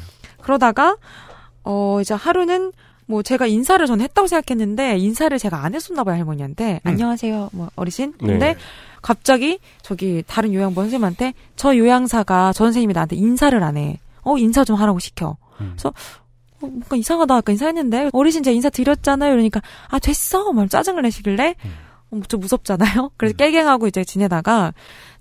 그러다가 0.45 0.97
어 1.63 1.99
이제 2.01 2.13
하루는 2.13 2.71
뭐 3.07 3.23
제가 3.23 3.47
인사를 3.47 3.85
전 3.87 4.01
했다고 4.01 4.27
생각했는데 4.27 4.97
인사를 4.97 5.37
제가 5.37 5.63
안 5.63 5.73
했었나 5.73 6.03
봐요 6.03 6.17
할머니한테 6.17 6.81
음. 6.83 6.89
안녕하세요 6.89 7.49
뭐 7.53 7.69
어르신 7.75 8.13
근데 8.19 8.53
네. 8.53 8.55
갑자기 9.05 9.59
저기 9.83 10.23
다른 10.25 10.51
요양보 10.51 10.81
선생님한테 10.81 11.35
저 11.55 11.77
요양사가 11.77 12.53
저 12.53 12.63
선생님이 12.63 12.93
나한테 12.93 13.15
인사를 13.15 13.61
안 13.61 13.77
해. 13.77 13.99
어 14.23 14.35
인사 14.39 14.63
좀 14.63 14.77
하라고 14.77 14.97
시켜. 14.97 15.37
음. 15.61 15.73
그래서 15.75 15.89
어, 16.59 16.65
뭔가 16.65 16.95
이상하다 16.95 17.35
아까 17.35 17.51
인사했는데 17.51 18.09
어르신 18.13 18.41
제가 18.41 18.55
인사 18.55 18.71
드렸잖아요. 18.71 19.33
이러니까 19.33 19.61
아 19.89 19.99
됐어. 19.99 20.51
막 20.53 20.67
짜증을 20.71 21.03
내시길래 21.03 21.53
음. 21.65 21.71
어, 22.09 22.21
좀 22.27 22.39
무섭잖아요. 22.39 23.11
그래서 23.15 23.35
깨갱하고 23.35 23.85
이제 23.85 24.03
지내다가 24.03 24.73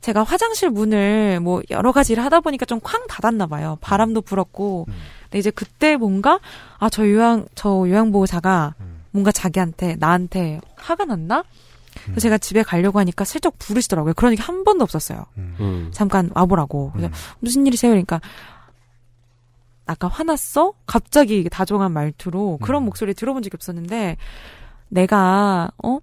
제가 0.05 0.23
화장실 0.23 0.69
문을 0.69 1.41
뭐 1.41 1.63
여러 1.71 1.91
가지를 1.91 2.23
하다 2.25 2.41
보니까 2.41 2.67
좀 2.67 2.79
쾅 2.81 3.07
닫았나 3.09 3.47
봐요. 3.47 3.79
바람도 3.81 4.21
불었고. 4.21 4.85
음. 4.89 4.95
근데 5.25 5.39
이제 5.39 5.51
그때 5.51 5.97
뭔가 5.97 6.41
아 6.79 6.91
저 6.91 7.09
요양 7.09 7.47
저 7.55 7.71
요양보호사가 7.71 8.75
음. 8.81 9.05
뭔가 9.13 9.33
자기한테 9.33 9.97
나한테 9.99 10.61
화가 10.77 11.07
났나? 11.07 11.43
그래서 12.05 12.13
음. 12.13 12.19
제가 12.19 12.37
집에 12.37 12.63
가려고 12.63 12.99
하니까 12.99 13.25
슬쩍 13.25 13.59
부르시더라고요. 13.59 14.13
그런 14.13 14.33
얘기 14.33 14.43
한 14.43 14.65
번도 14.65 14.83
없었어요. 14.85 15.25
잠깐 15.93 16.31
와보라고. 16.35 16.91
그래서 16.93 17.09
음. 17.09 17.13
무슨 17.41 17.67
일이세요? 17.67 17.93
그러니까 17.93 18.21
아까 19.87 20.09
화났어? 20.09 20.75
갑자기 20.87 21.49
다정한 21.51 21.93
말투로 21.93 22.59
그런 22.61 22.83
음. 22.83 22.87
목소리 22.87 23.15
들어본 23.15 23.43
적이 23.43 23.55
없었는데 23.57 24.19
내가 24.89 25.71
어 25.83 25.99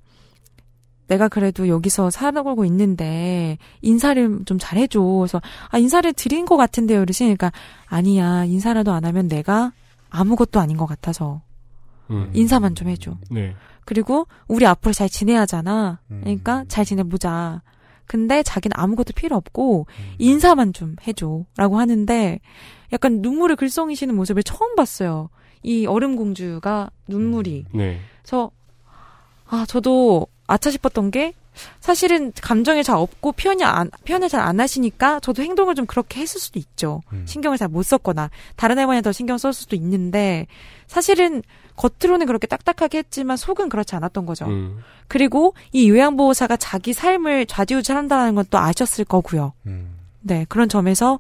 내가 1.12 1.28
그래도 1.28 1.68
여기서 1.68 2.10
살아가고 2.10 2.64
있는데 2.64 3.58
인사를 3.82 4.46
좀 4.46 4.58
잘해줘. 4.58 5.02
그래서 5.02 5.42
아 5.70 5.78
인사를 5.78 6.12
드린 6.14 6.46
것 6.46 6.56
같은데요, 6.56 7.02
어르신. 7.02 7.26
그러니까 7.28 7.52
아니야 7.86 8.46
인사라도 8.46 8.94
안 8.94 9.04
하면 9.04 9.28
내가 9.28 9.74
아무것도 10.10 10.62
아닌 10.62 10.78
것 10.78 10.86
같아서 10.86 11.42
음. 12.12 12.32
인사만 12.34 12.76
좀 12.76 12.88
해줘. 12.88 13.18
네. 13.30 13.56
그리고 13.84 14.26
우리 14.48 14.66
앞으로 14.66 14.94
잘 14.94 15.10
지내야잖아. 15.10 16.00
음. 16.12 16.22
그러니까 16.22 16.64
잘 16.70 16.86
지내보자. 16.86 17.62
근데 18.06 18.42
자기는 18.42 18.72
아무것도 18.78 19.12
필요 19.14 19.36
없고 19.36 19.88
음. 19.90 20.16
인사만 20.18 20.72
좀 20.72 20.96
해줘라고 21.06 21.78
하는데 21.78 22.40
약간 22.94 23.22
눈물을 23.22 23.58
글썽이시는 23.58 24.16
모습을 24.16 24.44
처음 24.44 24.76
봤어요. 24.78 25.30
이 25.62 25.86
얼음 25.86 26.16
공주가 26.16 26.90
눈물이. 27.10 27.66
네. 27.74 28.00
그래서 28.22 28.50
아 29.46 29.66
저도 29.68 30.28
아차 30.52 30.72
싶었던 30.72 31.12
게 31.12 31.34
사실은 31.82 32.32
감정이 32.42 32.84
잘 32.84 32.96
없고 32.96 33.34
표현이 33.34 33.64
안 33.64 33.90
표현을 34.06 34.30
잘 34.30 34.42
안 34.42 34.60
하시니까 34.60 35.20
저도 35.20 35.44
행동을 35.44 35.76
좀 35.76 35.86
그렇게 35.86 36.22
했을 36.22 36.40
수도 36.40 36.60
있죠. 36.60 37.02
음. 37.14 37.26
신경을 37.28 37.58
잘 37.58 37.68
못 37.68 37.84
썼거나 37.84 38.30
다른 38.56 38.78
할머니한테 38.78 39.10
더 39.10 39.12
신경 39.12 39.38
썼을 39.38 39.54
수도 39.54 39.76
있는데 39.76 40.48
사실은 40.88 41.44
겉으로는 41.76 42.26
그렇게 42.28 42.48
딱딱하게 42.48 43.00
했지만 43.00 43.38
속은 43.38 43.70
그렇지 43.70 43.96
않았던 43.96 44.26
거죠. 44.26 44.46
음. 44.46 44.80
그리고 45.08 45.54
이 45.72 45.90
요양보호사가 45.90 46.58
자기 46.58 46.94
삶을 46.94 47.46
좌지우지한다는 47.48 48.36
것도 48.36 48.58
아셨을 48.58 49.06
거고요. 49.06 49.54
음. 49.68 49.98
네 50.22 50.46
그런 50.50 50.70
점에서 50.70 51.20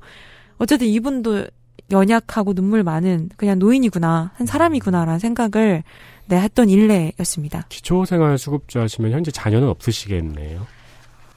어쨌든 0.57 0.87
이분도 0.87 1.47
연약하고 1.91 2.53
눈물 2.53 2.83
많은 2.83 3.29
그냥 3.37 3.59
노인이구나 3.59 4.31
한 4.35 4.47
사람이구나라는 4.47 5.19
생각을 5.19 5.83
네 6.27 6.39
했던 6.39 6.69
일례였습니다. 6.69 7.65
기초생활수급자시면 7.69 9.11
현재 9.11 9.31
자녀는 9.31 9.67
없으시겠네요. 9.67 10.65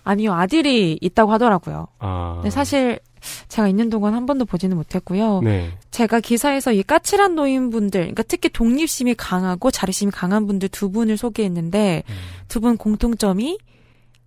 아니요 0.05 0.35
아들이 0.35 0.99
있다고 1.01 1.33
하더라고요. 1.33 1.89
아. 1.99 2.35
근데 2.37 2.51
사실 2.51 3.01
제가 3.49 3.69
있는 3.69 3.89
동안 3.89 4.15
한 4.15 4.27
번도 4.27 4.45
보지는 4.45 4.77
못했고요. 4.77 5.41
네. 5.43 5.73
제가 5.91 6.21
기사에서 6.21 6.73
이 6.73 6.83
까칠한 6.83 7.35
노인분들, 7.35 8.01
그러니까 8.01 8.23
특히 8.23 8.51
독립심이 8.51 9.15
강하고 9.15 9.71
자립심이 9.71 10.13
강한 10.13 10.47
분들 10.47 10.69
두 10.69 10.91
분을 10.91 11.17
소개했는데 11.17 12.03
음. 12.07 12.15
두분 12.49 12.77
공통점이 12.77 13.59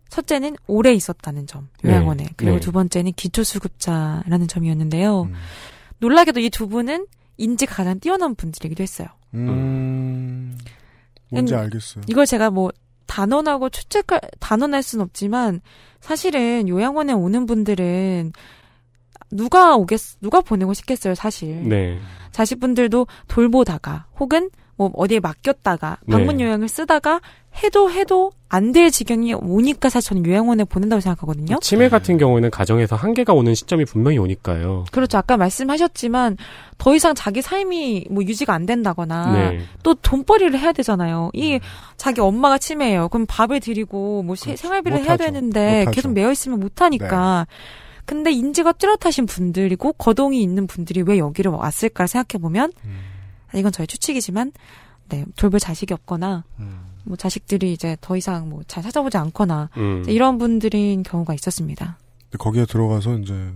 첫째는 0.10 0.56
오래 0.68 0.94
있었다는 0.94 1.48
점, 1.48 1.70
네. 1.84 1.92
요양원에. 1.92 2.30
그리고 2.38 2.56
네. 2.56 2.60
두 2.60 2.72
번째는 2.72 3.12
기초수급자라는 3.14 4.48
점이었는데요. 4.48 5.24
음. 5.24 5.34
놀라게도 6.00 6.40
이 6.40 6.50
두 6.50 6.68
분은 6.68 7.08
인지가 7.38 7.76
가장 7.76 8.00
뛰어난 8.00 8.36
분들이기도 8.36 8.82
했어요. 8.82 9.08
음. 9.34 10.58
뭔지 11.30 11.54
음, 11.54 11.60
알겠어요. 11.60 12.04
이걸 12.08 12.26
제가 12.26 12.50
뭐 12.50 12.72
단언하고 13.06 13.70
추측할, 13.70 14.20
단언할 14.40 14.84
순 14.84 15.02
없지만 15.02 15.62
사실은 16.00 16.68
요양원에 16.68 17.14
오는 17.14 17.46
분들은 17.46 18.34
누가 19.32 19.76
오겠, 19.76 20.00
누가 20.22 20.42
보내고 20.42 20.74
싶겠어요, 20.74 21.16
사실. 21.16 21.68
네. 21.68 22.00
자식분들도 22.32 23.08
돌보다가 23.28 24.06
혹은 24.20 24.50
뭐 24.78 24.92
어디에 24.96 25.20
맡겼다가 25.20 25.98
방문 26.10 26.38
네. 26.38 26.46
요양을 26.46 26.68
쓰다가 26.70 27.20
해도 27.64 27.90
해도 27.92 28.32
안 28.50 28.72
될 28.72 28.92
지경이 28.92 29.34
오니까 29.34 29.90
사실 29.90 30.10
저는 30.10 30.26
요양원에 30.26 30.64
보낸다고 30.66 31.00
생각하거든요. 31.02 31.58
치매 31.62 31.90
같은 31.90 32.18
경우에는 32.18 32.50
가정에서 32.52 32.96
한계가 32.96 33.34
오는 33.34 33.56
시점이 33.56 33.84
분명히 33.86 34.18
오니까요. 34.20 34.86
그렇죠. 34.92 35.18
아까 35.18 35.36
말씀하셨지만 35.38 36.38
더 36.78 36.96
이상 36.96 37.16
자기 37.16 37.42
삶이 37.42 38.06
뭐 38.12 38.24
유지가 38.24 38.54
안 38.54 38.66
된다거나 38.68 39.32
네. 39.32 39.60
또 39.84 39.96
돈벌이를 39.96 40.58
해야 40.60 40.72
되잖아요. 40.72 41.32
이 41.34 41.60
자기 41.98 42.22
엄마가 42.22 42.58
치매예요. 42.60 43.10
그럼 43.10 43.26
밥을 43.28 43.60
드리고 43.60 44.22
뭐 44.24 44.36
세- 44.36 44.52
그렇죠. 44.52 44.62
생활비를 44.62 45.00
해야 45.00 45.14
못하죠. 45.14 45.24
되는데. 45.26 45.86
계속 45.92 46.14
매여 46.14 46.32
있으면 46.32 46.60
못 46.60 46.82
하니까. 46.82 47.48
근데 48.06 48.32
인지가 48.32 48.72
뚜렷하신 48.72 49.26
분들이고 49.26 49.94
거동이 49.94 50.42
있는 50.42 50.68
분들이 50.68 51.02
왜 51.02 51.18
여기를 51.18 51.52
왔을까 51.52 52.08
생각해 52.08 52.40
보면 52.42 52.72
음. 52.86 53.00
이건 53.54 53.72
저의 53.72 53.88
추측이지만 53.88 54.52
네, 55.10 55.26
돌볼 55.36 55.60
자식이 55.60 55.94
없거나 55.94 56.44
음. 56.60 56.82
뭐 57.06 57.16
자식들이 57.16 57.72
이제 57.74 57.96
더 58.02 58.18
이상 58.18 58.50
뭐 58.50 58.62
잘 58.68 58.84
찾아보지 58.84 59.18
않거나 59.18 59.70
음. 59.78 60.04
이런 60.08 60.38
분들인 60.38 61.04
경우가 61.04 61.34
있었습니다. 61.36 61.98
거기에 62.38 62.66
들어가서 62.66 63.18
이제 63.20 63.54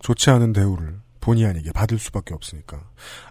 좋지 0.00 0.28
않은 0.30 0.52
대우를 0.52 0.98
본의 1.20 1.46
아니게 1.46 1.72
받을 1.72 1.98
수밖에 1.98 2.34
없으니까 2.34 2.78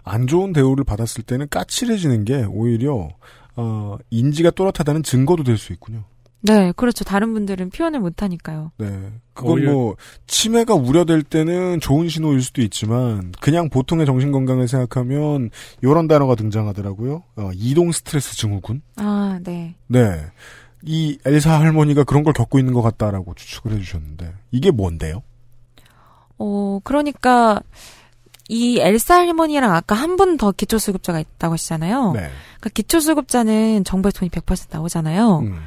안 0.02 0.26
좋은 0.26 0.52
대우를 0.52 0.82
받았을 0.84 1.22
때는 1.22 1.46
까칠해지는 1.48 2.24
게 2.24 2.44
오히려 2.44 3.08
어, 3.56 3.96
인지가 4.10 4.50
또렷하다는 4.50 5.04
증거도 5.04 5.44
될 5.44 5.56
수 5.58 5.72
있군요. 5.72 6.04
네, 6.46 6.72
그렇죠. 6.76 7.04
다른 7.04 7.32
분들은 7.32 7.70
표현을 7.70 8.00
못 8.00 8.22
하니까요. 8.22 8.70
네, 8.76 9.12
그건 9.32 9.64
뭐 9.64 9.96
치매가 10.26 10.74
우려될 10.74 11.22
때는 11.22 11.80
좋은 11.80 12.08
신호일 12.10 12.42
수도 12.42 12.60
있지만 12.60 13.32
그냥 13.40 13.70
보통의 13.70 14.04
정신 14.04 14.30
건강을 14.30 14.68
생각하면 14.68 15.48
이런 15.82 16.06
단어가 16.06 16.34
등장하더라고요. 16.34 17.22
어, 17.36 17.50
이동 17.54 17.92
스트레스 17.92 18.36
증후군. 18.36 18.82
아, 18.96 19.38
네. 19.42 19.74
네, 19.86 20.26
이 20.82 21.18
엘사 21.24 21.58
할머니가 21.60 22.04
그런 22.04 22.24
걸 22.24 22.34
겪고 22.34 22.58
있는 22.58 22.74
것 22.74 22.82
같다라고 22.82 23.32
추측을 23.34 23.72
해주셨는데 23.72 24.34
이게 24.50 24.70
뭔데요? 24.70 25.22
어, 26.36 26.78
그러니까 26.84 27.60
이 28.48 28.78
엘사 28.80 29.14
할머니랑 29.16 29.72
아까 29.74 29.94
한 29.94 30.16
분 30.16 30.36
더 30.36 30.52
기초수급자가 30.52 31.20
있다고 31.20 31.54
하시잖아요. 31.54 32.12
네, 32.12 32.20
그러니까 32.60 32.70
기초수급자는 32.74 33.84
정부의 33.84 34.12
돈이 34.12 34.28
100% 34.30 34.66
나오잖아요. 34.70 35.38
음, 35.38 35.58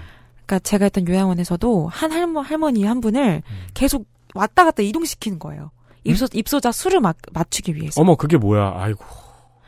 그러니까 0.47 0.59
제가 0.59 0.85
했던 0.85 1.07
요양원에서도 1.07 1.87
한 1.89 2.11
할머, 2.11 2.39
할머니 2.39 2.85
한 2.85 3.01
분을 3.01 3.43
음. 3.45 3.67
계속 3.73 4.07
왔다 4.33 4.63
갔다 4.63 4.81
이동시키는 4.81 5.39
거예요. 5.39 5.71
입소, 6.05 6.27
입소자 6.33 6.71
수를 6.71 7.01
막 7.01 7.17
맞추기 7.33 7.75
위해서. 7.75 8.01
어머 8.01 8.15
그게 8.15 8.37
뭐야? 8.37 8.73
아이고. 8.77 9.03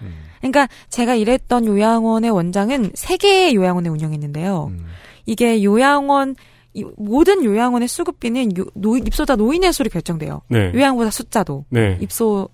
음, 0.02 0.14
그러니까 0.40 0.70
제가 0.88 1.16
일했던 1.16 1.66
요양원의 1.66 2.32
원장은 2.32 2.92
세 2.96 3.18
개의 3.18 3.56
요양원을 3.56 3.92
운영했는데요. 3.92 4.68
음. 4.72 4.86
이게 5.26 5.62
요양원 5.64 6.36
이 6.74 6.86
모든 6.96 7.44
요양원의 7.44 7.88
수급비는 7.90 8.58
요- 8.58 8.66
노- 8.74 8.98
입소자 8.98 9.36
노인의 9.36 9.74
수로 9.74 9.90
결정돼요. 9.90 10.42
네. 10.48 10.72
요양보다 10.74 11.10
숫자도 11.12 11.66
네. 11.70 11.98
입소 12.00 12.48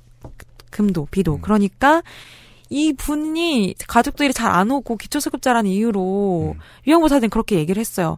금도 0.72 1.08
비도 1.12 1.36
음. 1.36 1.42
그러니까 1.42 2.02
이 2.76 2.92
분이 2.94 3.76
가족들이 3.88 4.34
잘 4.34 4.52
안 4.52 4.70
오고 4.72 4.98
기초수급자라는 4.98 5.70
이유로 5.70 6.56
음. 6.56 6.60
요양보호사들은 6.88 7.30
그렇게 7.30 7.56
얘기를 7.58 7.80
했어요. 7.80 8.18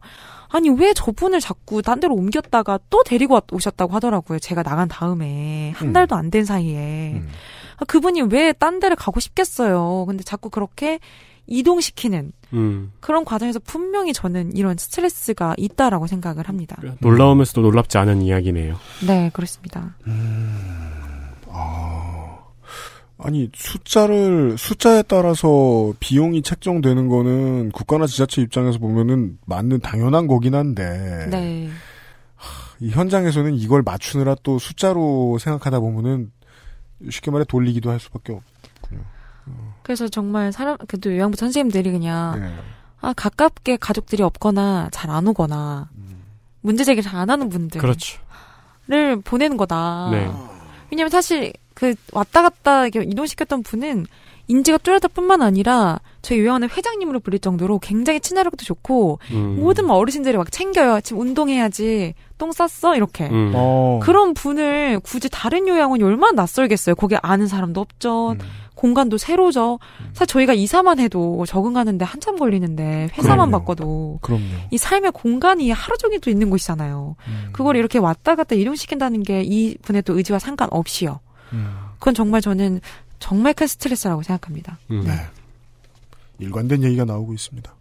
아니 0.50 0.70
왜 0.70 0.94
저분을 0.94 1.40
자꾸 1.42 1.82
딴 1.82 2.00
데로 2.00 2.16
옮겼다가 2.16 2.80
또 2.90 3.04
데리고 3.04 3.36
왔- 3.36 3.44
오셨다고 3.52 3.94
하더라고요. 3.94 4.40
제가 4.40 4.64
나간 4.64 4.88
다음에 4.88 5.72
한 5.76 5.90
음. 5.90 5.94
달도 5.94 6.16
안 6.16 6.32
된 6.32 6.44
사이에 6.46 7.14
음. 7.16 7.28
아, 7.78 7.86
그분이 7.86 8.22
왜 8.32 8.52
딴 8.54 8.80
데를 8.80 8.96
가고 8.96 9.20
싶겠어요. 9.20 10.06
근데 10.08 10.24
자꾸 10.24 10.50
그렇게 10.50 11.00
이동시키는 11.48 12.32
음. 12.54 12.92
그런 13.00 13.24
과정에서 13.26 13.60
분명히 13.60 14.12
저는 14.14 14.56
이런 14.58 14.76
스트레스가 14.78 15.54
있다라고 15.58 16.08
생각을 16.08 16.48
합니다. 16.50 16.76
놀라우면서도 17.00 17.62
놀랍지 17.62 17.98
않은 18.00 18.22
이야기네요. 18.22 18.76
네, 19.06 19.30
그렇습니다. 19.34 19.96
아, 20.06 20.87
아니 23.20 23.50
숫자를 23.56 24.58
숫자에 24.58 25.02
따라서 25.04 25.94
비용이 26.00 26.44
책정되는 26.44 27.08
거는 27.08 27.72
국가나 27.72 28.06
지자체 28.06 28.42
입장에서 28.44 28.78
보면은 28.80 29.40
맞는 29.46 29.80
당연한 29.80 30.28
거긴 30.28 30.54
한데 30.54 31.28
네. 31.32 31.70
이 32.80 32.92
현장에서는 32.92 33.56
이걸 33.56 33.82
맞추느라 33.82 34.36
또 34.44 34.60
숫자로 34.60 35.40
생각하다 35.40 35.80
보면은 35.80 36.32
쉽게 37.10 37.32
말해 37.32 37.44
돌리기도 37.48 37.90
할 37.90 38.00
수밖에 38.00 38.34
없군요. 38.34 39.02
그래서 39.82 40.08
정말 40.08 40.52
사람 40.52 40.78
그래도 40.88 41.12
요양부 41.12 41.38
선생님들이 41.38 41.92
그냥 41.92 42.40
네. 42.40 42.54
아 43.02 43.14
가깝게 43.14 43.78
가족들이 43.78 44.22
없거나 44.22 44.90
잘 44.92 45.10
안 45.10 45.28
오거나 45.28 45.90
음. 45.96 46.22
문제 46.62 46.84
제기를 46.84 47.10
잘 47.10 47.20
안 47.20 47.30
하는 47.32 47.50
분들을 47.50 47.82
그렇죠. 47.82 48.20
보내는 49.24 49.58
거다. 49.58 50.10
네. 50.12 50.32
왜냐면 50.92 51.10
사실 51.10 51.54
그 51.78 51.94
왔다 52.12 52.42
갔다 52.42 52.88
이동시켰던 52.88 53.62
분은 53.62 54.08
인지가 54.48 54.80
뚜렷할 54.80 55.10
뿐만 55.14 55.44
아니라 55.44 56.00
저희 56.24 56.40
요양원의 56.40 56.70
회장님으로 56.76 57.20
불릴 57.20 57.40
정도로 57.40 57.78
굉장히 57.78 58.20
친화력도 58.20 58.66
좋고 58.66 59.20
음. 59.32 59.58
모든 59.60 59.86
막 59.86 59.94
어르신들이 59.96 60.36
막 60.38 60.52
챙겨요. 60.52 61.02
지금 61.02 61.22
운동해야지. 61.22 62.16
똥 62.40 62.52
쌌어? 62.52 62.96
이렇게. 62.96 63.28
음. 63.28 63.52
어. 63.54 64.00
그런 64.02 64.34
분을 64.34 65.02
굳이 65.04 65.30
다른 65.30 65.68
요양원이 65.68 66.02
얼마나 66.04 66.32
낯설겠어요. 66.44 66.96
거기 66.96 67.16
아는 67.22 67.46
사람도 67.46 67.80
없죠. 67.80 68.32
음. 68.32 68.40
공간도 68.74 69.18
새로죠. 69.18 69.80
사실 70.14 70.28
저희가 70.28 70.54
이사만 70.54 71.00
해도 71.00 71.46
적응하는데 71.46 72.06
한참 72.06 72.38
걸리는데 72.38 73.10
회사만 73.18 73.50
그럼요. 73.50 73.52
바꿔도 73.52 74.20
그럼요. 74.22 74.44
이 74.72 74.78
삶의 74.78 75.12
공간이 75.14 75.70
하루 75.72 75.98
종일 75.98 76.22
또 76.22 76.30
있는 76.32 76.50
곳이잖아요. 76.50 77.16
음. 77.28 77.50
그걸 77.54 77.76
이렇게 77.76 78.00
왔다 78.00 78.36
갔다 78.36 78.56
이동시킨다는 78.56 79.22
게 79.24 79.44
이 79.44 79.76
분의 79.84 80.02
또 80.04 80.16
의지와 80.18 80.40
상관없이요. 80.40 81.20
음. 81.54 81.76
그건 82.00 82.14
정말 82.14 82.42
저는 82.42 82.82
정말 83.20 83.54
큰 83.54 83.68
스트레스라고 83.68 84.24
생각합니다. 84.24 84.78
음. 84.92 85.04
네. 85.06 85.14
일관된 86.40 86.84
얘기가 86.84 87.06
나오고 87.06 87.34
있습니다. 87.34 87.74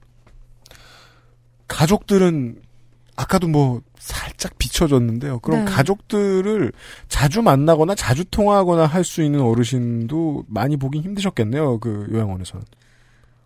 가족들은 1.69 2.61
아까도 3.17 3.49
뭐 3.49 3.81
살짝 3.99 4.57
비춰졌는데요. 4.59 5.39
그럼 5.41 5.65
네. 5.65 5.71
가족들을 5.71 6.73
자주 7.09 7.43
만나거나 7.43 7.95
자주 7.95 8.25
통화하거나 8.27 8.87
할 8.87 9.05
수 9.05 9.23
있는 9.23 9.41
어르신도 9.41 10.45
많이 10.49 10.77
보긴 10.77 11.03
힘드셨겠네요. 11.03 11.79
그 11.81 12.07
요양원에서는. 12.13 12.65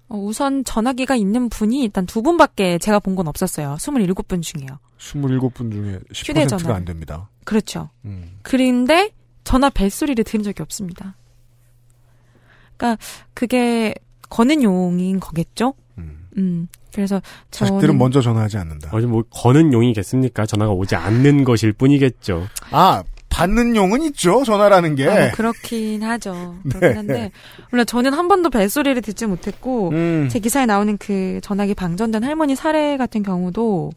어, 0.09 0.17
우선 0.19 0.65
전화기가 0.65 1.15
있는 1.15 1.49
분이 1.49 1.83
일단 1.85 2.05
두 2.05 2.21
분밖에 2.23 2.79
제가 2.79 2.99
본 2.99 3.15
건 3.15 3.29
없었어요. 3.29 3.77
27분 3.79 4.43
중에요. 4.43 4.79
27분 4.99 5.71
중에 5.73 6.01
10%가 6.13 6.41
휴대전화. 6.43 6.75
안 6.75 6.85
됩니다. 6.85 7.29
그렇죠. 7.45 7.91
음. 8.05 8.39
그런데 8.43 9.11
전화 9.45 9.71
벨소리를 9.71 10.23
들은 10.25 10.43
적이 10.43 10.63
없습니다. 10.63 11.17
그러니까 12.77 13.03
그게 13.35 13.95
거는 14.29 14.63
용인 14.63 15.21
거겠죠? 15.21 15.75
음. 15.99 16.29
음. 16.37 16.69
그래서 16.95 17.21
자식들은 17.51 17.81
저는 17.81 17.99
먼저 17.99 18.21
전화하지 18.21 18.57
않는다. 18.59 18.91
어디 18.93 19.07
뭐 19.07 19.23
거는 19.31 19.73
용이겠습니까? 19.73 20.47
전화가 20.47 20.73
오지 20.73 20.97
않는 20.97 21.45
것일 21.45 21.73
뿐이겠죠. 21.73 22.47
아, 22.71 23.03
받는 23.29 23.77
용은 23.77 24.03
있죠. 24.03 24.43
전화라는 24.45 24.97
게. 24.97 25.09
아, 25.09 25.15
뭐 25.15 25.31
그렇긴 25.33 26.03
하죠. 26.03 26.57
그렇긴 26.65 26.81
네. 26.81 26.95
한데 26.95 27.31
물론 27.71 27.87
저는 27.87 28.13
한 28.13 28.29
번도 28.29 28.51
벨소리를 28.51 29.01
듣지 29.03 29.27
못했고 29.27 29.91
음. 29.91 30.29
제 30.31 30.41
기사에 30.41 30.67
나오는 30.67 30.99
그 30.99 31.39
전화기 31.43 31.75
방전된 31.75 32.25
할머니 32.25 32.57
사례 32.57 32.97
같은 32.97 33.23
경우도 33.23 33.93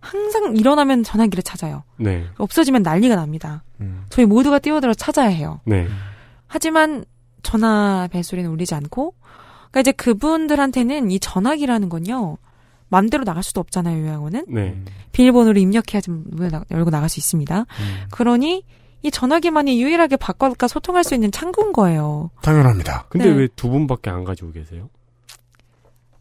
항상 0.00 0.56
일어나면 0.56 1.02
전화기를 1.04 1.42
찾아요. 1.42 1.84
네. 1.98 2.26
없어지면 2.38 2.82
난리가 2.82 3.16
납니다. 3.16 3.62
음. 3.80 4.04
저희 4.10 4.24
모두가 4.26 4.58
뛰어들어 4.58 4.94
찾아야 4.94 5.28
해요. 5.28 5.60
네. 5.66 5.86
하지만 6.46 7.04
전화 7.42 8.08
벨소리는 8.10 8.50
울리지 8.50 8.74
않고 8.74 9.14
그러니까 9.70 9.80
이제 9.80 9.92
그분들한테는 9.92 11.10
이 11.10 11.20
전화기라는 11.20 11.88
건요. 11.88 12.38
맘대로 12.88 13.22
나갈 13.24 13.42
수도 13.44 13.60
없잖아요, 13.60 14.02
요양원은. 14.04 14.46
네. 14.48 14.82
비밀번호를 15.12 15.60
입력해야지 15.62 16.10
문을 16.10 16.50
나- 16.50 16.64
열고 16.70 16.90
나갈 16.90 17.08
수 17.08 17.20
있습니다. 17.20 17.60
음. 17.60 18.06
그러니 18.10 18.64
이 19.02 19.10
전화기만이 19.10 19.80
유일하게 19.80 20.16
바꿔과 20.16 20.66
소통할 20.66 21.04
수 21.04 21.14
있는 21.14 21.30
창구인 21.30 21.72
거예요. 21.72 22.30
당연합니다. 22.42 23.06
근데 23.08 23.30
네. 23.30 23.36
왜두 23.36 23.68
분밖에 23.70 24.10
안 24.10 24.24
가지고 24.24 24.50
계세요? 24.52 24.88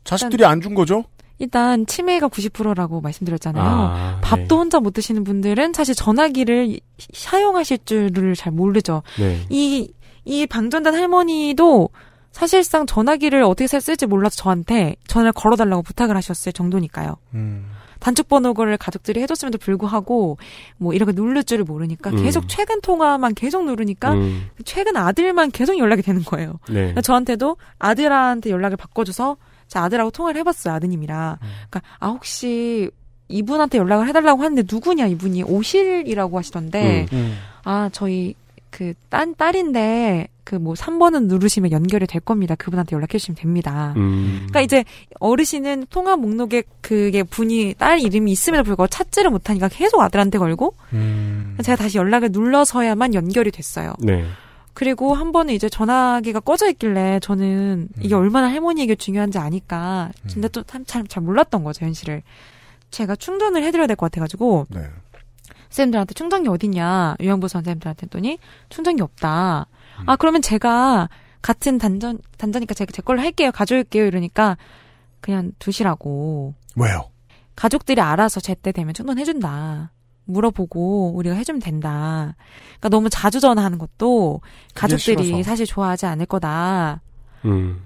자식들이 0.03 0.45
안 0.45 0.61
준 0.61 0.75
거죠? 0.75 1.03
일단 1.39 1.85
치매가 1.85 2.27
90%라고 2.27 3.01
말씀드렸잖아요. 3.01 3.63
아, 3.65 4.19
밥도 4.21 4.57
혼자 4.59 4.79
못 4.79 4.93
드시는 4.93 5.23
분들은 5.23 5.73
사실 5.73 5.95
전화기를 5.95 6.79
사용하실 7.13 7.79
줄을 7.85 8.35
잘 8.35 8.51
모르죠. 8.51 9.03
네. 9.17 9.39
이, 9.49 9.91
이 10.25 10.45
방전된 10.45 10.93
할머니도 10.93 11.89
사실상 12.31 12.85
전화기를 12.85 13.41
어떻게 13.43 13.67
살- 13.67 13.81
쓸지 13.81 14.05
몰라서 14.05 14.35
저한테 14.35 14.95
전화를 15.07 15.31
걸어달라고 15.31 15.81
부탁을 15.81 16.15
하셨을 16.15 16.51
정도니까요. 16.53 17.15
음. 17.33 17.65
단축 17.99 18.29
번호를 18.29 18.77
가족들이 18.77 19.21
해줬음에도 19.21 19.57
불구하고 19.57 20.37
뭐 20.77 20.93
이렇게 20.93 21.11
누를 21.11 21.43
줄을 21.43 21.65
모르니까 21.65 22.11
음. 22.11 22.23
계속 22.23 22.47
최근 22.47 22.79
통화만 22.79 23.33
계속 23.33 23.65
누르니까 23.65 24.13
음, 24.13 24.47
최근 24.63 24.95
아들만 24.95 25.51
계속 25.51 25.77
연락이 25.77 26.01
되는 26.01 26.23
거예요. 26.23 26.59
네. 26.69 26.75
그러니까 26.75 27.01
저한테도 27.01 27.57
아들한테 27.77 28.51
연락을 28.51 28.77
바꿔줘서 28.77 29.35
제 29.69 29.79
아들하고 29.79 30.11
통화를 30.11 30.39
해봤어요 30.41 30.73
아드님이랑. 30.73 31.37
음. 31.41 31.47
그러니까 31.69 31.81
아 31.99 32.09
혹시 32.09 32.89
이분한테 33.29 33.77
연락을 33.77 34.07
해달라고 34.09 34.41
하는데 34.43 34.63
누구냐 34.69 35.07
이분이 35.07 35.43
오실이라고 35.43 36.37
하시던데 36.37 37.05
음. 37.13 37.37
아 37.63 37.89
저희 37.93 38.35
그 38.71 38.93
딴 39.09 39.35
딸인데 39.35 40.27
그 40.43 40.55
뭐 40.55 40.73
3번은 40.73 41.27
누르시면 41.27 41.71
연결이 41.71 42.07
될 42.07 42.21
겁니다. 42.21 42.55
그분한테 42.55 42.95
연락해 42.95 43.19
주시면 43.19 43.35
됩니다. 43.35 43.93
음. 43.97 44.47
그러니까 44.49 44.61
이제 44.61 44.83
어르신은 45.19 45.85
통화 45.91 46.15
목록에 46.15 46.63
그게 46.81 47.21
분이 47.21 47.75
딸 47.77 47.99
이름이 47.99 48.31
있음에도 48.31 48.63
불구하고 48.63 48.87
찾지를 48.89 49.29
못하니까 49.29 49.67
계속 49.67 50.01
아들한테 50.01 50.39
걸고 50.39 50.73
음. 50.93 51.55
제가 51.63 51.75
다시 51.75 51.99
연락을 51.99 52.29
눌러서야만 52.31 53.13
연결이 53.13 53.51
됐어요. 53.51 53.93
네. 53.99 54.25
그리고 54.79 55.13
한 55.13 55.33
번은 55.33 55.53
이제 55.53 55.67
전화기가 55.67 56.39
꺼져 56.39 56.69
있길래 56.69 57.19
저는 57.19 57.89
이게 57.99 58.15
음. 58.15 58.21
얼마나 58.21 58.47
할머니에게 58.47 58.95
중요한지 58.95 59.37
아니까 59.37 60.09
근데 60.31 60.47
또참잘 60.47 61.03
몰랐던 61.21 61.65
거죠 61.65 61.85
현실을 61.85 62.23
제가 62.89 63.17
충전을 63.17 63.61
해드려야 63.61 63.87
될 63.87 63.97
것 63.97 64.09
같아가지고 64.09 64.67
네. 64.69 64.85
쌤들한테 65.69 66.13
충전기 66.13 66.47
어딨냐 66.47 67.17
요양부 67.21 67.49
선생님들한테 67.49 68.03
했더니 68.05 68.39
충전기 68.69 69.01
없다 69.01 69.67
아 70.05 70.15
그러면 70.15 70.41
제가 70.41 71.09
같은 71.41 71.77
단전 71.77 72.19
단자니까 72.37 72.73
제가 72.73 72.93
제 72.93 73.01
걸로 73.01 73.19
할게요 73.19 73.51
가져올게요 73.51 74.05
이러니까 74.05 74.55
그냥 75.19 75.51
두시라고 75.59 76.53
왜요? 76.77 77.09
가족들이 77.57 77.99
알아서 77.99 78.39
제때 78.39 78.71
되면 78.71 78.93
충전해준다. 78.93 79.91
물어보고 80.29 81.13
우리가 81.15 81.35
해주면 81.35 81.59
된다. 81.59 82.35
그러니까 82.79 82.89
너무 82.89 83.09
자주 83.09 83.39
전화하는 83.39 83.77
것도 83.77 84.41
가족들이. 84.73 85.43
사실 85.43 85.65
좋아하지 85.65 86.05
않을 86.05 86.25
거다. 86.25 87.01
음. 87.45 87.81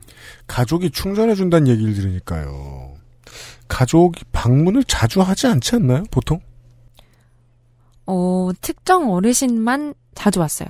가족이 0.48 0.92
충전해준다는 0.92 1.68
얘기를 1.68 1.94
들으니까요. 1.94 2.94
가족이 3.68 4.26
방문을 4.32 4.84
자주 4.84 5.22
하지 5.22 5.48
않지 5.48 5.76
않나요? 5.76 6.04
보통? 6.12 6.40
어, 8.06 8.50
특정 8.62 9.12
어르신만 9.12 9.94
자주 10.16 10.40
왔어요. 10.40 10.68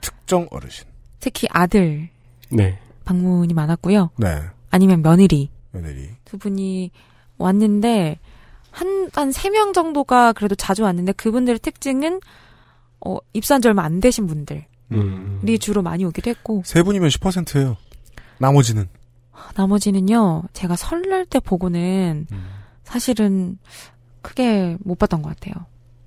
특정 0.00 0.46
어르신. 0.50 0.84
특히 1.20 1.48
아들 1.50 2.08
네. 2.50 2.78
방문이 3.04 3.54
많았고요. 3.54 4.10
네. 4.18 4.42
아니면 4.70 5.02
며느리 5.02 5.50
며느리. 5.72 6.10
두 6.24 6.36
분이 6.38 6.90
왔는데 7.38 8.18
한 8.74 9.08
한 9.14 9.30
세 9.32 9.50
명 9.50 9.72
정도가 9.72 10.32
그래도 10.32 10.54
자주 10.54 10.82
왔는데 10.82 11.12
그분들의 11.12 11.58
특징은 11.60 12.20
어, 13.06 13.16
입사한 13.32 13.62
지 13.62 13.68
얼마 13.68 13.84
안 13.84 14.00
되신 14.00 14.26
분들이 14.26 14.64
음. 14.92 15.40
주로 15.60 15.82
많이 15.82 16.04
오기도 16.04 16.28
했고 16.30 16.62
세 16.64 16.82
분이면 16.82 17.08
10%예요. 17.10 17.76
나머지는. 18.38 18.88
나머지는요, 19.56 20.44
제가 20.52 20.76
설날 20.76 21.24
때 21.26 21.38
보고는 21.40 22.26
사실은 22.82 23.58
크게 24.22 24.76
못 24.80 24.98
봤던 24.98 25.22
것 25.22 25.28
같아요. 25.36 25.66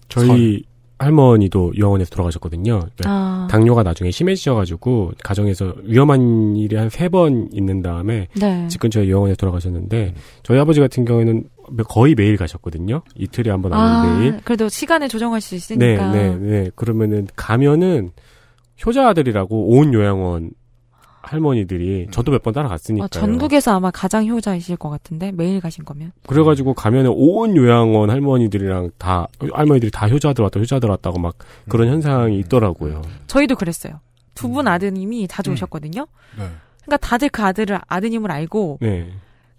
저희 0.10 0.64
할머니도 1.00 1.74
요양원에서 1.78 2.10
돌아가셨거든요. 2.10 2.80
그러니까 2.96 3.04
아, 3.06 3.48
당뇨가 3.52 3.84
나중에 3.84 4.10
심해지셔가지고 4.10 5.12
가정에서 5.24 5.76
위험한 5.84 6.56
일이 6.56 6.76
한 6.76 6.90
세 6.90 7.08
번 7.10 7.50
있는 7.52 7.82
다음에 7.84 8.28
네. 8.40 8.68
집 8.68 8.80
근처에 8.82 9.08
요양원에 9.08 9.36
돌아가셨는데 9.36 10.16
저희 10.42 10.58
아버지 10.60 10.80
같은 10.80 11.06
경우에는 11.06 11.44
거의 11.88 12.16
매일 12.16 12.38
가셨거든요. 12.38 13.02
이틀에 13.16 13.50
한 13.52 13.62
번 13.62 13.74
아, 13.74 13.78
아니면 14.02 14.20
매일. 14.20 14.42
그래도 14.44 14.70
시간을 14.70 15.10
조정할 15.10 15.42
수 15.42 15.52
네, 15.52 15.56
있으니까. 15.58 16.12
네, 16.12 16.36
네. 16.36 16.70
그러면은 16.76 17.28
가면은 17.36 18.12
효자 18.86 19.08
아들이라고 19.10 19.70
온 19.78 19.94
요양원 19.94 20.52
할머니들이 21.22 22.08
저도 22.12 22.32
몇 22.32 22.42
번 22.44 22.54
따라갔으니까요. 22.54 23.06
어, 23.06 23.08
전국에서 23.10 23.76
아마 23.76 23.92
가장 23.92 24.26
효자이실 24.28 24.78
것 24.78 24.90
같은데 24.90 25.32
매일 25.34 25.60
가신 25.60 25.84
거면. 25.84 26.14
그래가지고 26.26 26.74
가면은 26.74 27.12
온 27.14 27.56
요양원 27.58 28.10
할머니들이랑 28.10 28.92
다 28.98 29.28
할머니들이 29.52 29.92
다 29.92 30.08
효자들 30.08 30.44
왔다 30.44 30.60
효자들 30.60 30.90
왔다고 30.90 31.20
막 31.20 31.36
그런 31.68 31.90
현상이 31.90 32.40
있더라고요. 32.40 33.02
저희도 33.28 33.56
그랬어요. 33.58 34.00
두 34.36 34.48
음. 34.48 34.54
분 34.54 34.68
아드님이 34.68 35.28
자주 35.28 35.52
오셨거든요. 35.52 36.08
네. 36.38 36.46
그러니까 36.86 36.98
다들 37.06 37.28
그 37.30 37.42
아들을 37.44 37.78
아드님을 37.88 38.32
알고. 38.32 38.78
네. 38.82 39.12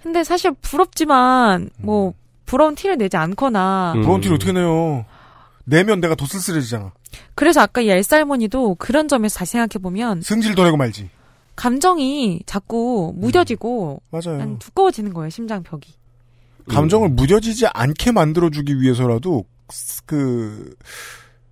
근데 0.02 0.24
사실 0.24 0.52
부럽지만 0.60 1.70
뭐 1.78 2.14
부러운 2.46 2.74
티를 2.74 2.96
내지 2.98 3.16
않거나. 3.16 3.92
음. 3.96 4.02
브론티를 4.02 4.36
어떻게 4.36 4.52
내요? 4.52 5.04
내면 5.64 6.00
내가 6.00 6.14
더 6.14 6.24
쓸쓸해지잖아. 6.26 6.92
그래서 7.34 7.60
아까 7.60 7.80
이 7.80 7.90
엘사 7.90 8.16
할머니도 8.16 8.76
그런 8.76 9.06
점에서 9.08 9.38
다시 9.38 9.52
생각해 9.52 9.82
보면 9.82 10.22
승질도 10.22 10.64
내고 10.64 10.76
말지. 10.76 11.10
감정이 11.56 12.40
자꾸 12.46 13.12
무뎌지고 13.16 14.00
맞아요. 14.10 14.40
한 14.40 14.58
두꺼워지는 14.58 15.12
거예요 15.12 15.28
심장 15.30 15.62
벽이. 15.62 15.82
감정을 16.68 17.08
무뎌지지 17.10 17.66
않게 17.66 18.12
만들어주기 18.12 18.80
위해서라도 18.80 19.44
그 20.06 20.74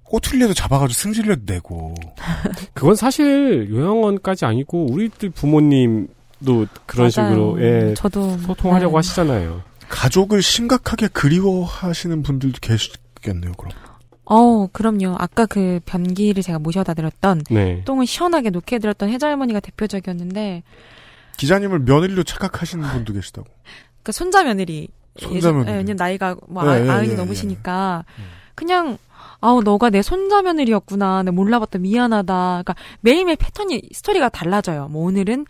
꼬투리라도 0.05 0.55
잡아가지고 0.55 0.95
승질을 0.95 1.39
내고 1.45 1.95
그건 2.75 2.95
사실 2.95 3.69
요양원까지 3.71 4.45
아니고 4.45 4.87
우리들 4.93 5.31
부모님 5.31 6.09
도 6.47 6.67
그런 6.87 7.11
맞아요. 7.15 7.31
식으로 7.35 7.63
예, 7.63 7.95
저도 7.95 8.39
소통하려고 8.39 8.93
네. 8.93 8.97
하시잖아요. 8.97 9.63
가족을 9.89 10.41
심각하게 10.41 11.09
그리워하시는 11.09 12.23
분들도 12.23 12.59
계시겠네요. 12.61 13.53
그럼 13.53 13.73
어, 14.25 14.67
그럼요. 14.73 15.15
아까 15.19 15.47
그 15.47 15.81
변기를 15.85 16.43
제가 16.43 16.59
모셔다 16.59 16.95
드렸던 16.95 17.43
네. 17.51 17.83
똥을 17.85 18.07
시원하게 18.07 18.51
놓게 18.51 18.77
해드렸던 18.77 19.11
혜자 19.11 19.29
할머니가 19.29 19.61
대표적이었는데 19.61 20.63
기자님을 21.37 21.81
며느리로 21.81 22.23
착각하시는 22.23 22.89
분도 22.89 23.13
계시다고. 23.13 23.47
그 24.03 24.13
손자 24.13 24.43
며느리 24.43 24.89
손자 25.19 25.53
며느리. 25.53 25.71
예, 25.71 25.77
왜냐면 25.77 25.97
나이가 25.97 26.37
뭐 26.49 26.65
예, 26.67 26.69
아, 26.71 26.85
예, 26.85 26.91
아흔이 26.91 27.11
예, 27.11 27.15
넘으시니까 27.15 28.05
그냥 28.55 28.99
아우 29.41 29.63
너가 29.63 29.91
내 29.91 30.03
손자 30.03 30.43
며느리였구나. 30.43 31.23
내가 31.23 31.33
몰라봤다 31.35 31.79
미안하다. 31.79 32.63
그러니까 32.65 32.75
매일매일 33.01 33.37
패턴이 33.37 33.83
스토리가 33.93 34.29
달라져요. 34.31 34.89
뭐 34.89 35.05
오늘은 35.07 35.47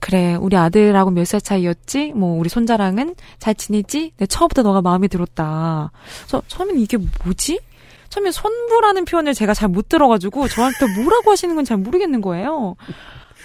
그래 0.00 0.36
우리 0.40 0.56
아들하고 0.56 1.10
몇 1.10 1.24
살 1.26 1.40
차이였지? 1.40 2.12
뭐 2.14 2.38
우리 2.38 2.48
손자랑은 2.48 3.14
잘 3.38 3.54
지내지? 3.54 4.12
내 4.16 4.26
처음부터 4.26 4.62
너가 4.62 4.80
마음에 4.82 5.08
들었다. 5.08 5.90
그래서 6.22 6.42
처음엔 6.48 6.78
이게 6.78 6.96
뭐지? 7.24 7.60
처음에 8.08 8.30
손부라는 8.30 9.04
표현을 9.04 9.34
제가 9.34 9.52
잘 9.54 9.68
못 9.68 9.88
들어가지고 9.88 10.48
저한테 10.48 10.86
뭐라고 10.96 11.30
하시는 11.30 11.54
건 11.54 11.64
잘 11.64 11.76
모르겠는 11.76 12.20
거예요. 12.22 12.76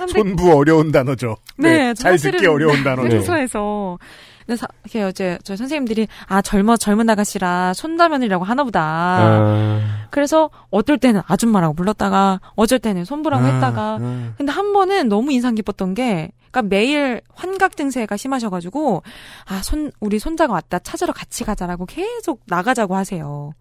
손부 0.08 0.54
어려운 0.56 0.92
단어죠. 0.92 1.36
네, 1.58 1.94
잘 1.94 2.14
사실은 2.14 2.40
듣기 2.40 2.48
어려운 2.48 2.84
단어죠. 2.84 3.18
해소해서. 3.18 4.00
근데 4.46 4.58
사, 4.58 4.68
이렇게 4.84 5.04
어제 5.04 5.38
저희 5.44 5.58
선생님들이 5.58 6.08
아 6.28 6.42
젊어 6.42 6.76
젊은 6.78 7.10
아가씨라 7.10 7.74
손자면이라고 7.74 8.44
하나보다. 8.44 8.82
아, 8.82 10.08
그래서 10.10 10.50
어떨 10.70 10.98
때는 10.98 11.22
아줌마라고 11.28 11.74
불렀다가 11.74 12.40
어쩔 12.56 12.80
때는 12.80 13.06
손부라고 13.06 13.46
했다가. 13.46 13.82
아, 14.02 14.34
근데 14.38 14.52
한 14.52 14.74
번은 14.74 15.08
너무 15.10 15.32
인상 15.32 15.56
깊었던 15.56 15.94
게, 15.94 16.32
그러니까 16.52 16.62
매일 16.76 17.22
환각 17.34 17.76
증세가 17.78 18.18
심하셔가지고 18.18 19.02
아 19.50 19.62
손 19.64 19.92
우리 20.00 20.20
손자가 20.20 20.54
왔다 20.54 20.78
찾으러 20.80 21.14
같이 21.14 21.44
가자라고 21.44 21.86
계속 21.86 22.42
나가자고 22.48 22.96
하세요. 22.96 23.54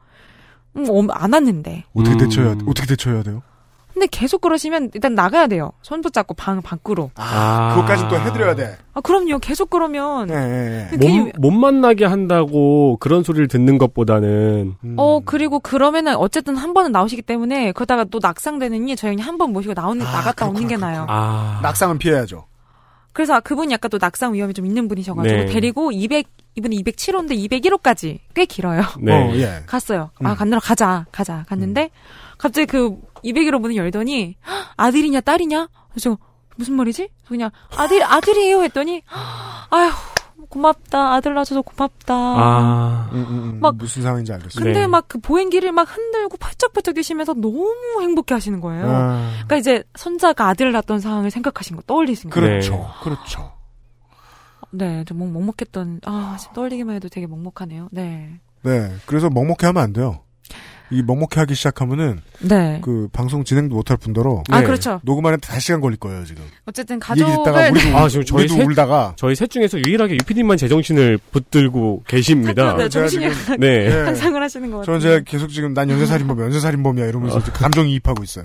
음, 0.76 0.86
어, 0.88 1.06
안 1.12 1.32
왔는데. 1.32 1.84
어떻게 1.94 2.14
음. 2.14 2.18
대처해야 2.18 2.52
어떻게 2.66 2.86
대처해야 2.86 3.22
돼요? 3.22 3.42
근데 3.92 4.06
계속 4.10 4.40
그러시면 4.40 4.90
일단 4.94 5.14
나가야 5.14 5.46
돼요. 5.48 5.72
손 5.82 6.00
붙 6.02 6.12
잡고 6.12 6.34
방 6.34 6.62
밖으로. 6.62 7.10
아. 7.16 7.74
그것까지 7.74 8.08
또 8.08 8.18
해드려야 8.18 8.54
돼. 8.54 8.76
아 8.94 9.00
그럼요. 9.00 9.38
계속 9.38 9.70
그러면 9.70 10.26
네, 10.28 10.34
네, 10.34 10.88
네. 10.90 10.96
괜히 10.98 11.18
못, 11.20 11.32
못 11.38 11.50
만나게 11.50 12.04
한다고 12.04 12.96
그런 12.98 13.22
소리를 13.22 13.46
듣는 13.48 13.78
것보다는 13.78 14.74
음. 14.82 14.94
어 14.98 15.20
그리고 15.24 15.60
그러면은 15.60 16.16
어쨌든 16.16 16.56
한 16.56 16.74
번은 16.74 16.92
나오시기 16.92 17.22
때문에 17.22 17.72
그러다가 17.72 18.04
또 18.04 18.18
낙상되느니 18.22 18.96
저희 18.96 19.12
그냥 19.14 19.28
한번 19.28 19.52
모시고 19.52 19.74
나오는 19.74 20.04
아, 20.04 20.10
나갔다 20.12 20.46
오는 20.46 20.60
게 20.62 20.76
그렇구나, 20.76 20.90
나요. 20.90 21.06
아, 21.08 21.60
낙상은 21.62 21.98
피해야죠. 21.98 22.46
그래서 23.12 23.40
그분이 23.40 23.72
약간 23.74 23.90
또 23.90 23.98
낙상 24.00 24.32
위험이 24.32 24.54
좀 24.54 24.64
있는 24.64 24.88
분이셔가지고 24.88 25.36
네. 25.36 25.46
데리고 25.46 25.92
200 25.92 26.26
이분이 26.54 26.82
207호인데 26.82 27.32
201호까지 27.50 28.18
꽤 28.34 28.44
길어요. 28.46 28.82
네. 29.00 29.12
어, 29.12 29.34
예. 29.36 29.62
갔어요. 29.66 30.10
음. 30.22 30.26
아 30.26 30.34
간느라 30.34 30.60
가자 30.60 31.06
가자 31.12 31.44
갔는데 31.48 31.90
갑자기 32.38 32.66
그 32.66 32.96
201호 33.24 33.60
문을 33.60 33.76
열더니 33.76 34.36
"헉, 34.46 34.66
아들이냐 34.76 35.20
딸이냐? 35.20 35.68
그래서 35.90 36.00
제가 36.10 36.16
무슨 36.56 36.74
말이지? 36.74 37.08
그냥 37.26 37.50
아들 37.76 38.02
아들이에요 38.04 38.62
했더니 38.62 39.02
아휴 39.70 39.90
고맙다. 40.48 41.14
아들 41.14 41.32
낳아줘서 41.34 41.62
고맙다. 41.62 42.14
아, 42.14 43.08
음, 43.12 43.18
음, 43.28 43.34
음. 43.54 43.60
막- 43.60 43.76
무슨 43.76 44.02
상황인지 44.02 44.32
알겠어요. 44.34 44.62
근데 44.64 44.80
네. 44.80 44.86
막그 44.86 45.18
보행기를 45.20 45.72
막 45.72 45.84
흔들고 45.96 46.36
팔짝팔짝 46.36 46.94
뛰시면서 46.94 47.32
너무 47.34 47.74
행복해 48.02 48.34
하시는 48.34 48.60
거예요. 48.60 48.84
아, 48.90 49.30
그러니까 49.34 49.56
이제 49.56 49.82
손자가 49.96 50.48
아들을 50.48 50.72
낳았던 50.72 51.00
상황을 51.00 51.30
생각하신 51.30 51.76
거 51.76 51.82
떠올리신 51.82 52.28
거예요. 52.30 52.48
그렇죠. 52.50 52.72
네. 52.74 52.86
그렇죠. 53.02 53.52
네, 54.70 55.04
좀 55.04 55.18
먹- 55.18 55.30
먹먹했던 55.30 56.00
아 56.04 56.36
지금 56.40 56.54
떠올리기만 56.54 56.96
해도 56.96 57.08
되게 57.08 57.26
먹먹하네요. 57.26 57.88
네, 57.92 58.38
네. 58.62 58.92
그래서 59.06 59.30
먹먹해 59.30 59.66
하면 59.66 59.82
안 59.82 59.92
돼요. 59.92 60.20
이 60.92 61.02
먹먹해 61.02 61.28
하기 61.36 61.54
시작하면은 61.54 62.20
네. 62.40 62.80
그 62.82 63.08
방송 63.12 63.44
진행도 63.44 63.74
못할 63.74 63.96
뿐더러 63.96 64.42
아 64.50 64.60
네. 64.60 64.66
그렇죠. 64.66 65.00
녹음하는데 65.04 65.46
다시 65.46 65.66
시간 65.66 65.80
걸릴 65.80 65.98
거예요, 65.98 66.24
지금. 66.24 66.42
어쨌든 66.66 67.00
듣다가 67.00 67.14
가족을 67.14 67.70
우리도, 67.72 67.96
아, 67.96 68.08
지금 68.08 68.24
저희 68.24 68.40
우리도 68.40 68.54
셋- 68.56 68.66
울다가 68.66 69.12
저희 69.16 69.34
셋 69.34 69.50
중에서 69.50 69.78
유일하게 69.78 70.14
유피디만 70.14 70.56
제정신을 70.58 71.18
붙들고 71.30 72.02
계십니다. 72.06 72.74
네, 72.76 72.88
정신이 72.88 73.26
네. 73.58 73.86
예. 73.86 73.90
상상을 74.04 74.42
하시는 74.42 74.70
것 74.70 74.84
저는 74.84 74.98
같아요. 75.00 75.14
제가 75.18 75.24
계속 75.26 75.48
지금 75.48 75.72
난 75.74 75.88
연쇄살인범, 75.88 76.38
연쇄살인범이야 76.40 77.06
이러면서 77.06 77.38
이제 77.38 77.50
감정이입하고 77.52 78.22
있어요. 78.22 78.44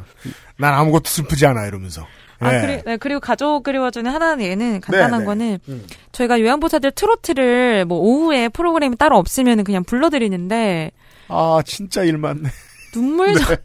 난 0.57 0.73
아무것도 0.73 1.03
슬프지 1.05 1.45
않아 1.45 1.65
이러면서. 1.67 2.05
아, 2.39 2.55
예. 2.55 2.61
그리, 2.61 2.81
네, 2.85 2.97
그리고 2.97 3.19
가족 3.19 3.63
그리워주는 3.63 4.09
하나는 4.11 4.45
예는 4.45 4.79
간단한 4.81 5.21
네. 5.21 5.25
거는 5.25 5.59
음. 5.69 5.83
저희가 6.11 6.39
요양보사들 6.39 6.91
트로트를 6.91 7.85
뭐 7.85 7.97
오후에 7.97 8.49
프로그램이 8.49 8.95
따로 8.95 9.17
없으면 9.17 9.63
그냥 9.63 9.83
불러드리는데 9.83 10.91
아 11.29 11.59
진짜 11.65 12.03
일 12.03 12.17
많네. 12.17 12.49
눈물 12.93 13.33
젖 13.35 13.59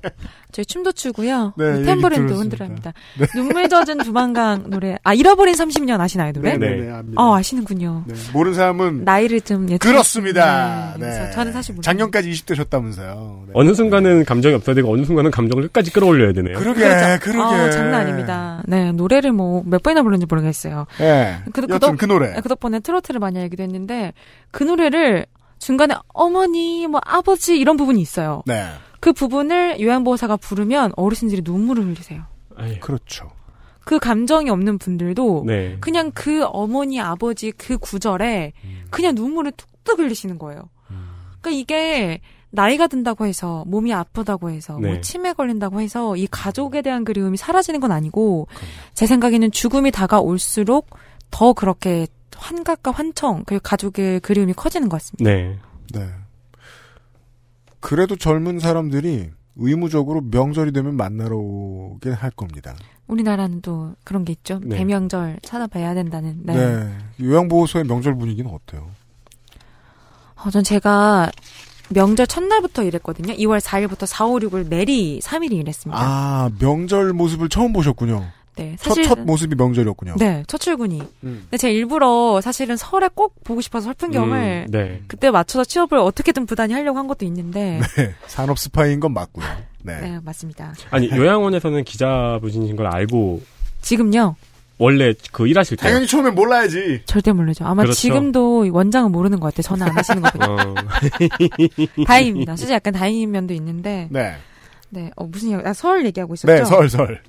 저희 0.50 0.66
춤도 0.66 0.92
추고요. 0.92 1.54
네, 1.56 1.84
탬버린도. 1.84 2.34
흔들합니다. 2.34 2.92
눈물 3.34 3.70
젖은 3.70 3.98
두만강 3.98 4.64
노래. 4.68 4.98
아 5.04 5.14
잃어버린 5.14 5.54
30년 5.54 5.98
아시나요 6.00 6.32
노래? 6.32 6.58
네. 6.58 6.68
네네 6.76 6.90
압니다. 6.92 7.22
어 7.22 7.34
아시는군요. 7.36 8.04
네, 8.06 8.14
모르는 8.34 8.54
사람은 8.54 9.04
나이를 9.04 9.40
좀 9.42 9.70
예측. 9.70 9.88
그렇습니다. 9.88 10.94
네, 10.98 11.06
네. 11.06 11.12
그래서 11.14 11.30
저는 11.30 11.52
사실 11.52 11.74
모르 11.74 11.82
작년까지 11.82 12.30
20대셨다면서요. 12.32 13.44
네. 13.46 13.52
어느 13.54 13.72
순간은 13.72 14.24
감정이 14.26 14.54
없어야 14.54 14.74
되고 14.74 14.92
어느 14.92 15.04
순간은 15.04 15.30
감정을 15.30 15.62
끝까지 15.68 15.92
끌어올려야 15.92 16.32
되네요. 16.34 16.58
그러게, 16.58 16.80
그렇죠. 16.80 17.20
그러게. 17.22 17.54
아, 17.54 17.70
장난 17.70 18.00
아닙니다. 18.02 18.62
네 18.66 18.92
노래를 18.92 19.32
뭐 19.32 19.62
몇 19.64 19.82
번이나 19.82 20.02
불렀는지 20.02 20.26
모르겠어요. 20.28 20.86
예. 21.00 21.36
그- 21.52 21.62
그 21.66 21.78
그 21.96 22.04
노래. 22.04 22.34
그 22.42 22.48
덕분에 22.48 22.80
트로트를 22.80 23.20
많이 23.20 23.38
알기도 23.38 23.62
했는데 23.62 24.12
그 24.50 24.64
노래를 24.64 25.24
중간에 25.62 25.94
어머니 26.08 26.88
뭐 26.88 27.00
아버지 27.04 27.56
이런 27.56 27.76
부분이 27.76 28.00
있어요. 28.00 28.42
네. 28.46 28.66
그 28.98 29.12
부분을 29.12 29.80
요양보호사가 29.80 30.36
부르면 30.36 30.92
어르신들이 30.96 31.42
눈물을 31.44 31.84
흘리세요. 31.84 32.24
아유, 32.56 32.80
그렇죠. 32.80 33.30
그 33.84 33.98
감정이 34.00 34.50
없는 34.50 34.78
분들도 34.78 35.44
네. 35.46 35.76
그냥 35.80 36.10
그 36.14 36.44
어머니 36.46 37.00
아버지 37.00 37.52
그 37.52 37.78
구절에 37.78 38.52
그냥 38.90 39.14
눈물을 39.14 39.52
뚝뚝 39.52 40.00
흘리시는 40.00 40.38
거예요. 40.38 40.68
그러니까 41.40 41.50
이게 41.50 42.20
나이가 42.50 42.86
든다고 42.88 43.26
해서 43.26 43.64
몸이 43.66 43.94
아프다고 43.94 44.50
해서 44.50 44.74
뭐 44.74 44.90
네. 44.90 45.00
치매 45.00 45.32
걸린다고 45.32 45.80
해서 45.80 46.16
이 46.16 46.26
가족에 46.28 46.82
대한 46.82 47.04
그리움이 47.04 47.36
사라지는 47.36 47.80
건 47.80 47.92
아니고 47.92 48.48
제 48.94 49.06
생각에는 49.06 49.52
죽음이 49.52 49.90
다가올수록 49.90 50.90
더 51.30 51.52
그렇게 51.52 52.06
환각과 52.36 52.90
환청 52.90 53.44
그리고 53.46 53.62
가족의 53.62 54.20
그리움이 54.20 54.54
커지는 54.54 54.88
것 54.88 54.98
같습니다. 54.98 55.24
네. 55.30 55.58
네. 55.92 56.08
그래도 57.80 58.16
젊은 58.16 58.58
사람들이 58.58 59.30
의무적으로 59.56 60.22
명절이 60.22 60.72
되면 60.72 60.96
만나러 60.96 61.36
오긴 61.36 62.12
할 62.12 62.30
겁니다. 62.30 62.74
우리나라는 63.06 63.60
또 63.60 63.94
그런 64.04 64.24
게 64.24 64.32
있죠. 64.32 64.60
네. 64.62 64.76
대명절 64.76 65.40
찾아봐야 65.42 65.94
된다는. 65.94 66.40
네. 66.44 66.54
네. 66.54 66.98
요양보호소의 67.20 67.84
명절 67.84 68.16
분위기는 68.16 68.50
어때요? 68.50 68.88
어, 70.36 70.50
전 70.50 70.64
제가 70.64 71.30
명절 71.90 72.26
첫날부터 72.26 72.84
일했거든요. 72.84 73.34
2월 73.34 73.60
4일부터 73.60 74.06
4, 74.06 74.26
5, 74.26 74.38
6을 74.38 74.68
매리 74.68 75.20
3일이 75.20 75.52
일했습니다. 75.52 76.00
아, 76.00 76.50
명절 76.58 77.12
모습을 77.12 77.48
처음 77.48 77.72
보셨군요. 77.72 78.24
네. 78.56 78.76
첫, 78.78 78.90
사실 78.90 79.04
첫 79.04 79.18
모습이 79.20 79.54
명절이었군요. 79.54 80.16
네, 80.18 80.44
첫 80.46 80.58
출근이. 80.58 81.00
음. 81.24 81.40
근데 81.44 81.56
제가 81.56 81.72
일부러 81.72 82.40
사실은 82.40 82.76
설에 82.76 83.08
꼭 83.14 83.42
보고 83.44 83.60
싶어서 83.60 83.84
설풍경을 83.86 84.66
음, 84.66 84.70
네. 84.70 85.02
그때 85.06 85.30
맞춰서 85.30 85.64
취업을 85.64 85.98
어떻게든 85.98 86.46
부단히 86.46 86.74
하려고 86.74 86.98
한 86.98 87.06
것도 87.06 87.24
있는데. 87.24 87.80
네. 87.96 88.14
산업 88.26 88.58
스파이인 88.58 89.00
건 89.00 89.14
맞고요. 89.14 89.46
네. 89.82 90.00
네, 90.00 90.18
맞습니다. 90.22 90.74
아니 90.90 91.10
요양원에서는 91.10 91.84
기자분이신 91.84 92.76
걸 92.76 92.86
알고 92.86 93.42
지금요? 93.80 94.36
원래 94.78 95.14
그 95.30 95.46
일하실 95.46 95.76
때 95.76 95.84
당연히 95.84 96.06
처음엔 96.06 96.34
몰라야지. 96.34 97.02
절대 97.04 97.32
모르죠. 97.32 97.64
아마 97.64 97.82
그렇죠. 97.82 97.98
지금도 97.98 98.68
원장은 98.72 99.12
모르는 99.12 99.38
것 99.38 99.54
같아요. 99.54 99.62
전화 99.62 99.86
안 99.86 99.96
하시는 99.96 100.20
거 100.20 100.30
보니까. 100.30 100.52
어, 100.52 100.74
다행입니다. 102.06 102.56
솔직히 102.56 102.72
약간 102.72 102.92
다행인 102.92 103.30
면도 103.30 103.54
있는데. 103.54 104.08
네. 104.10 104.34
네, 104.90 105.10
어, 105.16 105.24
무슨 105.24 105.52
얘기, 105.52 105.62
아, 105.66 105.72
설 105.72 106.04
얘기하고 106.04 106.34
있었죠? 106.34 106.52
네, 106.52 106.64
설, 106.64 106.88
설. 106.90 107.22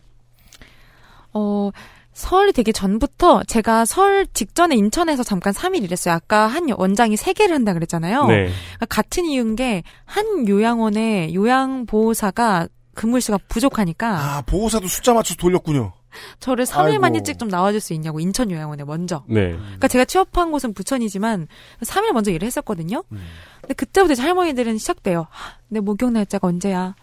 어, 1.33 1.69
설이 2.13 2.53
되기 2.53 2.71
전부터 2.73 3.41
제가 3.47 3.85
설 3.85 4.27
직전에 4.33 4.75
인천에서 4.75 5.23
잠깐 5.23 5.51
3일 5.53 5.83
일했어요. 5.83 6.13
아까 6.13 6.45
한 6.45 6.67
원장이 6.69 7.15
3개를 7.15 7.49
한다 7.51 7.73
그랬잖아요. 7.73 8.27
네. 8.27 8.45
그러니까 8.75 8.85
같은 8.87 9.25
이유인 9.25 9.55
게 9.55 9.81
한 10.05 10.47
요양원에 10.47 11.33
요양보호사가 11.33 12.67
근무 12.93 13.19
시가 13.19 13.39
부족하니까 13.47 14.07
아, 14.37 14.41
보호사도 14.43 14.87
숫자 14.87 15.13
맞춰서 15.13 15.37
돌렸군요. 15.37 15.93
저를 16.39 16.65
3일만 16.65 17.05
아이고. 17.05 17.15
일찍 17.17 17.39
좀 17.39 17.47
나와줄 17.47 17.79
수 17.79 17.93
있냐고 17.93 18.19
인천 18.19 18.51
요양원에 18.51 18.83
먼저. 18.83 19.23
네. 19.27 19.53
그러니까 19.53 19.87
제가 19.87 20.05
취업한 20.05 20.51
곳은 20.51 20.75
부천이지만 20.75 21.47
3일 21.81 22.11
먼저 22.11 22.29
일을 22.29 22.45
했었거든요. 22.45 23.03
음. 23.11 23.21
근데 23.61 23.73
그때부터 23.73 24.13
이제 24.13 24.21
할머니들은 24.21 24.77
시작돼요. 24.77 25.25
하, 25.31 25.53
내 25.69 25.79
목욕 25.79 26.11
날짜가 26.11 26.47
언제야? 26.47 26.93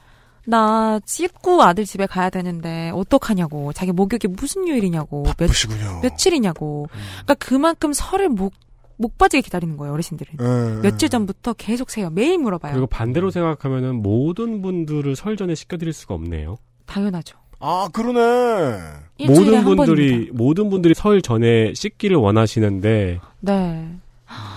나 0.50 1.00
씻고 1.06 1.62
아들 1.62 1.84
집에 1.84 2.06
가야 2.06 2.28
되는데 2.28 2.90
어떡하냐고. 2.94 3.72
자기 3.72 3.92
목욕이 3.92 4.34
무슨 4.36 4.66
요일이냐고. 4.68 5.22
몇, 5.22 5.36
바쁘시군요. 5.36 6.00
며칠이냐고. 6.02 6.88
그러니까 7.22 7.34
그만큼 7.34 7.92
설을 7.92 8.28
목, 8.28 8.52
목 8.96 9.16
빠지게 9.16 9.42
기다리는 9.42 9.76
거예요, 9.76 9.94
어르신들은. 9.94 10.34
예, 10.40 10.82
며칠 10.82 11.06
예. 11.06 11.08
전부터 11.08 11.54
계속 11.54 11.90
세요. 11.90 12.10
매일 12.10 12.38
물어봐요. 12.38 12.72
그리고 12.72 12.86
반대로 12.88 13.30
생각하면은 13.30 14.02
모든 14.02 14.60
분들을 14.60 15.14
설 15.16 15.36
전에 15.36 15.54
시켜드릴 15.54 15.92
수가 15.92 16.14
없네요. 16.14 16.56
당연하죠. 16.86 17.38
아, 17.60 17.88
그러네. 17.92 18.80
모든 19.28 19.54
한 19.54 19.64
분들이 19.64 20.10
번입니다. 20.10 20.32
모든 20.34 20.70
분들이 20.70 20.94
설 20.94 21.22
전에 21.22 21.74
씻기를 21.74 22.16
원하시는데 22.16 23.20
네. 23.40 23.88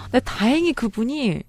근데 0.05 0.19
다행히 0.25 0.73
그분이 0.73 1.43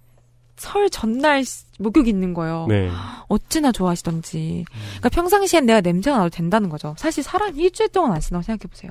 설 0.65 0.89
전날 0.91 1.45
시- 1.45 1.65
목욕이 1.79 2.09
있는 2.09 2.33
거예요. 2.35 2.67
네. 2.69 2.89
어찌나 3.29 3.71
좋아하시던지. 3.73 4.65
그러니까 4.71 5.09
평상시엔 5.11 5.67
내가 5.67 5.81
냄새가 5.81 6.17
나도 6.17 6.31
된다는 6.31 6.69
거죠. 6.71 6.95
사실 6.99 7.23
사람이 7.23 7.61
일주일 7.62 7.91
동안 7.91 8.12
안 8.12 8.21
쓴다고 8.21 8.43
생각해 8.43 8.69
보세요. 8.71 8.91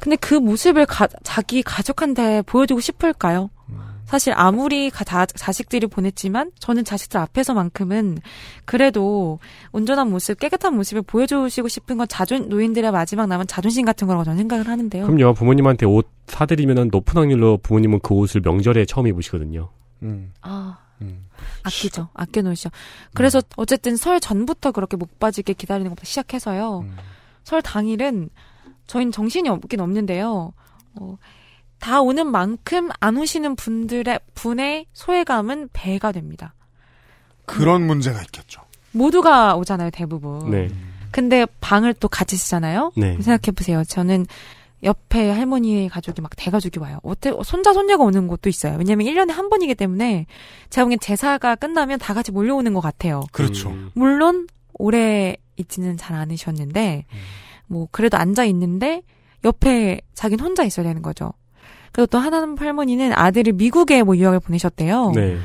근데 0.00 0.16
그 0.16 0.34
모습을 0.34 0.86
가- 0.86 1.08
자기 1.22 1.62
가족한테 1.62 2.42
보여주고 2.42 2.80
싶을까요? 2.80 3.50
사실 4.06 4.32
아무리 4.34 4.88
가- 4.88 5.04
다, 5.04 5.26
자식들이 5.26 5.86
보냈지만 5.86 6.50
저는 6.60 6.84
자식들 6.84 7.20
앞에서만큼은 7.20 8.18
그래도 8.64 9.38
온전한 9.72 10.08
모습, 10.10 10.38
깨끗한 10.40 10.74
모습을 10.76 11.02
보여주시고 11.02 11.68
싶은 11.68 11.98
건 11.98 12.08
자존 12.08 12.48
노인들의 12.48 12.90
마지막 12.90 13.26
남은 13.26 13.46
자존심 13.46 13.84
같은 13.84 14.06
거라고 14.06 14.24
저는 14.24 14.38
생각을 14.38 14.66
하는데요. 14.66 15.06
그럼요. 15.06 15.34
부모님한테 15.34 15.84
옷 15.84 16.06
사드리면은 16.26 16.88
높은 16.90 17.18
확률로 17.20 17.58
부모님은 17.58 18.00
그 18.02 18.14
옷을 18.14 18.40
명절에 18.42 18.86
처음 18.86 19.06
입으시거든요. 19.08 19.68
음, 20.02 20.32
아, 20.42 20.78
음. 21.00 21.26
아끼죠. 21.62 22.08
아껴 22.14 22.42
놓으시죠. 22.42 22.70
그래서 23.14 23.40
어쨌든 23.56 23.96
설 23.96 24.20
전부터 24.20 24.72
그렇게 24.72 24.96
목 24.96 25.18
빠지게 25.18 25.52
기다리는 25.54 25.90
것부터 25.90 26.04
시작해서요. 26.04 26.80
음. 26.80 26.96
설 27.44 27.62
당일은 27.62 28.30
저희는 28.86 29.12
정신이 29.12 29.48
없긴 29.48 29.80
없는데요. 29.80 30.52
어, 30.94 31.18
다 31.78 32.00
오는 32.00 32.26
만큼 32.26 32.88
안 33.00 33.16
오시는 33.16 33.56
분들의 33.56 34.18
분의 34.34 34.86
소외감은 34.92 35.70
배가 35.72 36.12
됩니다. 36.12 36.54
그런 37.44 37.86
문제가 37.86 38.20
있겠죠. 38.22 38.62
모두가 38.92 39.56
오잖아요, 39.56 39.90
대부분. 39.90 40.50
네. 40.50 40.70
근데 41.10 41.46
방을 41.60 41.94
또 41.94 42.08
같이 42.08 42.36
쓰잖아요. 42.36 42.92
네. 42.96 43.12
생각해 43.20 43.54
보세요. 43.54 43.84
저는 43.84 44.26
옆에 44.82 45.30
할머니의 45.30 45.88
가족이 45.88 46.20
막 46.20 46.30
대가족이 46.36 46.78
와요. 46.78 46.98
어때 47.02 47.32
손자 47.44 47.72
손녀가 47.72 48.04
오는 48.04 48.28
곳도 48.28 48.48
있어요. 48.48 48.76
왜냐면 48.78 49.06
1년에 49.06 49.32
한 49.32 49.48
번이기 49.48 49.74
때문에 49.74 50.26
제가 50.70 50.84
보기엔 50.84 51.00
제사가 51.00 51.56
끝나면 51.56 51.98
다 51.98 52.14
같이 52.14 52.30
몰려오는 52.30 52.72
것 52.74 52.80
같아요. 52.80 53.24
그렇죠. 53.32 53.70
음, 53.70 53.90
물론 53.94 54.46
오래 54.74 55.36
있지는 55.56 55.96
잘 55.96 56.16
않으셨는데 56.16 57.06
뭐 57.66 57.88
그래도 57.90 58.16
앉아 58.16 58.44
있는데 58.44 59.02
옆에 59.44 60.00
자기는 60.14 60.44
혼자 60.44 60.64
있어야 60.64 60.86
되는 60.86 61.02
거죠. 61.02 61.32
그리고 61.92 62.06
또 62.06 62.18
하나는 62.18 62.56
할머니는 62.56 63.12
아들을 63.12 63.54
미국에 63.54 64.02
뭐 64.02 64.16
유학을 64.16 64.40
보내셨대요. 64.40 65.12
네. 65.14 65.38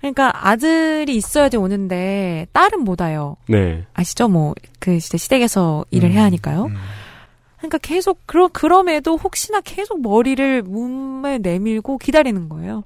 그러니까 0.00 0.48
아들이 0.48 1.16
있어야지 1.16 1.56
오는데 1.56 2.46
딸은 2.52 2.80
못 2.80 3.00
와요. 3.00 3.36
네. 3.48 3.84
아시죠? 3.94 4.28
뭐그 4.28 4.98
진짜 5.00 5.16
시댁에서 5.16 5.84
일을 5.90 6.10
음, 6.10 6.12
해야 6.12 6.24
하니까요. 6.24 6.68
음. 7.64 7.68
그러니까 7.68 7.78
계속 7.78 8.20
그러 8.26 8.48
그럼에도 8.48 9.16
혹시나 9.16 9.60
계속 9.60 10.00
머리를 10.02 10.62
몸에 10.62 11.38
내밀고 11.38 11.98
기다리는 11.98 12.48
거예요. 12.48 12.84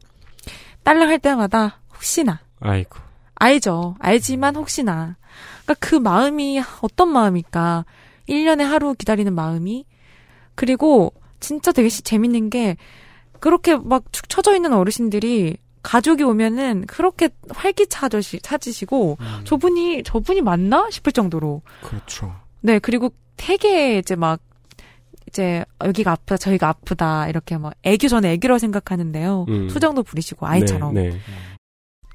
딸랑 0.84 1.08
할 1.08 1.18
때마다 1.18 1.80
혹시나 1.94 2.40
아이고. 2.60 2.98
알죠. 3.34 3.94
알지만 3.98 4.56
혹시나. 4.56 5.16
그러니까 5.64 5.74
그 5.86 5.94
마음이 5.94 6.60
어떤 6.80 7.08
마음일까? 7.12 7.84
1년에 8.28 8.62
하루 8.62 8.94
기다리는 8.94 9.32
마음이. 9.34 9.84
그리고 10.54 11.12
진짜 11.40 11.70
되게 11.72 11.88
시- 11.88 12.02
재밌는 12.02 12.50
게 12.50 12.76
그렇게 13.40 13.76
막 13.76 14.04
축 14.12 14.28
처져 14.28 14.54
있는 14.56 14.72
어르신들이 14.72 15.56
가족이 15.82 16.24
오면은 16.24 16.84
그렇게 16.86 17.28
활기차듯이 17.50 18.40
찾으시고 18.40 19.16
음. 19.20 19.40
저분이 19.44 20.02
저분이 20.02 20.40
맞나 20.42 20.88
싶을 20.90 21.12
정도로 21.12 21.62
그렇죠. 21.82 22.34
네 22.60 22.78
그리고 22.80 23.10
되게 23.36 23.98
이제 23.98 24.16
막 24.16 24.40
이제 25.28 25.64
여기가 25.84 26.12
아프다 26.12 26.36
저희가 26.36 26.68
아프다 26.68 27.28
이렇게 27.28 27.56
막 27.58 27.74
애교 27.84 28.08
전에 28.08 28.32
애교라고 28.32 28.58
생각하는데요 28.58 29.46
음. 29.48 29.68
수정도 29.68 30.02
부리시고 30.02 30.46
아이처럼 30.46 30.94
네, 30.94 31.10
네, 31.10 31.18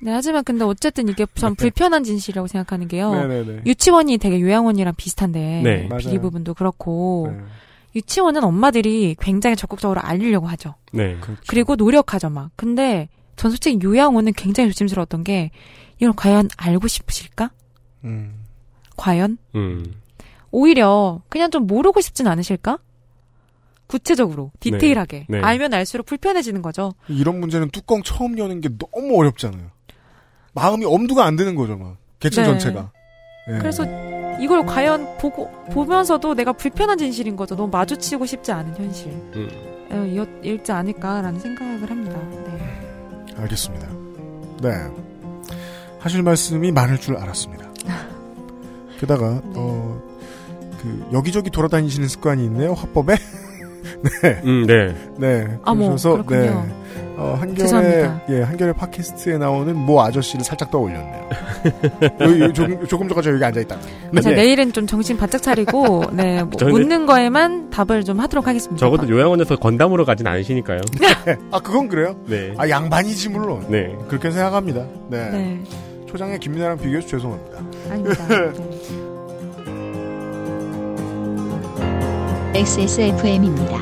네. 0.01 0.11
하지만 0.11 0.43
근데 0.43 0.65
어쨌든 0.65 1.07
이게 1.07 1.25
전 1.35 1.55
불편한 1.55 2.03
진실이라고 2.03 2.47
생각하는 2.47 2.87
게요 2.87 3.13
네네네. 3.13 3.61
유치원이 3.65 4.17
되게 4.17 4.41
요양원이랑 4.41 4.95
비슷한데 4.95 5.61
네. 5.63 5.87
맞아요. 5.87 5.99
비리 5.99 6.19
부분도 6.19 6.55
그렇고 6.55 7.31
네. 7.31 7.43
유치원은 7.95 8.43
엄마들이 8.43 9.15
굉장히 9.19 9.55
적극적으로 9.55 10.01
알리려고 10.01 10.47
하죠. 10.47 10.75
네. 10.91 11.15
그렇죠. 11.21 11.41
그리고 11.47 11.75
노력하죠 11.75 12.29
막. 12.29 12.49
근데 12.55 13.07
전 13.35 13.51
솔직히 13.51 13.79
요양원은 13.83 14.33
굉장히 14.33 14.69
조심스러웠던 14.71 15.23
게 15.23 15.51
이걸 15.99 16.13
과연 16.15 16.49
알고 16.57 16.87
싶으실까? 16.87 17.51
음. 18.03 18.43
과연 18.97 19.37
음. 19.55 19.93
오히려 20.51 21.21
그냥 21.29 21.49
좀 21.51 21.65
모르고 21.67 22.01
싶진 22.01 22.27
않으실까? 22.27 22.79
구체적으로 23.97 24.51
디테일하게 24.59 25.27
네. 25.29 25.39
알면 25.39 25.71
알수록 25.75 26.07
불편해지는 26.07 26.63
거죠. 26.63 26.93
이런 27.07 27.39
문제는 27.39 27.69
뚜껑 27.69 28.01
처음 28.01 28.39
여는 28.39 28.59
게 28.59 28.69
너무 28.69 29.15
어렵잖아요. 29.19 29.67
마음이 30.53 30.83
엄두가 30.85 31.23
안 31.25 31.35
드는 31.35 31.53
거죠, 31.55 31.77
막. 31.77 31.97
계층 32.19 32.41
네. 32.41 32.49
전체가. 32.49 32.91
예. 33.49 33.57
그래서 33.59 33.83
이걸 34.41 34.65
과연 34.65 35.17
보고 35.19 35.51
보면서도 35.71 36.33
내가 36.33 36.53
불편한 36.53 36.97
진실인 36.97 37.35
거죠. 37.35 37.55
너무 37.55 37.69
마주치고 37.69 38.25
싶지 38.25 38.51
않은 38.51 38.75
현실. 38.75 39.09
음. 39.11 39.49
어, 39.91 40.05
이- 40.43 40.49
읽지 40.53 40.71
않을까라는 40.71 41.39
생각을 41.39 41.87
합니다. 41.87 42.19
네. 42.47 43.35
알겠습니다. 43.37 43.87
네. 44.63 44.69
하실 45.99 46.23
말씀이 46.23 46.71
많을 46.71 46.99
줄 46.99 47.15
알았습니다. 47.17 47.71
게다가, 48.99 49.39
네. 49.45 49.51
어, 49.55 50.01
그, 50.81 51.09
여기저기 51.13 51.51
돌아다니시는 51.51 52.07
습관이 52.07 52.43
있네요, 52.45 52.73
화법에? 52.73 53.15
네. 54.21 54.41
음, 54.43 54.65
네. 54.65 54.95
네. 55.17 55.57
어머, 55.63 55.85
그러셔서, 55.87 56.11
그렇군요. 56.23 56.65
네. 56.67 56.83
어, 57.15 57.37
한결의, 57.39 57.55
죄송합니다. 57.57 58.21
예, 58.29 58.41
한결의 58.41 58.73
팟캐스트에 58.73 59.37
나오는 59.37 59.75
모 59.75 60.01
아저씨를 60.01 60.43
살짝 60.43 60.71
떠올렸네요. 60.71 61.29
여기, 62.21 62.39
여기 62.41 62.53
조금, 62.53 62.87
조금 62.87 63.07
전까지 63.07 63.29
여기 63.29 63.43
앉아 63.45 63.59
있다. 63.61 63.77
네. 64.11 64.21
자, 64.21 64.31
내일은 64.31 64.73
좀 64.73 64.87
정신 64.87 65.15
바짝 65.15 65.41
차리고, 65.43 66.05
네, 66.11 66.41
뭐 66.41 66.51
저는- 66.51 66.71
묻는 66.71 67.05
거에만 67.05 67.69
답을 67.69 68.03
좀 68.03 68.19
하도록 68.19 68.47
하겠습니다. 68.47 68.79
적어도 68.79 69.07
요양원에서 69.07 69.57
건담으로 69.57 70.05
가진 70.05 70.25
않으시니까요. 70.25 70.81
아, 71.51 71.59
그건 71.59 71.87
그래요? 71.87 72.15
네. 72.25 72.55
아, 72.57 72.67
양반이지, 72.67 73.29
물론. 73.29 73.63
네. 73.69 73.95
그렇게 74.07 74.31
생각합니다. 74.31 74.83
네. 75.09 75.29
네, 75.29 75.63
초장에 76.07 76.39
김민아랑 76.39 76.77
비교해서 76.79 77.07
죄송합니다. 77.07 77.59
아닙니다. 77.91 78.27
네. 78.27 79.02
XSFM입니다. 82.55 83.81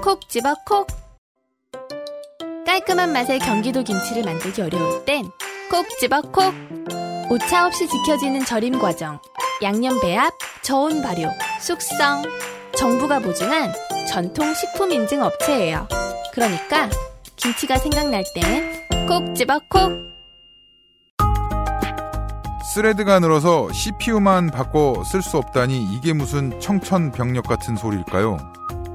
콕 0.00 0.28
집어 0.28 0.54
콕. 0.64 0.86
깔끔한 2.64 3.12
맛의 3.12 3.40
경기도 3.40 3.82
김치를 3.82 4.22
만들기 4.22 4.62
어려울 4.62 5.04
땐 5.04 5.24
콕 5.68 5.86
집어 5.98 6.20
콕. 6.22 6.54
오차 7.30 7.66
없이 7.66 7.88
지켜지는 7.88 8.44
절임 8.44 8.78
과정, 8.78 9.20
양념 9.62 10.00
배합, 10.00 10.32
저온 10.62 11.02
발효, 11.02 11.28
숙성. 11.60 12.22
정부가 12.80 13.18
보증한 13.18 13.74
전통 14.08 14.54
식품 14.54 14.90
인증 14.90 15.22
업체예요. 15.22 15.86
그러니까 16.32 16.88
김치가 17.36 17.76
생각날 17.76 18.24
땐 18.34 19.06
콕 19.06 19.34
집어 19.34 19.60
콕. 19.68 20.10
스레드가 22.72 23.18
늘어서 23.18 23.70
CPU만 23.70 24.50
바꿔 24.50 25.02
쓸 25.04 25.20
수 25.20 25.36
없다니 25.36 25.92
이게 25.92 26.14
무슨 26.14 26.58
청천벽력 26.58 27.46
같은 27.46 27.76
소리일까요? 27.76 28.38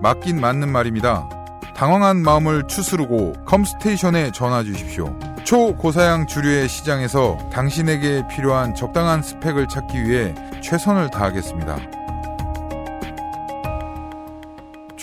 맞긴 0.01 0.41
맞는 0.41 0.69
말입니다. 0.71 1.29
당황한 1.75 2.23
마음을 2.23 2.67
추스르고 2.67 3.33
컴스테이션에 3.45 4.31
전화 4.31 4.63
주십시오. 4.63 5.15
초고사양 5.43 6.25
주류의 6.25 6.69
시장에서 6.69 7.37
당신에게 7.51 8.23
필요한 8.29 8.73
적당한 8.73 9.21
스펙을 9.21 9.67
찾기 9.67 10.05
위해 10.05 10.33
최선을 10.63 11.11
다하겠습니다. 11.11 11.94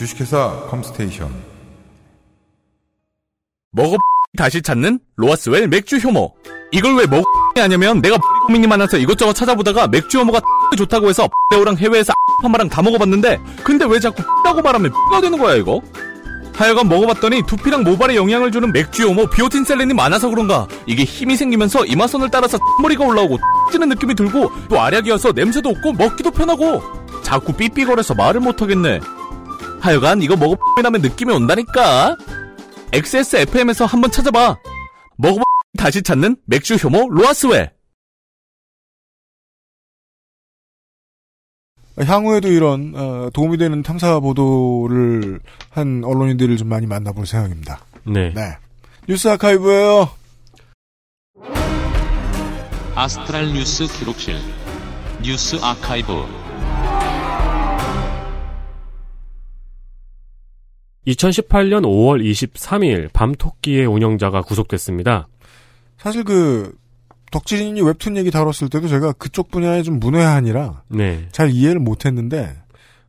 주식회사 0.03 0.67
컴스테이션 0.69 1.31
먹어 3.71 3.97
다시 4.37 4.61
찾는 4.61 4.99
로아스웰 5.17 5.69
맥주 5.69 5.99
효모. 5.99 6.35
이걸 6.73 6.97
왜 6.97 7.07
먹어 7.07 7.23
하냐면 7.55 8.01
내가 8.01 8.19
고민이 8.47 8.67
많아서 8.67 8.99
이것저것 8.99 9.33
찾아보다가 9.35 9.87
맥주 9.87 10.19
효모가 10.19 10.41
좋다고 10.77 11.09
해서 11.09 11.29
배우랑 11.51 11.77
해외에서 11.77 12.13
파마랑 12.43 12.69
다 12.69 12.83
먹어봤는데 12.83 13.39
근데 13.63 13.85
왜 13.85 14.01
자꾸 14.01 14.23
라고 14.45 14.61
말하면 14.61 14.91
가 15.11 15.21
되는 15.21 15.39
거야 15.39 15.55
이거? 15.55 15.81
하여간 16.55 16.89
먹어봤더니 16.89 17.47
두피랑 17.47 17.85
모발에 17.85 18.17
영향을 18.17 18.51
주는 18.51 18.73
맥주 18.73 19.07
효모 19.07 19.29
비오틴 19.31 19.65
셀렌이 19.65 19.95
많아서 19.95 20.29
그런가 20.29 20.67
이게 20.87 21.05
힘이 21.05 21.37
생기면서 21.37 21.85
이마선을 21.85 22.31
따라서 22.31 22.59
머리가 22.83 23.05
올라오고 23.05 23.39
찌는 23.71 23.89
느낌이 23.91 24.15
들고 24.15 24.51
또 24.69 24.81
알약이어서 24.81 25.33
냄새도 25.33 25.69
없고 25.69 25.93
먹기도 25.93 26.31
편하고 26.33 26.83
자꾸 27.23 27.53
삐삐거려서 27.53 28.15
말을 28.15 28.41
못하겠네 28.41 29.01
하여간 29.83 30.23
이거 30.23 30.37
먹어 30.37 30.57
나면 30.81 31.03
느낌이 31.03 31.33
온다니까 31.33 32.17
XSFM에서 32.93 33.85
한번 33.85 34.11
찾아봐. 34.13 34.57
먹어봐 35.17 35.43
다시 35.77 36.03
찾는 36.03 36.37
맥주 36.45 36.75
효모 36.77 37.11
로아스웰. 37.11 37.71
향후에도 41.99 42.49
이런 42.49 42.95
어, 42.95 43.29
도움이 43.35 43.59
되는 43.59 43.83
탐사 43.83 44.19
보도를 44.21 45.41
한 45.71 46.03
언론인들을 46.05 46.57
좀 46.57 46.69
많이 46.69 46.87
만나볼 46.87 47.27
생각입니다. 47.27 47.85
네. 48.05 48.33
네. 48.35 48.57
뉴스 49.09 49.29
아카이브예요. 49.29 50.09
아스트랄 52.95 53.53
뉴스 53.53 53.87
기록실 53.87 54.37
뉴스 55.23 55.57
아카이브 55.63 56.42
2018년 61.07 61.83
5월 61.83 62.23
23일 62.23 63.13
밤토끼의 63.13 63.87
운영자가 63.87 64.43
구속됐습니다. 64.43 65.29
사실 65.99 66.25
그 66.25 66.77
덕질인이 67.31 67.81
웹툰 67.81 68.17
얘기 68.17 68.31
다뤘을 68.31 68.69
때도 68.71 68.89
제가 68.89 69.13
그쪽 69.13 69.51
분야에 69.51 69.83
좀 69.83 69.99
문외한이라 69.99 70.83
네. 70.89 71.29
잘 71.33 71.51
이해를 71.51 71.81
못했는데 71.81 72.57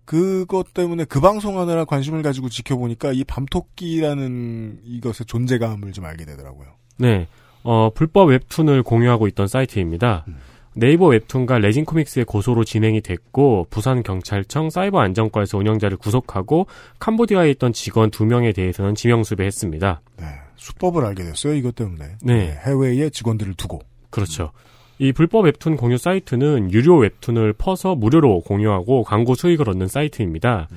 그것 0.05 0.73
때문에 0.73 1.05
그 1.05 1.19
방송하느라 1.19 1.85
관심을 1.85 2.23
가지고 2.23 2.49
지켜보니까 2.49 3.13
이 3.13 3.23
밤토끼라는 3.23 4.79
이것의 4.85 5.25
존재감을 5.27 5.91
좀 5.91 6.05
알게 6.05 6.25
되더라고요. 6.25 6.67
네. 6.97 7.27
어, 7.63 7.89
불법 7.93 8.29
웹툰을 8.29 8.83
공유하고 8.83 9.27
있던 9.27 9.47
사이트입니다. 9.47 10.25
음. 10.27 10.37
네이버 10.75 11.07
웹툰과 11.07 11.59
레진 11.59 11.85
코믹스의 11.85 12.25
고소로 12.25 12.63
진행이 12.63 13.01
됐고 13.01 13.67
부산 13.69 14.03
경찰청 14.03 14.69
사이버 14.69 14.99
안전과에서 14.99 15.57
운영자를 15.57 15.97
구속하고 15.97 16.67
캄보디아에 16.99 17.51
있던 17.51 17.73
직원 17.73 18.09
두 18.09 18.25
명에 18.25 18.51
대해서는 18.51 18.95
지명 18.95 19.23
수배했습니다. 19.23 20.01
네. 20.17 20.25
수법을 20.55 21.05
알게 21.05 21.23
됐어요. 21.23 21.53
이것 21.53 21.75
때문에. 21.75 22.15
네. 22.23 22.57
해외에 22.65 23.09
직원들을 23.09 23.53
두고. 23.55 23.81
그렇죠. 24.09 24.51
이 24.99 25.11
불법 25.11 25.45
웹툰 25.45 25.75
공유 25.75 25.97
사이트는 25.97 26.71
유료 26.71 26.97
웹툰을 26.97 27.53
퍼서 27.53 27.95
무료로 27.95 28.41
공유하고 28.41 29.03
광고 29.03 29.35
수익을 29.35 29.69
얻는 29.69 29.87
사이트입니다. 29.87 30.69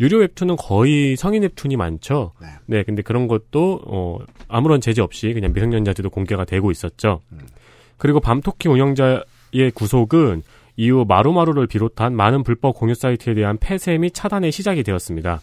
유료 0.00 0.18
웹툰은 0.18 0.56
거의 0.56 1.16
성인 1.16 1.42
웹툰이 1.42 1.76
많죠. 1.76 2.32
네. 2.40 2.48
네, 2.66 2.82
근데 2.82 3.02
그런 3.02 3.28
것도 3.28 3.80
어 3.86 4.18
아무런 4.48 4.80
제재 4.80 5.02
없이 5.02 5.32
그냥 5.32 5.52
미성년자들도 5.52 6.10
공개가 6.10 6.44
되고 6.44 6.70
있었죠. 6.70 7.20
그리고 7.96 8.20
밤토끼 8.20 8.68
운영자 8.68 9.24
의 9.52 9.70
구속은 9.70 10.42
이후 10.76 11.04
마루마루를 11.08 11.66
비롯한 11.66 12.14
많은 12.14 12.44
불법 12.44 12.76
공유 12.76 12.94
사이트에 12.94 13.34
대한 13.34 13.58
폐쇄 13.58 13.98
및 13.98 14.14
차단의 14.14 14.52
시작이 14.52 14.82
되었습니다. 14.82 15.40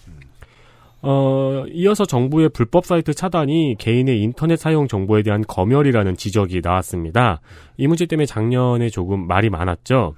어, 1.02 1.66
이어서 1.72 2.06
정부의 2.06 2.50
불법 2.50 2.86
사이트 2.86 3.14
차단이 3.14 3.76
개인의 3.78 4.22
인터넷 4.22 4.56
사용 4.56 4.88
정보에 4.88 5.22
대한 5.22 5.44
검열이라는 5.48 6.18
지적이 6.18 6.62
나왔습니다. 6.64 7.42
이 7.78 7.86
문제 7.86 8.06
때문에 8.06 8.26
작년에 8.26 8.90
조금 8.90 9.28
말이 9.28 9.50
많았죠. 9.50 10.16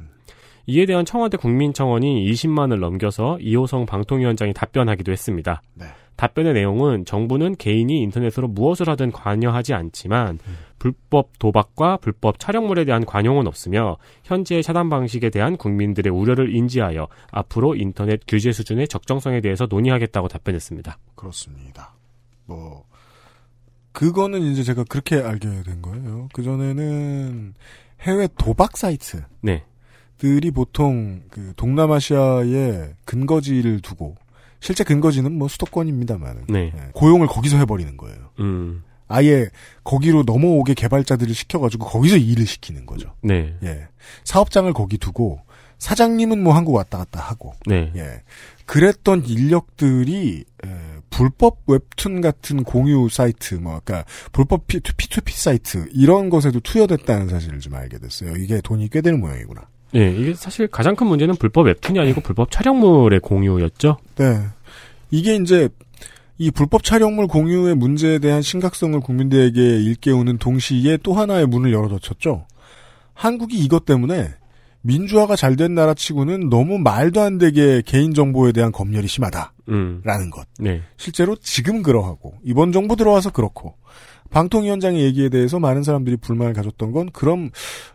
이에 0.67 0.85
대한 0.85 1.03
청와대 1.03 1.37
국민청원이 1.37 2.29
20만을 2.31 2.79
넘겨서 2.79 3.37
이호성 3.39 3.85
방통위원장이 3.85 4.53
답변하기도 4.53 5.11
했습니다. 5.11 5.61
네. 5.73 5.85
답변의 6.15 6.53
내용은 6.53 7.05
정부는 7.05 7.55
개인이 7.57 8.01
인터넷으로 8.01 8.47
무엇을 8.47 8.89
하든 8.89 9.11
관여하지 9.11 9.73
않지만 9.73 10.39
불법 10.79 11.37
도박과 11.39 11.97
불법 11.97 12.39
촬영물에 12.39 12.85
대한 12.85 13.05
관용은 13.05 13.47
없으며 13.47 13.97
현재의 14.23 14.63
차단 14.63 14.89
방식에 14.89 15.29
대한 15.29 15.57
국민들의 15.57 16.11
우려를 16.11 16.55
인지하여 16.55 17.07
앞으로 17.31 17.75
인터넷 17.75 18.21
규제 18.27 18.51
수준의 18.51 18.87
적정성에 18.87 19.41
대해서 19.41 19.67
논의하겠다고 19.69 20.27
답변했습니다. 20.27 20.97
그렇습니다. 21.15 21.93
뭐 22.45 22.85
그거는 23.91 24.41
이제 24.41 24.63
제가 24.63 24.83
그렇게 24.83 25.15
알게 25.15 25.63
된 25.63 25.81
거예요. 25.81 26.29
그 26.33 26.43
전에는 26.43 27.53
해외 28.01 28.27
도박 28.37 28.77
사이트 28.77 29.23
네. 29.41 29.63
들이 30.17 30.51
보통 30.51 31.23
그 31.29 31.53
동남아시아에 31.55 32.93
근거지를 33.05 33.81
두고 33.81 34.15
실제 34.59 34.83
근거지는 34.83 35.31
뭐 35.31 35.47
수도권입니다만 35.47 36.45
네. 36.49 36.73
고용을 36.93 37.27
거기서 37.27 37.57
해버리는 37.57 37.95
거예요. 37.97 38.29
음. 38.39 38.83
아예 39.07 39.47
거기로 39.83 40.23
넘어오게 40.23 40.73
개발자들을 40.73 41.33
시켜가지고 41.33 41.85
거기서 41.85 42.17
일을 42.17 42.45
시키는 42.45 42.85
거죠. 42.85 43.13
네. 43.21 43.55
예. 43.63 43.87
사업장을 44.23 44.71
거기 44.73 44.97
두고 44.97 45.41
사장님은 45.79 46.43
뭐 46.43 46.53
한국 46.55 46.73
왔다 46.73 46.97
갔다 46.97 47.21
하고 47.21 47.53
네. 47.65 47.91
예. 47.95 48.21
그랬던 48.65 49.25
인력들이 49.25 50.43
에, 50.65 50.67
불법 51.09 51.59
웹툰 51.67 52.21
같은 52.21 52.63
공유 52.63 53.07
사이트 53.09 53.55
뭐 53.55 53.79
그러니까 53.83 54.09
불법 54.31 54.67
P2P, 54.67 54.95
P2P 54.97 55.31
사이트 55.31 55.87
이런 55.93 56.29
것에도 56.29 56.59
투여됐다는 56.59 57.29
사실을 57.29 57.59
좀 57.59 57.75
알게 57.75 57.99
됐어요. 57.99 58.35
이게 58.35 58.59
돈이 58.61 58.89
꽤 58.89 59.01
되는 59.01 59.19
모양이구나. 59.19 59.61
네, 59.93 60.11
이게 60.11 60.33
사실 60.33 60.67
가장 60.67 60.95
큰 60.95 61.07
문제는 61.07 61.35
불법 61.35 61.67
웹툰이 61.67 61.97
아니고 61.97 62.21
불법 62.21 62.51
촬영물의 62.51 63.21
공유였죠. 63.21 63.97
네. 64.15 64.41
이게 65.11 65.35
이제 65.35 65.69
이 66.37 66.51
불법 66.51 66.83
촬영물 66.83 67.27
공유의 67.27 67.75
문제에 67.75 68.19
대한 68.19 68.41
심각성을 68.41 68.99
국민들에게 68.99 69.61
일깨우는 69.61 70.37
동시에 70.37 70.97
또 71.03 71.13
하나의 71.13 71.47
문을 71.47 71.73
열어젖혔죠. 71.73 72.45
한국이 73.13 73.57
이것 73.57 73.85
때문에 73.85 74.29
민주화가 74.81 75.35
잘 75.35 75.55
된 75.55 75.73
나라치고는 75.73 76.49
너무 76.49 76.77
말도 76.77 77.21
안 77.21 77.39
되게 77.39 77.81
개인 77.85 78.13
정보에 78.13 78.51
대한 78.51 78.71
검열이 78.71 79.07
심하다라는 79.07 79.51
음. 79.69 80.29
것. 80.29 80.47
네. 80.59 80.81
실제로 80.95 81.35
지금 81.35 81.81
그러하고 81.81 82.35
이번 82.43 82.71
정부 82.71 82.95
들어와서 82.95 83.31
그렇고 83.31 83.75
방통위원장의 84.29 85.01
얘기에 85.03 85.29
대해서 85.29 85.59
많은 85.59 85.83
사람들이 85.83 86.17
불만을 86.17 86.53
가졌던 86.53 86.91
건 86.91 87.09
그럼 87.11 87.49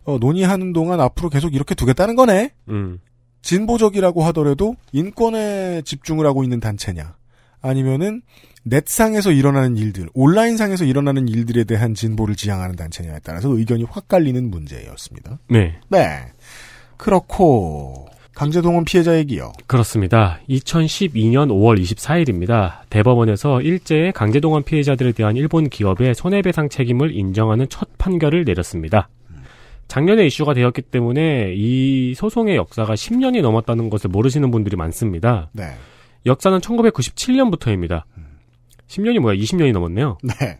어, 0.04 0.18
논의하는 0.18 0.72
동안 0.72 1.00
앞으로 1.00 1.30
계속 1.30 1.54
이렇게 1.54 1.74
두겠다는 1.74 2.16
거네. 2.16 2.50
음. 2.68 2.98
진보적이라고 3.42 4.22
하더라도 4.24 4.76
인권에 4.92 5.82
집중을 5.82 6.26
하고 6.26 6.42
있는 6.44 6.60
단체냐 6.60 7.16
아니면은 7.62 8.22
넷상에서 8.64 9.32
일어나는 9.32 9.76
일들 9.76 10.08
온라인상에서 10.14 10.84
일어나는 10.84 11.28
일들에 11.28 11.64
대한 11.64 11.94
진보를 11.94 12.36
지향하는 12.36 12.76
단체냐에 12.76 13.18
따라서 13.24 13.48
의견이 13.48 13.84
확 13.84 14.08
갈리는 14.08 14.50
문제였습니다. 14.50 15.38
네. 15.48 15.78
네. 15.88 16.26
그렇고 16.96 18.06
강제동원 18.34 18.84
피해자 18.84 19.16
얘기요. 19.18 19.52
그렇습니다. 19.66 20.40
2012년 20.48 21.48
5월 21.48 21.80
24일입니다. 21.80 22.80
대법원에서 22.88 23.60
일제의 23.60 24.12
강제동원 24.12 24.62
피해자들에 24.62 25.12
대한 25.12 25.36
일본 25.36 25.68
기업의 25.68 26.14
손해배상 26.14 26.68
책임을 26.68 27.14
인정하는 27.14 27.66
첫 27.68 27.88
판결을 27.98 28.44
내렸습니다. 28.44 29.08
작년에 29.88 30.24
이슈가 30.26 30.54
되었기 30.54 30.82
때문에 30.82 31.52
이 31.54 32.14
소송의 32.14 32.56
역사가 32.56 32.94
10년이 32.94 33.42
넘었다는 33.42 33.90
것을 33.90 34.08
모르시는 34.08 34.50
분들이 34.50 34.76
많습니다. 34.76 35.50
네. 35.52 35.64
역사는 36.26 36.58
1997년부터입니다. 36.58 38.02
10년이 38.86 39.20
뭐야? 39.20 39.36
20년이 39.36 39.72
넘었네요. 39.72 40.18
네. 40.22 40.58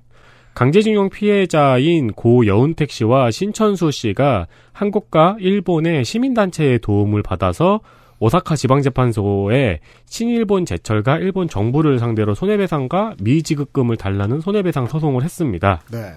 강제징용 0.55 1.09
피해자인 1.09 2.13
고 2.13 2.47
여운택 2.47 2.91
씨와 2.91 3.31
신천수 3.31 3.91
씨가 3.91 4.47
한국과 4.73 5.37
일본의 5.41 6.05
시민단체의 6.05 6.81
도움을 6.81 7.23
받아서 7.23 7.81
오사카 8.19 8.55
지방재판소에 8.55 9.81
친일본 10.07 10.65
제철과 10.65 11.19
일본 11.19 11.49
정부를 11.49 11.99
상대로 11.99 12.35
손해배상과 12.35 13.17
미지급금을 13.21 13.97
달라는 13.97 14.41
손해배상 14.41 14.87
소송을 14.87 15.25
했습니다. 15.25 15.83
네. 15.91 16.13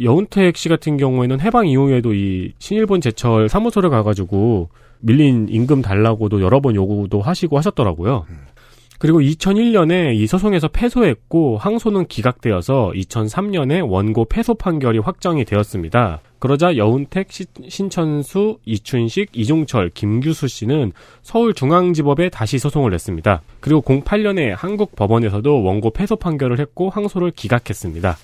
여운택 0.00 0.56
씨 0.56 0.68
같은 0.68 0.96
경우에는 0.96 1.40
해방 1.40 1.66
이후에도 1.66 2.14
이 2.14 2.52
신일본 2.58 3.00
제철 3.00 3.48
사무소를 3.48 3.90
가가지고 3.90 4.68
밀린 5.00 5.48
임금 5.50 5.82
달라고도 5.82 6.40
여러 6.42 6.60
번 6.60 6.74
요구도 6.74 7.20
하시고 7.20 7.56
하셨더라고요. 7.58 8.24
그리고 8.98 9.20
2001년에 9.20 10.14
이 10.14 10.26
소송에서 10.26 10.68
패소했고 10.68 11.56
항소는 11.56 12.06
기각되어서 12.06 12.92
2003년에 12.94 13.88
원고 13.90 14.26
패소 14.26 14.54
판결이 14.56 14.98
확정이 14.98 15.46
되었습니다. 15.46 16.20
그러자 16.38 16.76
여운택, 16.76 17.32
시- 17.32 17.46
신천수, 17.66 18.58
이춘식, 18.66 19.30
이종철, 19.32 19.90
김규수 19.94 20.48
씨는 20.48 20.92
서울중앙지법에 21.22 22.28
다시 22.28 22.58
소송을 22.58 22.90
냈습니다. 22.90 23.40
그리고 23.60 23.80
08년에 23.80 24.54
한국 24.54 24.94
법원에서도 24.94 25.62
원고 25.62 25.90
패소 25.90 26.16
판결을 26.16 26.60
했고 26.60 26.90
항소를 26.90 27.30
기각했습니다. 27.30 28.18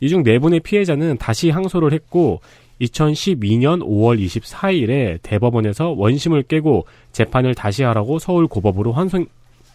이 0.00 0.08
중 0.08 0.22
네 0.22 0.38
분의 0.38 0.60
피해자는 0.60 1.16
다시 1.18 1.48
항소를 1.50 1.92
했고 1.92 2.40
2012년 2.80 3.82
5월 3.82 4.24
24일에 4.24 5.18
대법원에서 5.22 5.90
원심을 5.90 6.42
깨고 6.44 6.86
재판을 7.12 7.54
다시 7.54 7.82
하라고 7.82 8.18
서울 8.18 8.46
고법으로 8.46 8.92
환송, 8.92 9.26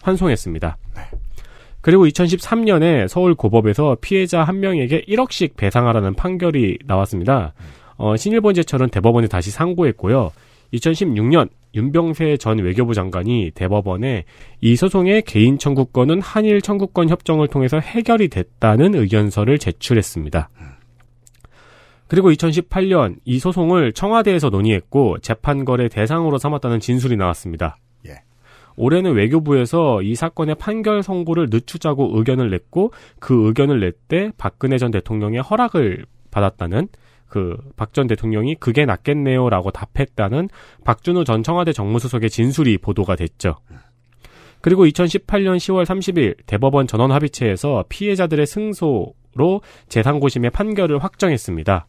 환송했습니다. 0.02 0.76
그리고 1.80 2.06
2013년에 2.06 3.08
서울 3.08 3.34
고법에서 3.34 3.96
피해자 4.00 4.44
한 4.44 4.60
명에게 4.60 5.02
1억씩 5.02 5.56
배상하라는 5.56 6.14
판결이 6.14 6.78
나왔습니다. 6.86 7.54
어, 7.96 8.16
신일본 8.16 8.54
제철은 8.54 8.88
대법원에 8.90 9.26
다시 9.26 9.50
상고했고요. 9.50 10.30
2016년 10.72 11.50
윤병세 11.74 12.36
전 12.36 12.58
외교부 12.58 12.94
장관이 12.94 13.50
대법원에 13.54 14.24
이 14.60 14.76
소송의 14.76 15.22
개인 15.22 15.58
청구권은 15.58 16.20
한일 16.20 16.60
청구권 16.60 17.08
협정을 17.08 17.48
통해서 17.48 17.78
해결이 17.78 18.28
됐다는 18.28 18.94
의견서를 18.94 19.58
제출했습니다. 19.58 20.48
그리고 22.12 22.30
2018년 22.30 23.16
이 23.24 23.38
소송을 23.38 23.94
청와대에서 23.94 24.50
논의했고 24.50 25.20
재판거래 25.20 25.88
대상으로 25.88 26.36
삼았다는 26.36 26.78
진술이 26.78 27.16
나왔습니다. 27.16 27.78
예. 28.06 28.16
올해는 28.76 29.14
외교부에서 29.14 30.02
이 30.02 30.14
사건의 30.14 30.56
판결 30.56 31.02
선고를 31.02 31.48
늦추자고 31.50 32.10
의견을 32.18 32.50
냈고 32.50 32.92
그 33.18 33.46
의견을 33.46 33.80
낼 33.80 33.94
때 34.08 34.30
박근혜 34.36 34.76
전 34.76 34.90
대통령의 34.90 35.40
허락을 35.40 36.04
받았다는 36.30 36.88
그 37.28 37.56
박 37.76 37.94
전 37.94 38.08
대통령이 38.08 38.56
그게 38.56 38.84
낫겠네요라고 38.84 39.70
답했다는 39.70 40.50
박준우 40.84 41.24
전 41.24 41.42
청와대 41.42 41.72
정무수석의 41.72 42.28
진술이 42.28 42.76
보도가 42.76 43.16
됐죠. 43.16 43.56
그리고 44.60 44.84
2018년 44.84 45.56
10월 45.56 45.86
30일 45.86 46.36
대법원 46.44 46.86
전원 46.88 47.10
합의체에서 47.10 47.84
피해자들의 47.88 48.46
승소로 48.46 49.62
재상고심의 49.88 50.50
판결을 50.50 51.02
확정했습니다. 51.02 51.86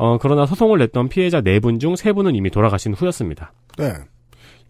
어, 0.00 0.16
그러나 0.16 0.46
소송을 0.46 0.78
냈던 0.78 1.10
피해자 1.10 1.42
4분 1.42 1.78
중 1.78 1.92
3분은 1.92 2.34
이미 2.34 2.48
돌아가신 2.48 2.94
후였습니다. 2.94 3.52
네. 3.76 3.92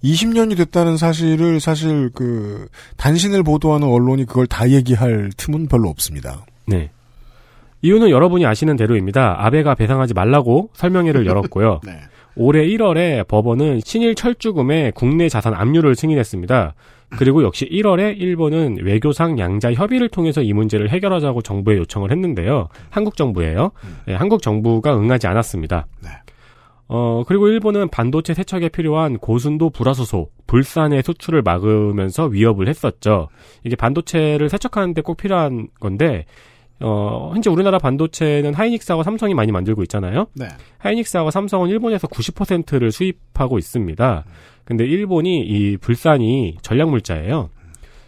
20년이 0.03 0.57
됐다는 0.57 0.97
사실을 0.97 1.61
사실 1.61 2.11
그 2.13 2.67
단신을 2.97 3.45
보도하는 3.45 3.87
언론이 3.87 4.27
그걸 4.27 4.49
다 4.49 4.69
얘기할 4.69 5.31
틈은 5.37 5.69
별로 5.69 5.89
없습니다. 5.89 6.45
네. 6.67 6.91
이유는 7.83 8.11
여러분이 8.11 8.45
아시는 8.45 8.75
대로입니다. 8.75 9.37
아베가 9.39 9.77
배상하지 9.77 10.15
말라고 10.15 10.71
설명회를 10.73 11.25
열었고요. 11.27 11.81
네. 11.87 12.01
올해 12.35 12.67
1월에 12.67 13.29
법원은 13.29 13.83
신일 13.85 14.17
철주금의 14.17 14.91
국내 14.97 15.29
자산 15.29 15.55
압류를 15.55 15.95
승인했습니다. 15.95 16.75
그리고 17.19 17.43
역시 17.43 17.69
1월에 17.69 18.19
일본은 18.21 18.79
외교상 18.83 19.39
양자 19.39 19.73
협의를 19.73 20.09
통해서 20.09 20.43
이 20.43 20.53
문제를 20.53 20.91
해결하자고 20.91 21.43
정부에 21.43 21.77
요청을 21.79 22.11
했는데요. 22.11 22.69
한국 22.89 23.17
정부예요. 23.17 23.73
네, 24.07 24.15
한국 24.15 24.43
정부가 24.43 24.97
응하지 24.97 25.27
않았습니다. 25.27 25.87
어, 26.93 27.23
그리고 27.25 27.47
일본은 27.47 27.89
반도체 27.89 28.35
세척에 28.35 28.69
필요한 28.69 29.19
고순도 29.19 29.71
불화수소, 29.71 30.29
불산의 30.49 31.05
수출을 31.05 31.41
막으면서 31.43 32.25
위협을 32.25 32.67
했었죠. 32.69 33.29
이게 33.63 33.77
반도체를 33.77 34.49
세척하는데 34.49 35.01
꼭 35.03 35.17
필요한 35.17 35.69
건데, 35.79 36.25
어, 36.81 37.31
현재 37.33 37.49
우리나라 37.49 37.79
반도체는 37.79 38.55
하이닉스하고 38.55 39.05
삼성이 39.05 39.35
많이 39.35 39.53
만들고 39.53 39.83
있잖아요. 39.85 40.27
네. 40.35 40.49
하이닉스하고 40.79 41.31
삼성은 41.31 41.69
일본에서 41.69 42.09
90%를 42.09 42.91
수입하고 42.91 43.59
있습니다. 43.59 44.25
근데 44.71 44.85
일본이 44.85 45.41
이 45.41 45.77
불산이 45.79 46.59
전략물자예요. 46.63 47.51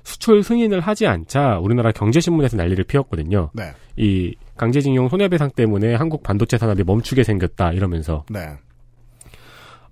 수출 0.04 0.44
승인을 0.44 0.78
하지 0.78 1.08
않자 1.08 1.58
우리나라 1.58 1.90
경제신문에서 1.90 2.56
난리를 2.56 2.84
피웠거든요. 2.84 3.50
네. 3.52 3.72
이 3.96 4.36
강제징용 4.56 5.08
손해배상 5.08 5.50
때문에 5.56 5.96
한국 5.96 6.22
반도체 6.22 6.58
산업이 6.58 6.84
멈추게 6.84 7.24
생겼다 7.24 7.72
이러면서. 7.72 8.24
네. 8.30 8.50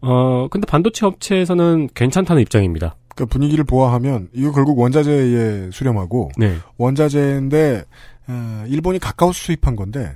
어, 0.00 0.46
근데 0.48 0.64
반도체 0.64 1.06
업체에서는 1.06 1.88
괜찮다는 1.92 2.40
입장입니다. 2.42 2.94
그 3.16 3.26
분위기를 3.26 3.64
보아하면 3.64 4.28
이거 4.32 4.52
결국 4.52 4.78
원자재에 4.78 5.72
수렴하고 5.72 6.30
네. 6.38 6.54
원자재인데 6.76 7.82
어, 8.28 8.64
일본이 8.68 9.00
가까워서 9.00 9.36
수입한 9.36 9.74
건데 9.74 10.12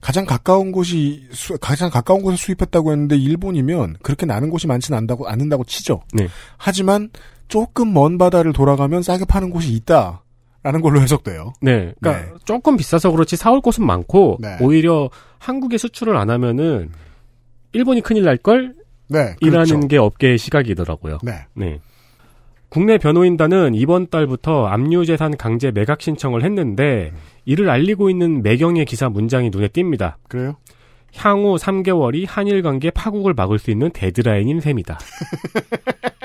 가장 0.00 0.24
가까운 0.26 0.72
곳이 0.72 1.26
수- 1.32 1.58
가장 1.58 1.90
가까운 1.90 2.22
곳에 2.22 2.36
수입했다고 2.36 2.92
했는데 2.92 3.16
일본이면 3.16 3.96
그렇게 4.02 4.26
나는 4.26 4.50
곳이 4.50 4.66
많지는 4.66 4.96
않다고 4.98 5.28
않는다고 5.28 5.64
치죠. 5.64 6.02
네. 6.12 6.28
하지만 6.56 7.10
조금 7.48 7.92
먼 7.94 8.18
바다를 8.18 8.52
돌아가면 8.52 9.02
싸게 9.02 9.24
파는 9.26 9.50
곳이 9.50 9.72
있다 9.72 10.22
라는 10.62 10.80
걸로 10.80 11.00
해석돼요. 11.00 11.52
네. 11.62 11.94
그러니까 12.00 12.26
네. 12.32 12.38
조금 12.44 12.76
비싸서 12.76 13.10
그렇지 13.10 13.36
사올 13.36 13.60
곳은 13.60 13.86
많고 13.86 14.38
네. 14.40 14.56
오히려 14.60 15.08
한국에 15.38 15.78
수출을 15.78 16.16
안 16.16 16.30
하면은 16.30 16.90
일본이 17.72 18.00
큰일 18.00 18.24
날 18.24 18.36
걸 18.38 18.74
네, 19.08 19.34
이라는 19.40 19.66
그렇죠. 19.66 19.88
게 19.88 19.96
업계의 19.96 20.36
시각이더라고요. 20.36 21.18
네. 21.22 21.32
네. 21.54 21.80
국내 22.68 22.98
변호인단은 22.98 23.74
이번 23.74 24.08
달부터 24.10 24.66
압류재산 24.66 25.38
강제 25.38 25.70
매각 25.70 26.02
신청을 26.02 26.44
했는데 26.44 27.12
이를 27.48 27.70
알리고 27.70 28.10
있는 28.10 28.42
매경의 28.42 28.84
기사 28.84 29.08
문장이 29.08 29.48
눈에 29.48 29.68
띕니다. 29.68 30.16
그래요? 30.28 30.56
향후 31.16 31.56
3개월이 31.56 32.26
한일 32.28 32.60
관계 32.60 32.90
파국을 32.90 33.32
막을 33.32 33.58
수 33.58 33.70
있는 33.70 33.90
데드라인인 33.90 34.60
셈이다. 34.60 34.98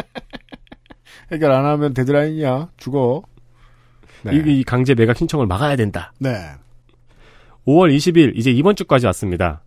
해결 1.31 1.53
안 1.53 1.65
하면 1.65 1.93
데드라인이야. 1.93 2.71
죽어. 2.75 3.23
네. 4.23 4.35
이, 4.35 4.59
이 4.59 4.63
강제 4.65 4.93
매각 4.95 5.15
신청을 5.15 5.47
막아야 5.47 5.77
된다. 5.77 6.11
네. 6.19 6.35
5월 7.65 7.95
20일 7.95 8.33
이제 8.35 8.51
이번 8.51 8.75
주까지 8.75 9.05
왔습니다. 9.05 9.61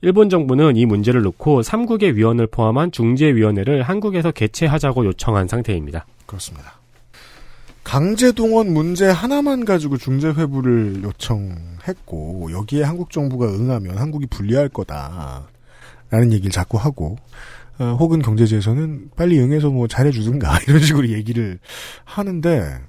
일본 0.00 0.28
정부는 0.28 0.74
이 0.76 0.86
문제를 0.86 1.22
놓고 1.22 1.60
3국의 1.60 2.14
위원을 2.14 2.48
포함한 2.48 2.90
중재위원회를 2.90 3.84
한국에서 3.84 4.32
개최하자고 4.32 5.06
요청한 5.06 5.46
상태입니다. 5.46 6.04
그렇습니다. 6.26 6.80
강제 7.86 8.32
동원 8.32 8.74
문제 8.74 9.06
하나만 9.06 9.64
가지고 9.64 9.96
중재 9.96 10.26
회부를 10.26 11.04
요청했고 11.04 12.50
여기에 12.50 12.82
한국 12.82 13.12
정부가 13.12 13.46
응하면 13.46 13.96
한국이 13.96 14.26
불리할 14.26 14.68
거다라는 14.70 16.32
얘기를 16.32 16.50
자꾸 16.50 16.78
하고 16.78 17.16
어, 17.78 17.96
혹은 18.00 18.20
경제지에서는 18.22 19.10
빨리 19.14 19.38
응해서 19.38 19.70
뭐 19.70 19.86
잘해주든가 19.86 20.58
이런 20.66 20.80
식으로 20.80 21.10
얘기를 21.10 21.60
하는데 22.04 22.80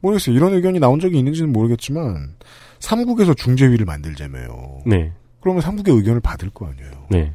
모르겠어요. 0.00 0.34
이런 0.34 0.52
의견이 0.54 0.80
나온 0.80 0.98
적이 0.98 1.18
있는지는 1.18 1.52
모르겠지만 1.52 2.34
삼국에서 2.80 3.34
중재위를 3.34 3.86
만들자며요. 3.86 4.80
네. 4.84 5.12
그러면 5.42 5.62
삼국의 5.62 5.94
의견을 5.94 6.18
받을 6.18 6.50
거 6.50 6.66
아니에요. 6.66 7.06
네. 7.08 7.34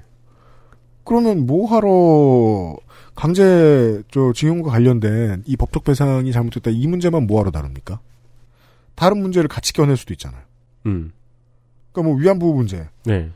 그러면 1.06 1.46
뭐 1.46 1.66
하러 1.74 2.76
강제 3.20 4.02
저 4.12 4.32
징용과 4.34 4.72
관련된 4.72 5.44
이 5.46 5.58
법적 5.58 5.84
배상이 5.84 6.32
잘못됐다 6.32 6.72
이 6.72 6.88
문제만 6.88 7.28
뭐하러 7.28 7.52
다룹니까? 7.52 8.00
다른 8.96 9.22
문제를 9.22 9.50
같이 9.50 9.74
껴낼 9.74 9.98
수도 9.98 10.14
있잖아요. 10.14 10.42
음. 10.86 11.12
그러니까 11.92 12.10
뭐 12.10 12.18
위안부 12.18 12.54
문제, 12.54 12.88
네. 13.04 13.30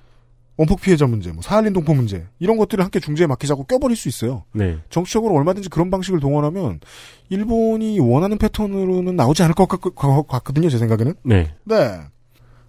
원폭 0.55 0.79
피해자 0.79 1.05
문제, 1.05 1.33
뭐 1.33 1.41
사할린 1.41 1.73
동포 1.73 1.93
문제 1.93 2.25
이런 2.39 2.55
것들을 2.55 2.81
함께 2.81 3.01
중재에 3.01 3.27
맡기자고 3.27 3.65
껴버릴 3.65 3.97
수 3.97 4.07
있어요. 4.07 4.45
네. 4.53 4.77
정치적으로 4.89 5.35
얼마든지 5.35 5.67
그런 5.67 5.91
방식을 5.91 6.21
동원하면 6.21 6.79
일본이 7.27 7.99
원하는 7.99 8.37
패턴으로는 8.37 9.17
나오지 9.17 9.43
않을 9.43 9.53
것 9.53 9.67
같, 9.67 9.81
같거든요. 9.81 10.69
제 10.69 10.77
생각에는. 10.77 11.15
네. 11.23 11.53
네. 11.65 11.99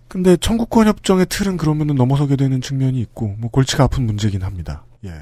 근데 0.08 0.36
청구권 0.36 0.88
협정의 0.88 1.26
틀은 1.28 1.58
그러면은 1.58 1.94
넘어서게 1.94 2.34
되는 2.34 2.60
측면이 2.60 2.98
있고 3.02 3.36
뭐 3.38 3.50
골치가 3.50 3.84
아픈 3.84 4.04
문제긴 4.04 4.42
합니다. 4.42 4.84
예. 5.04 5.12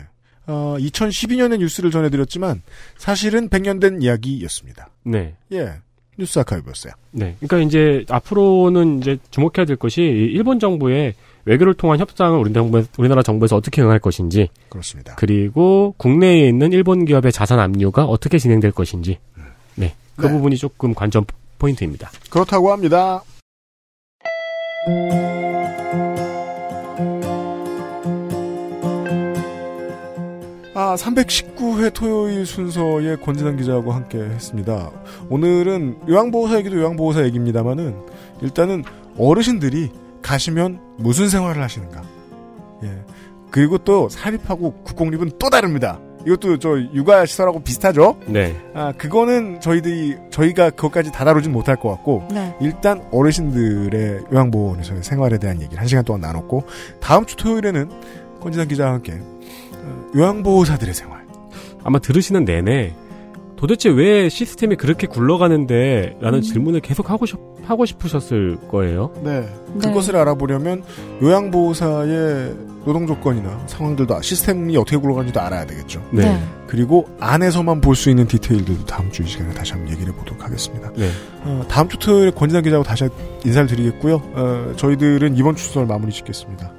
어, 0.46 0.76
2012년에 0.78 1.58
뉴스를 1.58 1.90
전해드렸지만 1.90 2.62
사실은 2.96 3.48
100년 3.48 3.80
된 3.80 4.02
이야기였습니다. 4.02 4.88
네. 5.04 5.34
예. 5.52 5.74
뉴스 6.18 6.38
아카이브였어요. 6.38 6.92
네. 7.12 7.36
그러니까 7.40 7.58
이제 7.66 8.04
앞으로는 8.08 8.98
이제 8.98 9.18
주목해야 9.30 9.64
될 9.64 9.76
것이 9.76 10.02
이 10.02 10.04
일본 10.04 10.58
정부의 10.58 11.14
외교를 11.44 11.74
통한 11.74 11.98
협상을 11.98 12.38
우리 12.38 12.52
정부, 12.52 12.84
우리나라 12.98 13.22
정부에서 13.22 13.56
어떻게 13.56 13.82
응할 13.82 13.98
것인지 13.98 14.48
그렇습니다. 14.68 15.14
그리고 15.16 15.94
국내에 15.96 16.48
있는 16.48 16.72
일본 16.72 17.04
기업의 17.04 17.32
자산 17.32 17.58
압류가 17.58 18.04
어떻게 18.04 18.38
진행될 18.38 18.72
것인지 18.72 19.18
네. 19.74 19.94
그 20.16 20.26
네. 20.26 20.32
부분이 20.32 20.56
조금 20.56 20.94
관전 20.94 21.24
포인트입니다. 21.58 22.10
그렇다고 22.30 22.70
합니다. 22.70 23.22
아, 30.92 30.94
319회 30.94 31.90
토요일 31.94 32.44
순서에 32.44 33.16
권진환 33.16 33.56
기자하고 33.56 33.92
함께 33.92 34.18
했습니다. 34.18 34.90
오늘은 35.30 36.00
요양보호사 36.06 36.58
얘기도 36.58 36.76
요양보호사 36.76 37.24
얘기입니다만은 37.24 37.96
일단은 38.42 38.84
어르신들이 39.16 39.90
가시면 40.20 40.80
무슨 40.98 41.30
생활을 41.30 41.62
하시는가. 41.62 42.02
예. 42.84 43.04
그리고 43.50 43.78
또 43.78 44.10
사립하고 44.10 44.82
국공립은 44.84 45.32
또 45.38 45.48
다릅니다. 45.48 45.98
이것도 46.26 46.58
저 46.58 46.78
육아 46.78 47.24
시설하고 47.24 47.60
비슷하죠? 47.60 48.18
네. 48.26 48.54
아, 48.74 48.92
그거는 48.92 49.60
저희들이, 49.60 50.16
저희가 50.30 50.70
그것까지 50.70 51.10
다 51.10 51.24
다루진 51.24 51.52
못할 51.52 51.76
것 51.76 51.88
같고, 51.88 52.28
네. 52.30 52.54
일단 52.60 53.02
어르신들의 53.10 54.24
요양보호원에서의 54.30 55.02
생활에 55.02 55.38
대한 55.38 55.60
얘기를 55.62 55.80
한 55.80 55.88
시간 55.88 56.04
동안 56.04 56.20
나눴고, 56.20 56.64
다음 57.00 57.24
주 57.24 57.34
토요일에는 57.36 57.90
권진환 58.40 58.68
기자와 58.68 58.92
함께, 58.92 59.14
어, 59.14 59.31
요양보호사들의 60.14 60.94
생활. 60.94 61.22
아마 61.84 61.98
들으시는 61.98 62.44
내내 62.44 62.94
도대체 63.56 63.88
왜 63.88 64.28
시스템이 64.28 64.76
그렇게 64.76 65.06
굴러가는데 65.06 66.16
라는 66.20 66.40
음. 66.40 66.42
질문을 66.42 66.80
계속 66.80 67.10
하고 67.10 67.26
싶, 67.26 67.38
하고 67.64 67.86
싶으셨을 67.86 68.58
거예요. 68.68 69.12
네. 69.22 69.48
그것을 69.80 70.16
알아보려면 70.16 70.82
요양보호사의 71.22 72.54
노동 72.84 73.06
조건이나 73.06 73.62
상황들도, 73.68 74.20
시스템이 74.22 74.76
어떻게 74.76 74.96
굴러가는지도 74.96 75.40
알아야 75.40 75.64
되겠죠. 75.66 76.04
네. 76.12 76.24
네. 76.24 76.42
그리고 76.66 77.06
안에서만 77.20 77.80
볼 77.80 77.94
수 77.94 78.10
있는 78.10 78.26
디테일들도 78.26 78.86
다음 78.86 79.12
주 79.12 79.22
이 79.22 79.26
시간에 79.28 79.54
다시 79.54 79.72
한번 79.72 79.92
얘기를 79.92 80.12
해보도록 80.12 80.42
하겠습니다. 80.44 80.90
네. 80.96 81.08
어, 81.44 81.64
다음 81.68 81.88
주 81.88 81.96
토요일에 81.98 82.32
권진환 82.32 82.64
기자하고 82.64 82.82
다시 82.84 83.08
인사를 83.44 83.68
드리겠고요. 83.68 84.16
어, 84.34 84.72
저희들은 84.76 85.36
이번 85.36 85.54
주 85.54 85.62
수설 85.64 85.86
마무리 85.86 86.10
짓겠습니다. 86.10 86.72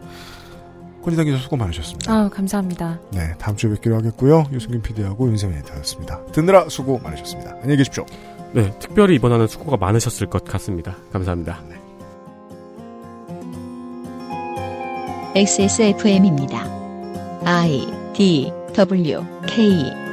권진환 1.04 1.26
기자 1.26 1.38
수고 1.38 1.58
많으셨습니다. 1.58 2.12
아 2.12 2.30
감사합니다. 2.30 3.00
네, 3.12 3.34
다음 3.38 3.56
주에 3.56 3.70
뵙기로 3.72 3.96
하겠고요. 3.98 4.46
유승균 4.52 4.82
PD하고 4.82 5.28
윤세민 5.28 5.58
에디터였습니다. 5.60 6.26
듣느라 6.32 6.68
수고 6.70 7.00
많으셨습니다. 7.00 7.52
안녕히 7.62 7.78
계십시오. 7.78 8.06
네. 8.54 8.72
특별히 8.80 9.16
이번에는 9.16 9.48
수고가 9.48 9.78
많으셨을 9.78 10.28
것 10.28 10.46
같습니다. 10.46 10.96
감사합니다. 11.12 11.60
XSFM입니다. 15.36 16.64
I 17.44 17.88
D 18.14 18.54
W 18.76 19.26
K 19.48 20.04